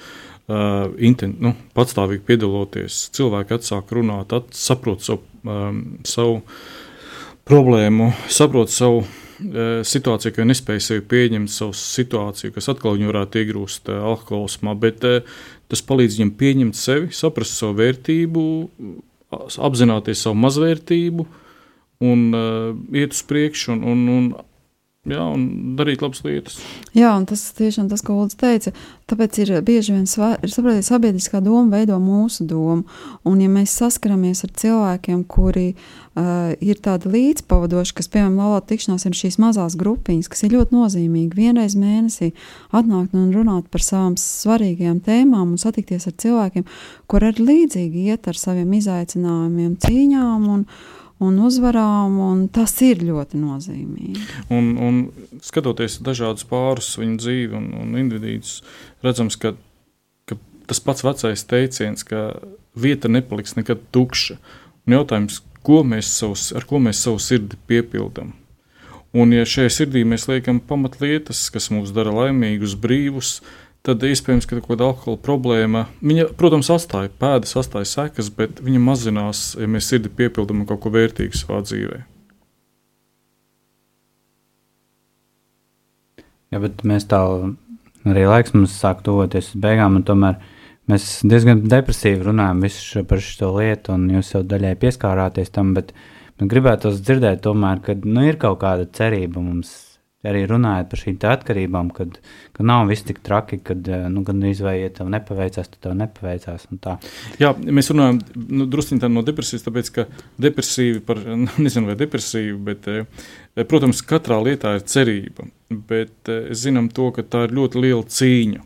Uh, 0.47 0.93
inten, 1.03 1.35
nu, 1.43 1.57
patstāvīgi 1.75 2.23
piedaloties, 2.27 3.09
cilvēki 3.17 3.57
atsāk 3.57 3.91
runāt, 3.97 4.35
at, 4.37 4.53
saprot 4.55 5.03
savu, 5.03 5.25
um, 5.43 5.81
savu 6.07 6.37
problēmu, 7.47 8.11
saprot 8.33 8.73
savu 8.75 9.05
e, 9.05 9.67
situāciju, 9.87 10.35
ka 10.35 10.47
nespēja 10.49 10.83
sevi 10.89 11.05
pieņemt, 11.13 11.53
savu 11.53 11.77
situāciju, 11.79 12.55
kas 12.57 12.71
atkal 12.73 12.97
viņu 12.97 13.13
varētu 13.13 13.43
iegrūst 13.43 13.91
e, 13.93 13.99
alkoholismā, 14.13 14.75
bet 14.83 15.07
e, 15.07 15.21
tas 15.71 15.85
palīdz 15.87 16.19
viņam 16.19 16.33
pieņemt 16.41 16.79
sevi, 16.79 17.13
saprast 17.15 17.55
savu 17.59 17.79
vērtību, 17.81 18.47
apzināties 19.37 20.23
savu 20.27 20.39
mazvērtību 20.39 21.27
un 22.07 22.27
uh, 22.37 22.77
iet 22.95 23.15
uz 23.17 23.23
priekšu 23.27 23.73
un, 23.75 23.83
un, 23.91 24.03
un 24.13 24.27
jā, 25.11 25.23
un 25.33 25.77
darīt 25.79 26.03
labas 26.05 26.23
lietas. 26.27 26.59
Jā, 26.97 27.13
un 27.17 27.27
tas 27.29 27.43
tiešām 27.57 27.89
tas, 27.91 28.03
ko 28.05 28.17
Ulrichs 28.19 28.39
teica, 28.41 28.73
tāpēc 29.11 29.39
ir 29.45 29.53
bieži 29.67 29.95
vien 29.95 30.09
saprotiet, 30.11 30.87
sabiedriskā 30.87 31.41
doma 31.45 31.79
veido 31.79 31.99
mūsu 32.03 32.47
domu. 32.49 32.85
Un, 33.27 33.41
ja 33.43 33.51
mēs 33.53 33.77
saskaramies 33.79 34.43
ar 34.47 34.53
cilvēkiem, 34.63 35.23
kuri 35.31 35.69
uh, 35.73 36.53
ir 36.65 36.81
tādi 36.83 37.13
līdzpavadoši, 37.15 37.97
kas, 38.01 38.11
piemēram, 38.13 38.39
laulāta 38.41 38.73
tikšanās 38.73 39.07
ir 39.07 39.17
šīs 39.21 39.39
mazās 39.43 39.79
grupiņas, 39.81 40.31
kas 40.33 40.47
ir 40.47 40.57
ļoti 40.57 40.77
nozīmīgi, 40.77 41.39
vienreiz 41.39 41.79
mēnesī 41.79 42.33
atnākt 42.75 43.17
un 43.17 43.31
runāt 43.37 43.71
par 43.73 43.85
savām 43.87 44.19
svarīgajām 44.21 45.01
tēmām 45.07 45.55
un 45.55 45.63
satikties 45.63 46.11
ar 46.11 46.19
cilvēkiem, 46.23 46.69
kur 47.11 47.27
ir 47.31 47.43
līdzīgi 47.43 48.09
iet 48.11 48.31
ar 48.31 48.39
saviem 48.41 48.75
izaicinājumiem, 48.81 49.77
cīņām 49.87 50.49
un, 50.53 50.69
un 51.23 51.39
uzvarām, 51.47 52.19
un 52.21 52.45
tas 52.53 52.75
ir 52.85 53.01
ļoti 53.07 53.41
nozīmīgi. 53.41 54.25
Un, 54.53 54.73
un 54.77 55.01
skatoties 55.45 56.01
dažādus 56.05 56.47
pārus 56.49 56.93
viņu 57.01 57.21
dzīvi 57.23 57.57
un, 57.57 57.71
un 57.81 57.99
individus, 58.01 58.61
redzams, 59.05 59.39
ka, 59.41 59.55
ka 60.29 60.39
tas 60.69 60.83
pats 60.85 61.07
vecais 61.07 61.47
teiciens, 61.49 62.05
ka 62.07 62.29
vieta 62.77 63.09
nepaliks 63.09 63.57
nekad 63.57 63.85
tukša. 63.97 64.39
Un 64.87 64.99
jautājums, 64.99 65.41
ko 65.67 65.83
mēs 65.87 66.11
savus, 66.21 66.51
ar 66.57 66.67
ko 66.69 66.81
mēs 66.83 67.01
savu 67.07 67.23
sirdi 67.23 67.59
piepildām? 67.69 68.35
Un, 69.17 69.33
ja 69.33 69.47
šajā 69.49 69.71
sirdī 69.73 70.03
mēs 70.05 70.27
liekam 70.29 70.59
pamatlietas, 70.61 71.47
kas 71.55 71.71
mūs 71.73 71.95
dara 71.97 72.13
laimīgus, 72.13 72.75
brīvus, 72.77 73.39
tad 73.87 74.03
iespējams, 74.03 74.49
ka 74.49 74.59
kaut 74.59 74.73
kāda 74.73 74.89
alkohola 74.91 75.21
problēma, 75.23 75.85
viņa, 76.03 76.31
protams, 76.39 76.71
atstāja 76.75 77.13
pēdas, 77.21 77.55
atstāja 77.61 77.87
sekas, 77.91 78.33
bet 78.35 78.59
viņa 78.65 78.83
mazinās, 78.83 79.47
ja 79.61 79.69
mēs 79.71 79.91
sirdi 79.93 80.11
piepildām 80.11 80.65
kaut 80.67 80.83
ko 80.83 80.93
vērtīgu 80.95 81.39
savā 81.39 81.63
dzīvē. 81.67 82.03
Jā, 86.55 86.61
bet 86.63 86.83
mēs 86.87 87.07
tā 87.11 87.21
arī 88.07 88.27
laiks 88.27 88.55
mums 88.55 88.75
sāk 88.81 89.03
tuvoties 89.07 89.53
beigām, 89.59 89.99
un 89.99 90.07
tomēr 90.07 90.39
mēs 90.91 91.21
diezgan 91.27 91.65
depresīvi 91.67 92.29
runājam 92.29 92.63
šo, 92.71 93.03
par 93.07 93.23
šo 93.23 93.55
lietu, 93.59 93.95
un 93.95 94.07
jūs 94.15 94.35
jau 94.35 94.45
daļai 94.47 94.77
pieskārāties 94.83 95.55
tam, 95.55 95.75
bet, 95.79 95.93
bet 96.39 96.51
gribētu 96.51 96.95
dzirdēt, 96.95 97.43
tomēr, 97.47 97.83
ka 97.83 97.99
nu, 98.03 98.27
ir 98.27 98.39
kaut 98.43 98.63
kāda 98.63 98.87
cerība 98.99 99.43
mums 99.43 99.75
arī 100.25 100.45
runājot 100.49 100.89
par 100.91 101.01
šīm 101.01 101.19
atkarībām, 101.31 101.91
kad, 101.95 102.19
kad 102.57 102.69
nav 102.69 102.87
viss 102.91 103.05
tik 103.07 103.21
traki, 103.27 103.59
kad 103.65 103.89
nu, 104.13 104.23
gan 104.27 104.43
izvēlē, 104.49 104.87
ja 104.87 104.93
tev 104.95 105.11
nepaveicās, 105.13 105.69
tad 105.73 105.79
tev 105.85 105.97
nepaveicās. 105.99 106.69
Jā, 107.43 107.53
mēs 107.61 107.93
runājam 107.93 108.23
nu, 108.49 108.69
druskuļi 108.73 109.11
no 109.13 109.25
depresijas, 109.27 109.67
tāpēc 109.67 109.93
ka 109.95 110.07
depresīvi 110.43 111.03
par, 111.07 111.21
nezinu, 111.65 111.91
vai 111.91 111.99
depresīvi, 112.01 112.57
bet, 112.71 112.89
protams, 113.69 114.05
katrā 114.07 114.41
lietā 114.43 114.77
ir 114.79 114.87
cerība, 114.89 115.51
bet 115.91 116.33
zinām 116.57 116.91
to, 116.95 117.11
ka 117.17 117.27
tā 117.27 117.47
ir 117.49 117.59
ļoti 117.61 117.85
liela 117.87 118.07
cīņa. 118.19 118.65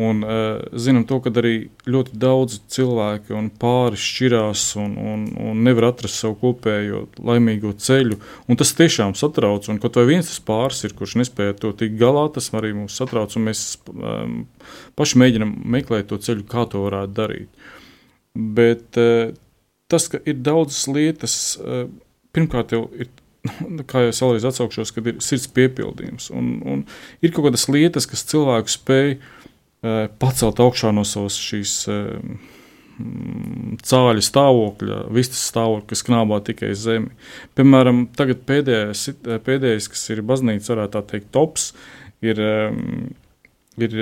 Un 0.00 0.22
uh, 0.22 0.60
zinām 0.78 1.02
to, 1.08 1.18
ka 1.20 1.32
arī 1.40 1.68
ļoti 1.90 2.14
daudz 2.22 2.60
cilvēku 2.72 3.34
un 3.36 3.50
pāri 3.60 3.98
šķirās 4.00 4.62
un, 4.80 4.94
un, 4.96 5.24
un 5.50 5.60
nevar 5.66 5.90
atrast 5.90 6.22
savu 6.22 6.38
kopējo 6.40 7.02
laimīgo 7.26 7.74
ceļu. 7.74 8.16
Un 8.48 8.60
tas 8.60 8.72
tiešām 8.78 9.16
satrauc. 9.18 9.68
Un 9.68 9.80
kaut 9.82 9.98
vai 9.98 10.06
viens 10.12 10.30
tas 10.30 10.40
pāris 10.46 10.84
ir, 10.86 10.94
kurš 10.96 11.18
nespēja 11.20 11.58
to 11.60 11.74
tikt 11.76 11.98
galā, 12.00 12.28
tas 12.32 12.48
arī 12.56 12.72
mūs 12.78 12.96
satrauc. 13.02 13.36
Mēs 13.42 13.64
um, 13.92 14.44
paši 14.96 15.20
mēģinam 15.20 15.52
meklēt 15.76 16.08
to 16.12 16.20
ceļu, 16.22 16.46
kā 16.48 16.64
to 16.70 16.86
varētu 16.86 17.16
darīt. 17.18 17.64
Bet 18.60 19.00
uh, 19.00 19.34
tas, 19.90 20.06
ka 20.08 20.22
ir 20.22 20.38
daudzas 20.38 20.86
lietas, 20.88 21.34
pirmkārt 22.30 22.72
jau 22.76 22.86
ir 22.94 23.10
kā 23.90 24.04
jau 24.04 24.12
es 24.12 24.20
vēlreiz 24.22 24.46
atsaukšos, 24.50 24.92
kad 24.94 25.08
ir 25.08 25.20
sirds 25.24 25.48
piepildījums. 25.56 26.30
Un, 26.36 26.50
un 26.66 26.82
ir 27.24 27.32
kaut 27.34 27.48
kādas 27.48 27.68
lietas, 27.72 28.08
kas 28.10 28.26
cilvēku 28.28 28.72
spēj 28.72 29.14
pacelt 29.80 30.60
augšā 30.60 30.92
no 30.92 31.06
savas 31.08 31.38
šīs 31.40 31.74
eh, 31.88 32.10
mm, 33.00 33.78
cāļu 33.86 34.24
stāvokļa, 34.24 35.00
vistas 35.16 35.46
stāvokļa, 35.48 35.88
kas 35.88 36.04
knābā 36.04 36.40
tikai 36.44 36.74
zemi. 36.76 37.12
Piemēram, 37.56 38.04
tagad 38.16 38.44
pēdējais, 38.48 39.06
eh, 39.14 39.40
pēdējais 39.46 39.88
kas 39.92 40.06
ir 40.12 40.22
baznīca, 40.26 40.74
varētu 40.74 40.96
tā 40.98 41.04
teikt, 41.14 41.30
tops, 41.32 41.70
ir, 42.20 42.40
ir 43.80 43.98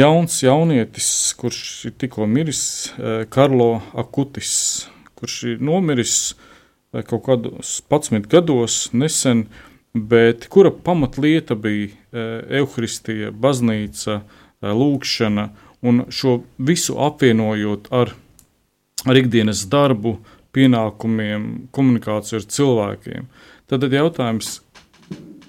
jauns 0.00 0.38
jaunietis, 0.40 1.10
kurš 1.36 1.64
ir 1.90 1.98
tikko 2.00 2.24
miris, 2.30 2.62
Karlo 3.28 3.82
Akutis, 3.92 4.54
kurš 5.20 5.42
ir 5.52 5.60
nomiris 5.60 6.14
kaut 7.04 7.26
kādos 7.26 7.82
11 7.92 8.24
gados 8.32 8.86
nesen, 8.96 9.50
bet 9.92 10.48
kura 10.48 10.72
pamatlieta 10.72 11.58
bija 11.60 11.92
Euharistija, 12.62 13.28
baznīca, 13.36 14.22
Eh, 14.22 14.39
lūkšana, 14.62 15.48
un 15.82 16.04
šo 16.12 16.40
visu 16.58 16.98
apvienojot 17.00 17.88
ar, 17.94 18.12
ar 19.08 19.20
ikdienas 19.20 19.64
darbu, 19.72 20.18
pienākumiem, 20.54 21.70
komunikāciju 21.74 22.40
ar 22.40 22.48
cilvēkiem. 22.56 23.28
Tad 23.70 23.86
ir 23.86 23.96
jautājums, 24.00 24.58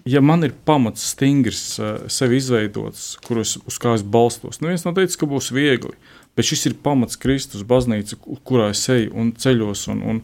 ja 0.06 0.22
man 0.22 0.46
ir 0.46 0.54
pamats 0.66 1.10
stingrs, 1.16 1.80
eh, 1.80 2.06
sevi 2.08 2.38
izveidots, 2.38 3.18
kuros, 3.26 3.58
uz 3.68 3.80
kā 3.82 3.96
es 3.98 4.04
balstos, 4.04 4.62
neviens 4.62 4.86
nav 4.86 4.96
teicis, 4.96 5.18
ka 5.18 5.26
būs 5.26 5.52
viegli, 5.52 5.98
bet 6.36 6.46
šis 6.46 6.66
ir 6.70 6.78
pamats 6.84 7.18
Kristus 7.18 7.64
baznīca, 7.64 8.16
kurā 8.46 8.70
es 8.70 8.88
eju 8.90 9.12
un 9.14 9.34
ceļos 9.34 9.88
un, 9.92 10.04
un 10.04 10.22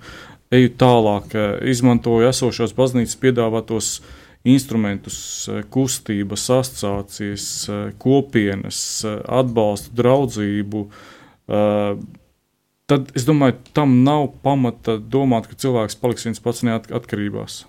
eju 0.51 0.69
tālāk, 0.77 1.35
eh, 1.35 1.57
izmantoju 1.73 2.29
esošās 2.29 2.77
baznīcas 2.77 3.17
piedāvātos 3.19 3.99
uh, 3.99 4.05
instrumentus, 4.47 5.47
eh, 5.47 5.63
kustības, 5.69 6.47
asociācijas, 6.59 7.47
eh, 7.69 7.93
kopienas, 7.99 8.79
eh, 9.05 9.21
atbalstu, 9.27 9.93
draudzību, 9.95 10.87
tad 12.87 13.11
es 13.15 13.23
domāju, 13.23 13.55
tam 13.73 14.03
nav 14.03 14.33
pamata 14.43 14.97
domāt, 14.99 15.47
ka 15.47 15.55
cilvēks 15.55 15.95
paliks 15.95 16.25
viens 16.25 16.41
pats 16.43 16.61
neatkarībās. 16.61 17.63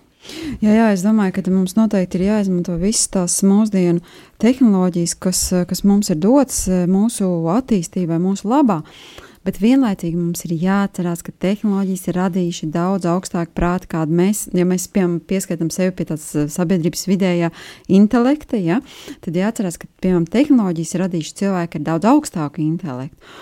Jā, 0.59 0.73
jā, 0.75 0.89
es 0.91 1.01
domāju, 1.01 1.31
ka 1.33 1.51
mums 1.51 1.77
noteikti 1.77 2.19
ir 2.19 2.25
jāizmanto 2.27 2.75
visas 2.77 3.07
tās 3.07 3.37
mūsdienu 3.41 4.01
tehnoloģijas, 4.43 5.15
kas, 5.17 5.53
kas 5.69 5.85
mums 5.87 6.09
ir 6.09 6.19
dotas 6.19 6.67
mūsu 6.67 7.23
attīstībai, 7.55 8.19
mūsu 8.19 8.51
labā. 8.51 8.81
Uh, 8.83 9.28
Bet 9.49 9.57
vienlaicīgi 9.63 10.13
mums 10.13 10.43
ir 10.45 10.51
jāatcerās, 10.61 11.23
ka 11.25 11.31
tehnoloģijas 11.41 12.03
ir 12.11 12.17
radījuši 12.19 12.67
daudz 12.69 13.07
augstāku 13.09 13.55
prātu, 13.57 13.87
kādu 13.89 14.13
mēs, 14.19 14.43
ja 14.53 14.61
mēs 14.69 14.85
piemēram 14.93 15.15
pieskaitām 15.25 15.71
sevi 15.73 15.95
pie 15.97 16.05
tādas 16.11 16.27
eh, 16.37 16.45
sabiedrības 16.53 17.07
vidējā 17.09 17.49
intelekta, 17.97 18.59
ja, 18.61 18.77
tad 19.25 19.39
jāatcerās, 19.41 19.79
ka 19.81 19.89
piemēram 20.05 20.27
tehnoloģijas 20.29 20.93
ir 20.93 21.03
radījuši 21.07 21.33
cilvēki 21.41 21.81
ar 21.81 21.87
daudz 21.87 22.11
augstāku 22.11 22.61
intelektu. 22.61 23.33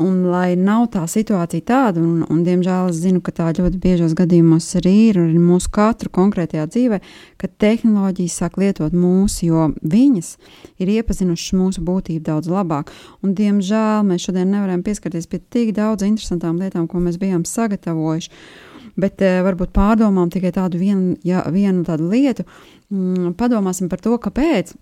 Un, 0.00 0.22
lai 0.32 0.54
nav 0.56 0.86
tā 0.94 1.02
situācija 1.10 1.64
tāda, 1.68 2.00
un, 2.00 2.22
un 2.32 2.38
diemžēl 2.46 2.88
es 2.88 3.02
zinu, 3.02 3.20
ka 3.20 3.34
tā 3.36 3.50
ļoti 3.52 3.76
biežos 3.82 4.14
gadījumos 4.16 4.68
arī 4.80 4.94
ir, 5.10 5.18
un 5.20 5.26
arī 5.28 5.42
mūsu 5.42 5.68
katru 5.76 6.08
konkrētajā 6.16 6.64
dzīvē, 6.72 7.00
ka 7.40 7.50
tehnoloģijas 7.60 8.38
sāk 8.40 8.56
lietot 8.62 8.96
mūsu, 8.96 9.50
jo 9.50 9.66
viņas 9.84 10.32
ir 10.80 10.94
iepazinušas 10.96 11.52
mūsu 11.60 11.84
būtību 11.84 12.24
daudz 12.30 12.48
labāk. 12.48 12.94
Un, 13.20 13.34
diemžēl 13.36 14.06
mēs 14.08 14.24
šodien 14.24 14.48
nevaram 14.54 14.80
pieskarties 14.86 15.28
pie 15.28 15.42
tik 15.52 15.74
daudz 15.76 16.06
interesantām 16.08 16.56
lietām, 16.62 16.88
ko 16.88 17.02
mēs 17.04 17.20
bijām 17.20 17.44
sagatavojuši. 17.44 18.32
Bet 19.00 19.20
eh, 19.20 19.42
varbūt 19.44 19.74
pārdomām 19.76 20.32
tikai 20.32 20.54
tādu 20.56 20.80
vienu, 20.80 21.18
ja, 21.24 21.44
vienu 21.52 21.84
tādu 21.84 22.08
lietu. 22.08 22.48
Mm, 22.88 23.34
padomāsim 23.38 23.92
par 23.92 24.00
to, 24.00 24.16
kāpēc 24.16 24.72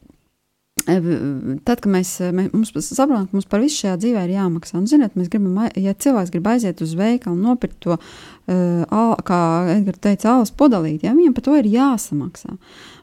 Tad, 0.87 1.81
kad 1.83 1.89
mēs, 1.91 2.15
mēs 2.33 2.71
saprotam, 2.87 3.27
ka 3.29 3.37
mums 3.37 3.49
par 3.51 3.63
visu 3.65 3.83
šajā 3.83 3.97
dzīvē 4.01 4.25
ir 4.27 4.35
jāmaksā, 4.37 4.77
un, 4.79 4.87
ziniet, 4.91 5.17
mēs 5.19 5.31
gribam, 5.33 5.59
ja 5.77 5.95
cilvēks 5.95 6.33
grib 6.35 6.49
aiziet 6.53 6.83
uz 6.85 6.95
veikalu 6.99 7.35
un 7.37 7.49
nopirkt 7.49 7.81
to, 7.85 7.99
uh, 7.99 9.17
kā 9.29 9.41
Edgars 9.75 10.03
teica, 10.05 10.37
alus 10.37 10.55
podalīt, 10.55 11.05
ja, 11.05 11.17
viņam 11.17 11.37
par 11.37 11.49
to 11.49 11.57
ir 11.59 11.69
jāsamaksā. 11.73 12.57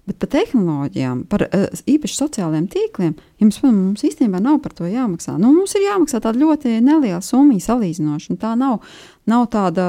Bet 0.06 0.20
par 0.22 0.30
tehnoloģijām, 0.36 1.24
par 1.32 1.47
uh, 1.47 1.66
īpaši 1.89 2.18
sociālajiem 2.20 2.68
tīkliem, 2.70 3.16
jums, 3.41 3.58
mums 3.66 4.03
īstenībā 4.06 4.38
nav 4.43 4.60
par 4.62 4.76
to 4.78 4.86
jāmaksā. 4.86 5.34
Nu, 5.41 5.49
mums 5.56 5.74
ir 5.78 5.88
jāmaksā 5.88 6.22
tāda 6.22 6.38
ļoti 6.43 6.76
neliela 6.86 7.24
summa 7.26 7.58
salīdzinoši. 7.62 8.36
Tā 8.41 8.51
nav, 8.60 8.84
nav 9.26 9.47
tāda, 9.53 9.88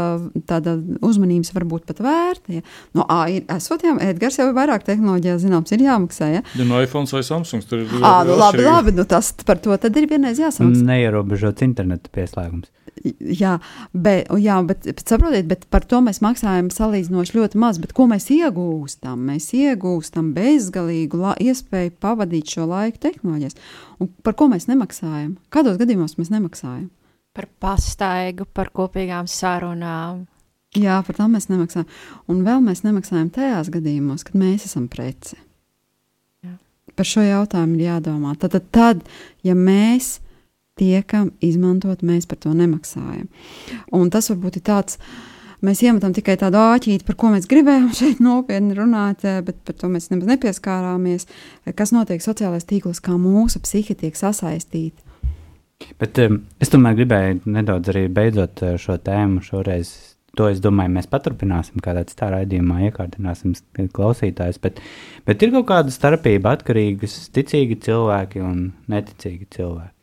tāda 0.49 0.79
uzmanības, 1.05 1.53
varbūt 1.57 1.85
pat 1.91 2.01
vērta. 2.07 2.57
Ja. 2.57 2.65
No, 2.97 3.05
ā, 3.05 3.19
ir, 3.35 3.45
esot, 3.59 3.85
jā, 3.85 3.93
Edgars 4.09 4.41
jau 4.41 4.49
ir 4.49 4.57
vairāk 4.57 4.87
tehnoloģijā 4.89 5.37
zināms, 5.45 5.75
ir 5.77 5.85
jāmaksā. 5.85 6.31
Ja, 6.39 6.43
ja 6.57 6.69
no 6.69 6.81
iPhone 6.81 7.13
vai 7.13 7.23
Samsung 7.27 7.69
tur 7.69 7.85
ir. 7.85 7.93
Ā, 8.01 8.17
nu, 8.25 8.39
labi, 8.41 8.65
labi, 8.65 8.97
nu 8.97 9.05
tas 9.09 9.35
par 9.45 9.61
to 9.61 9.77
tad 9.83 10.01
ir 10.01 10.09
vienreiz 10.09 10.41
jāsamaksā. 10.41 10.87
Neierobežots 10.95 11.67
interneta 11.67 12.13
pieslēgums. 12.17 12.73
Jā, 13.21 13.59
bet, 13.93 14.31
jā, 14.41 14.57
bet, 14.67 14.87
saprotiet, 15.05 15.45
bet 15.51 15.67
par 15.71 15.85
to 15.87 16.01
mēs 16.03 16.23
maksājam 16.25 16.71
salīdzinoši 16.73 17.37
ļoti 17.37 17.61
maz. 17.61 17.79
Bet 17.83 17.93
ko 17.95 18.09
mēs 18.11 18.31
iegūstam? 18.33 19.21
Mēs 19.29 19.51
iegūstam 19.55 20.06
bezgalīgu 20.15 21.19
la, 21.21 21.35
iespēju 21.41 21.95
pavadīt 22.03 22.55
šo 22.55 22.67
laiku 22.71 23.01
tehnoloģijās. 23.07 23.57
Un 24.01 24.11
par 24.23 24.37
ko 24.39 24.49
mēs 24.53 24.69
nemaksājam? 24.71 25.37
Kādos 25.53 25.79
gadījumos 25.81 26.17
mēs 26.21 26.31
nemaksājam? 26.35 26.89
Par 27.37 27.49
pastaigu, 27.61 28.47
par 28.53 28.71
kopīgām 28.75 29.29
sarunām. 29.29 30.25
Jā, 30.77 30.99
par 31.07 31.17
tām 31.17 31.37
mēs 31.37 31.49
nemaksājam. 31.49 31.89
Un 32.33 32.43
vēl 32.47 32.63
mēs 32.65 32.85
nemaksājam 32.85 33.31
tajās 33.33 33.71
gadījumos, 33.73 34.25
kad 34.27 34.37
mēs 34.39 34.67
esam 34.69 34.89
preci. 34.93 35.39
Jā. 36.45 36.57
Par 36.97 37.09
šo 37.09 37.25
jautājumu 37.25 37.79
ir 37.79 37.87
jādomā. 37.91 38.35
Tad, 38.41 38.57
tad, 38.57 38.69
tad 38.75 39.05
ja 39.47 39.57
mēs 39.57 40.19
tiekam 40.77 41.31
izmantot, 41.45 42.05
mēs 42.05 42.29
par 42.29 42.41
to 42.43 42.53
nemaksājam. 42.57 43.29
Un 43.97 44.13
tas 44.13 44.29
varbūt 44.33 44.61
ir 44.61 44.67
tāds. 44.69 45.01
Mēs 45.67 45.81
iemetam 45.83 46.13
tikai 46.15 46.37
tādu 46.39 46.61
āķīti, 46.61 47.05
par 47.07 47.17
ko 47.19 47.33
mēs 47.33 47.49
gribējām 47.51 47.91
šeit 48.01 48.23
nopietni 48.23 48.77
runāt, 48.77 49.25
eh, 49.27 49.41
bet 49.47 49.59
par 49.67 49.79
to 49.81 49.91
mēs 49.91 50.11
nemaz 50.13 50.31
nepieskārāmies. 50.31 51.27
Kas 51.79 51.95
notiek 51.97 52.23
sociālajos 52.23 52.69
tīklos, 52.71 53.03
kā 53.03 53.17
mūsu 53.21 53.63
psihi 53.65 53.97
tiek 53.99 54.19
sasaistīta. 54.19 55.03
Bet 56.01 56.19
um, 56.23 56.39
es 56.63 56.71
tomēr 56.73 56.95
gribēju 56.97 57.41
nedaudz 57.53 57.91
arī 57.93 58.07
beidzot 58.13 58.63
eh, 58.65 58.77
šo 58.81 58.99
tēmu 59.03 59.43
šoreiz. 59.45 59.97
To 60.37 60.51
es 60.53 60.59
domāju, 60.61 60.93
mēs 60.93 61.07
paturpināsim 61.09 61.81
kādā 61.81 62.03
citā 62.05 62.27
raidījumā, 62.35 62.83
iekārtināsim 62.91 63.55
klausītājus. 63.97 64.59
Bet, 64.61 64.83
bet 65.25 65.45
ir 65.45 65.55
kaut 65.55 65.65
kāda 65.71 65.95
starpība 65.95 66.53
atkarīgas 66.59 67.15
ticīgi 67.33 67.79
cilvēki 67.87 68.45
un 68.45 68.59
neticīgi 68.93 69.49
cilvēki 69.57 69.97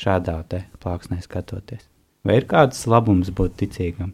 šādā 0.00 0.38
plāksnē 0.80 1.20
skatoties? 1.24 1.84
Vai 2.26 2.40
ir 2.40 2.46
kāds 2.50 2.86
labums 2.90 3.30
būt 3.34 3.58
ticīgam? 3.62 4.12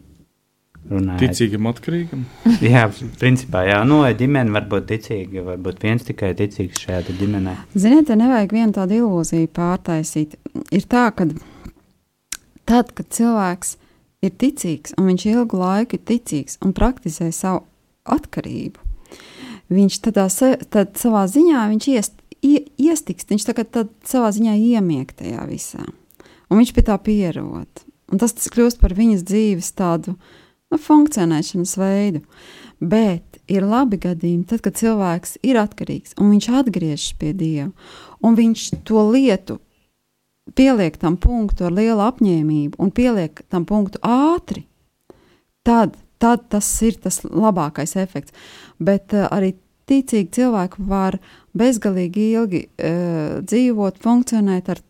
Runājot. 0.83 1.21
Ticīgam, 1.23 1.67
atkarīgam? 1.71 2.23
jā, 2.73 2.83
principā, 3.21 3.63
jā, 3.69 3.79
nu, 3.87 4.01
vai 4.03 4.11
ģimene 4.19 4.51
var 4.53 4.67
būt 4.71 4.89
ticīga, 4.91 5.45
vai 5.47 5.55
būt 5.63 5.79
viens 5.85 6.03
tikai 6.03 6.33
ticīgs 6.37 6.81
šajā 6.83 7.15
ģimenē. 7.21 7.55
Ziniet, 7.73 8.09
te 8.09 8.17
nevajag 8.19 8.55
vienu 8.57 8.75
tādu 8.75 8.99
ilūziju 8.99 9.49
pārtaisīt. 9.55 10.35
Ir 10.75 10.87
tā, 10.91 11.05
ka 11.15 11.29
tad, 12.67 12.91
kad 12.91 13.07
cilvēks 13.15 13.77
ir 14.23 14.35
ticīgs 14.43 14.97
un 14.99 15.07
viņš 15.11 15.27
ilgu 15.31 15.61
laiku 15.63 15.97
ir 15.97 16.03
ticīgs 16.11 16.59
un 16.63 16.75
praktizē 16.75 17.29
savu 17.35 17.63
atkarību, 18.03 18.83
viņš 19.73 19.99
tādā, 20.03 20.27
tad 20.73 20.99
savā 20.99 21.23
ziņā 21.31 21.63
viņš 21.71 21.89
iest, 21.95 22.19
ie, 22.43 22.59
iestiks, 22.75 23.27
viņš 23.31 23.47
tad 23.63 23.95
savā 24.07 24.33
ziņā 24.35 24.59
iemiek 24.59 25.15
tajā 25.15 25.47
visā. 25.47 25.87
Un 26.51 26.59
viņš 26.59 26.75
pie 26.75 26.83
tā 26.85 26.99
pierod. 27.01 27.82
Un 28.13 28.21
tas, 28.21 28.35
tas 28.37 28.51
kļūst 28.53 28.77
par 28.81 28.93
viņas 28.93 29.25
dzīves 29.25 29.71
tādu 29.73 30.13
nu, 30.13 30.77
funkcionēšanas 30.77 31.75
veidu. 31.81 32.23
Bet 32.83 33.39
ir 33.51 33.65
labi 33.65 33.97
gadījumi, 34.01 34.45
tad, 34.49 34.61
kad 34.65 34.77
cilvēks 34.77 35.37
ir 35.45 35.57
atkarīgs 35.61 36.17
un 36.19 36.33
viņš 36.33 36.49
atgriežas 36.59 37.13
pie 37.19 37.31
Dieva, 37.37 37.69
un 38.23 38.37
viņš 38.37 38.69
to 38.87 39.05
lietu 39.09 39.57
pieliek 40.57 40.97
tam 40.99 41.17
punktu 41.17 41.67
ar 41.67 41.75
lielu 41.75 42.03
apņēmību 42.03 42.79
un 42.83 42.91
pieliek 42.91 43.43
tam 43.51 43.65
punktu 43.65 44.01
ātri, 44.03 44.65
tad, 45.63 45.95
tad 46.19 46.47
tas 46.51 46.69
ir 46.83 46.99
tas 47.01 47.21
labākais 47.23 47.95
efekts. 47.99 48.35
Bet 48.83 49.15
uh, 49.15 49.29
arī 49.31 49.53
ticīgi 49.89 50.31
cilvēki 50.39 50.83
var 50.89 51.17
bezgalīgi 51.57 52.27
ilgi 52.35 52.65
uh, 52.67 53.39
dzīvot, 53.43 54.01
funkcionēt 54.03 54.73
ar 54.75 54.83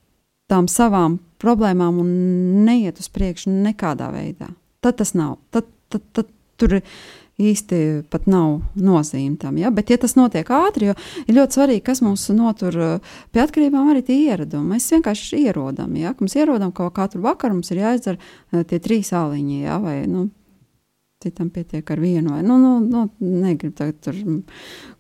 tām 0.49 0.67
savām 0.71 1.19
problēmām 1.43 1.99
un 2.03 2.13
neiet 2.67 3.01
uz 3.03 3.09
priekšu 3.13 3.51
nekādā 3.53 4.09
veidā. 4.13 4.49
Tad 4.83 4.99
tas 5.01 5.13
nav. 5.17 5.37
Tad, 5.53 5.67
tad, 5.91 6.07
tad 6.15 6.31
tur 6.59 6.79
īsti 7.41 7.77
pat 8.13 8.27
nav 8.29 8.59
nozīme 8.77 9.37
tam. 9.41 9.57
Ja? 9.57 9.71
Bet, 9.73 9.89
ja 9.89 9.97
tas 10.01 10.15
notiek 10.17 10.49
ātri, 10.53 10.91
jo 10.91 10.95
ir 11.25 11.37
ļoti 11.39 11.57
svarīgi, 11.57 11.85
kas 11.87 12.03
mūs 12.05 12.27
notur 12.35 12.77
uh, 12.77 13.17
pie 13.33 13.41
atkarībām, 13.43 13.89
arī 13.89 14.03
tie 14.05 14.19
ieradumi. 14.27 14.75
Mēs 14.75 14.91
vienkārši 14.93 15.41
ierodam, 15.47 15.95
ja? 15.97 16.13
mums 16.19 16.37
ierodam 16.37 16.73
kaut 16.75 16.93
katru 16.97 17.23
vakaru, 17.25 17.57
mums 17.57 17.73
ir 17.73 17.81
jāizdzer 17.81 18.19
uh, 18.19 18.61
tie 18.69 18.79
trīs 18.83 19.13
āliņi, 19.17 19.63
ja? 19.65 19.79
vai 19.81 20.03
nu, 20.09 20.27
citam 21.23 21.49
pietiek 21.53 21.87
ar 21.95 22.03
vienu, 22.03 22.35
vai 22.35 22.43
nu, 22.45 22.59
nu, 22.59 22.75
nu, 22.83 23.07
negribu 23.23 23.77
tagad 23.79 24.01
tur 24.03 24.17
mm, 24.19 24.41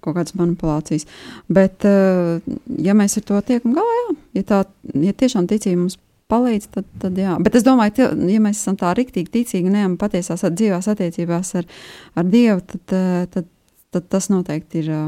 kaut 0.03 0.17
kādas 0.17 0.37
manipulācijas. 0.39 1.05
Bet, 1.51 1.85
uh, 1.85 2.41
ja 2.81 2.97
mēs 2.97 3.19
ar 3.19 3.27
to 3.29 3.43
tiekam 3.45 3.75
galā, 3.77 3.99
jā, 3.99 4.17
ja 4.39 4.47
tā 4.49 4.63
ja 5.03 5.13
tiešām 5.13 5.51
ticība 5.51 5.83
mums 5.83 5.99
palīdz, 6.33 6.69
tad, 6.73 6.89
tad 7.05 7.19
jā. 7.21 7.37
Bet 7.45 7.55
es 7.59 7.65
domāju, 7.67 7.95
ka, 8.01 8.07
ja 8.33 8.41
mēs 8.43 8.59
esam 8.63 8.77
tā 8.81 8.91
riktīgi 8.97 9.31
ticīgi 9.37 9.69
un 9.69 9.77
ejam 9.79 9.97
patiesās 10.01 10.43
at- 10.43 10.57
dzīvās 10.57 10.89
attiecībās 10.93 11.53
ar, 11.61 11.69
ar 12.17 12.25
Dievu, 12.33 12.63
tad, 12.73 12.97
eh, 12.97 13.27
tad, 13.37 13.47
tad 13.93 14.09
tas 14.11 14.29
noteikti 14.33 14.81
ir 14.83 14.89
eh, 14.97 15.05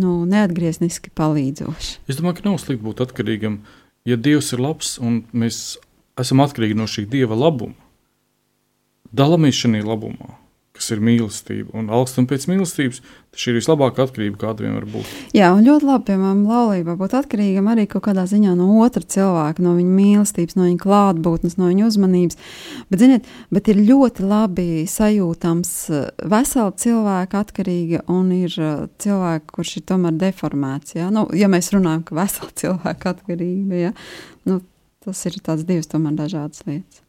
nu, 0.00 0.16
neatgriezniski 0.30 1.12
palīdzoši. 1.18 1.94
Es 2.08 2.18
domāju, 2.20 2.40
ka 2.40 2.48
nav 2.48 2.58
slikti 2.62 2.86
būt 2.88 3.04
atkarīgam. 3.06 3.60
Ja 4.08 4.16
Dievs 4.16 4.52
ir 4.56 4.62
labs 4.64 4.94
un 5.02 5.22
mēs 5.36 5.76
esam 6.20 6.40
atkarīgi 6.44 6.76
no 6.78 6.86
šī 6.88 7.04
Dieva 7.10 7.36
labuma, 7.36 7.76
dalāmies 9.12 9.58
šajā 9.58 9.82
labumā, 9.84 10.29
kas 10.80 10.94
ir 10.94 11.02
mīlestība 11.04 11.74
un 11.76 11.90
augstam 11.92 12.26
pēc 12.28 12.46
mīlestības, 12.48 13.02
šī 13.36 13.52
ir 13.52 13.58
vislabākā 13.58 14.06
atkarība, 14.06 14.38
kāda 14.40 14.64
vien 14.64 14.76
var 14.78 14.86
būt. 14.90 15.10
Jā, 15.36 15.50
un 15.54 15.62
ļoti 15.66 15.86
labi, 15.86 16.06
piemēram, 16.08 16.40
laulībā 16.48 16.96
būt 16.98 17.16
atkarīgam 17.18 17.68
arī 17.70 17.84
kaut 17.90 18.06
kādā 18.08 18.24
ziņā 18.30 18.54
no 18.58 18.70
otra 18.82 19.04
cilvēka, 19.04 19.62
no 19.64 19.74
viņa 19.76 19.92
mīlestības, 19.98 20.56
no 20.58 20.66
viņa 20.66 20.80
klātbūtnes, 20.82 21.58
no 21.60 21.68
viņa 21.68 21.90
uzmanības. 21.90 22.40
Bet, 22.90 23.02
ziniet, 23.04 23.28
bet 23.52 23.68
ir 23.70 23.82
ļoti 23.90 24.26
labi 24.30 24.66
sajūtams 24.90 25.74
eh, 25.92 26.08
vesela 26.32 26.72
cilvēka 26.84 27.44
atkarīga 27.44 28.02
un 28.10 28.32
ir 28.38 28.56
eh, 28.56 28.88
cilvēki, 29.04 29.52
kurš 29.58 29.76
ir 29.78 29.86
tomēr 29.92 30.16
deformēts. 30.24 30.96
Ja, 30.96 31.12
nu, 31.14 31.28
ja 31.36 31.50
mēs 31.52 31.70
runājam, 31.76 32.06
ka 32.08 32.18
vesela 32.22 32.50
cilvēka 32.64 33.14
atkarība, 33.14 33.84
ja, 33.84 33.94
nu, 34.48 34.62
tas 35.04 35.22
ir 35.28 35.38
tāds 35.44 35.68
divas 35.68 35.92
tomēr 35.92 36.18
dažādas 36.24 36.64
lietas. 36.66 37.04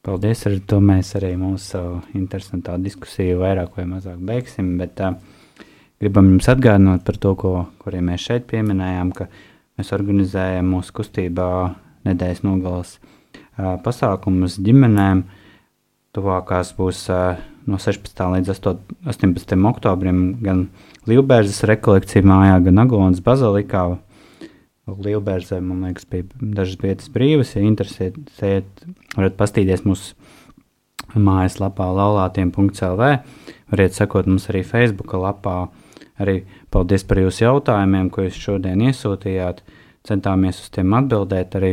Paldies, 0.00 0.46
ar 0.48 0.54
to 0.64 0.78
mēs 0.80 1.10
arī 1.18 1.34
mūsu 1.36 1.80
interesantā 2.16 2.78
diskusiju 2.80 3.42
vairāk 3.42 3.74
vai 3.76 3.84
mazāk 3.84 4.16
beigsim, 4.24 4.70
bet 4.80 5.00
uh, 5.04 5.18
gribam 6.00 6.30
jums 6.30 6.48
atgādināt 6.48 7.04
par 7.04 7.18
to, 7.20 7.34
ko, 7.36 7.50
arī 7.84 8.00
mēs 8.06 8.24
šeit 8.24 8.46
pieminējām, 8.48 9.10
ka 9.12 9.26
mēs 9.76 9.92
organizējam 9.92 10.72
mūsu 10.72 10.94
kustībā 10.96 11.50
nedēļas 12.08 12.40
nogales 12.46 12.94
uh, 12.96 13.76
pasākumus 13.84 14.56
ģimenēm. 14.64 15.26
Tuvākās 16.16 16.72
būs 16.80 17.04
uh, 17.12 17.36
no 17.68 17.76
16. 17.76 18.24
līdz 18.38 18.54
8, 18.56 18.96
18. 19.12 19.56
oktobrim 19.68 20.22
gan 20.40 20.70
Lielbērzes 21.12 21.60
rekolekcija 21.68 22.24
mājā, 22.24 22.56
gan 22.70 22.86
Aglonas 22.86 23.20
bazilikā. 23.24 23.84
Lielbērzē, 24.88 25.60
man 25.62 25.84
liekas, 25.86 26.06
bija 26.10 26.26
dažas 26.40 26.80
vietas 26.80 27.10
brīvas. 27.12 27.54
Ja 27.54 27.62
interesēsiet, 27.62 28.84
varat 29.16 29.36
pastīties 29.38 29.84
mūsu 29.86 30.16
mājaslapā 31.18 31.86
laulātiem.lv. 31.94 33.10
Variet 33.70 33.96
sekot 33.96 34.28
mums 34.30 34.48
arī 34.50 34.64
Facebook 34.66 35.14
lapā. 35.14 35.68
Arī 36.20 36.42
paldies 36.72 37.04
par 37.08 37.22
jūsu 37.22 37.46
jautājumiem, 37.46 38.10
ko 38.12 38.26
jūs 38.26 38.40
šodien 38.40 38.82
iesūtījāt. 38.88 39.62
Centāmies 40.06 40.60
uz 40.64 40.72
tiem 40.74 40.92
atbildēt. 40.96 41.54
Arī, 41.60 41.72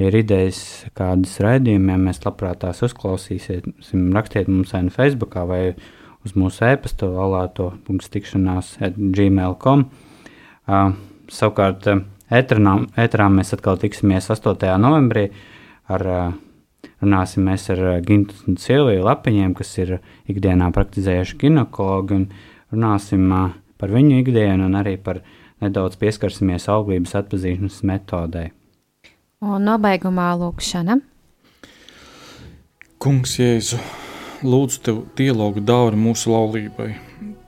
ja 0.00 0.08
ir 0.08 0.18
idejas 0.18 0.62
kādas 0.98 1.36
raidījumiem, 1.44 2.08
mēs 2.08 2.24
labprāt 2.24 2.62
tās 2.64 2.82
uzklausīsim. 2.86 4.08
Rakstiet 4.16 4.50
mums 4.50 4.74
vai 4.74 4.86
nu 4.86 4.94
Facebook 4.94 5.36
vai 5.50 5.62
uz 6.24 6.34
mūsu 6.38 6.64
e-pasta 6.70 7.10
laulāto.tikšanās 7.12 8.74
gmail.com. 8.96 9.86
Uh, 10.64 10.94
savukārt, 11.28 11.90
uh, 11.92 12.04
Ētrā 12.32 13.28
mēs 13.28 13.52
atkal 13.52 13.76
tiksimies 13.80 14.30
8. 14.32 14.56
novembrī. 14.80 15.28
Ar, 15.92 16.06
uh, 16.08 16.88
runāsim 17.02 17.44
mēs 17.44 17.68
ar 17.74 17.82
uh, 17.84 18.00
Gintu 18.04 18.38
un 18.48 18.56
Silviju 18.60 19.04
Lapiņiem, 19.04 19.52
kas 19.56 19.74
ir 19.82 19.98
ikdienā 20.32 20.70
praktizējuši 20.72 21.38
ginekologi. 21.42 22.22
un 22.22 22.28
Runāsim 22.72 23.28
uh, 23.28 23.52
par 23.78 23.92
viņu 23.92 24.22
ikdienu 24.22 24.70
un 24.70 24.78
arī 24.80 24.96
par 24.96 25.20
nedaudz 25.62 25.98
pieskarsimies 26.00 26.68
auglības 26.72 27.14
atpazīšanas 27.20 27.82
metodei. 27.84 28.50
Un 29.44 29.66
nobeigumā 29.68 30.30
lūkšana. 30.40 30.96
Kungs, 33.04 33.36
Jēzu, 33.36 33.76
lūdzu 34.40 34.80
tev 34.86 35.02
dialogu 35.18 35.60
dāvana 35.60 36.00
mūsu 36.00 36.32
laulībai. 36.32 36.94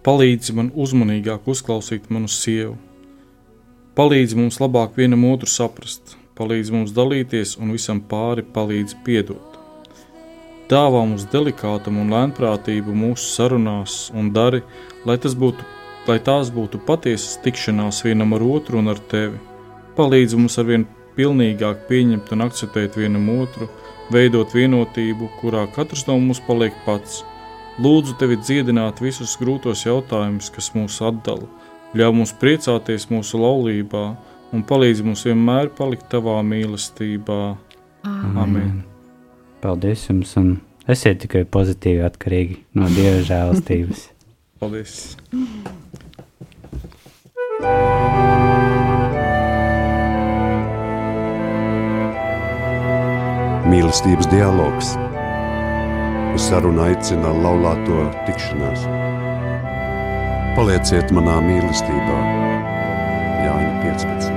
Palīdzi 0.05 0.53
man 0.59 0.69
uzmanīgāk 0.77 1.49
uzklausīt 1.49 2.11
manu 2.13 2.29
sievu. 2.29 2.77
Palīdzi 3.97 4.37
mums 4.37 4.59
labāk 4.61 4.99
vienam 5.01 5.23
otru 5.25 5.49
saprast, 5.49 6.19
palīdzi 6.37 6.75
mums 6.75 6.91
dalīties 6.93 7.55
un 7.57 7.71
visam 7.73 8.03
pāri 8.11 8.43
palīdzi 8.57 8.99
piedot. 9.07 9.55
Dāvā 10.69 11.01
mums 11.09 11.25
delikātumu 11.33 12.03
un 12.03 12.13
lēnprātību 12.13 12.93
mūsu 12.93 13.31
sarunās 13.39 13.95
un 14.13 14.29
dari, 14.37 14.61
lai, 15.09 15.17
būtu, 15.17 15.65
lai 16.11 16.19
tās 16.29 16.51
būtu 16.53 16.83
patiesas 16.85 17.39
tikšanās 17.47 18.03
vienam 18.05 18.37
ar 18.37 18.45
otru 18.45 18.83
un 18.83 18.93
ar 18.93 19.01
tevi. 19.15 19.41
Palīdzi 19.97 20.43
mums 20.43 20.59
arvien 20.61 20.85
pilnīgāk 21.17 21.87
pieņemt 21.89 22.35
un 22.37 22.45
akceptēt 22.51 22.99
vienam 23.01 23.31
otru, 23.39 23.71
veidot 24.13 24.53
vienotību, 24.53 25.31
kurā 25.41 25.65
katrs 25.73 26.05
no 26.11 26.19
mums 26.21 26.45
paliek 26.45 26.77
pats. 26.85 27.23
Lūdzu 27.81 28.19
tevi 28.21 28.37
dziedināt 28.45 29.01
visus 29.01 29.39
grūtos 29.41 29.89
jautājumus, 29.89 30.53
kas 30.53 30.75
mūs 30.77 31.01
atdala, 31.01 31.49
ļauj 31.97 32.15
mums 32.17 32.35
priecāties 32.41 33.09
mūsu 33.11 33.41
laulībā 33.41 34.05
un 34.55 34.65
palīdz 34.67 35.03
mums 35.07 35.25
vienmēr 35.27 35.71
palikt 35.77 36.09
tavā 36.13 36.39
mīlestībā. 36.47 37.41
Amen. 38.07 38.83
Paldies 39.63 40.07
jums 40.09 40.37
un 40.39 40.53
esiet 40.87 41.23
tikai 41.25 41.45
pozitīvi 41.51 42.05
atkarīgi 42.07 42.61
no 42.79 42.91
Dieva 42.93 43.23
žēlastības. 43.27 44.07
Paldies! 44.61 44.99
Mīlestības 53.67 54.29
dialogs. 54.31 54.95
Uz 56.37 56.45
sarunu 56.47 56.85
aicina 56.85 57.33
laulāto 57.35 58.07
tikšanās. 58.29 58.87
Palieciet 60.57 61.11
manā 61.13 61.35
mīlestībā, 61.45 62.17
Jāņa 63.45 63.75
15. 63.85 64.36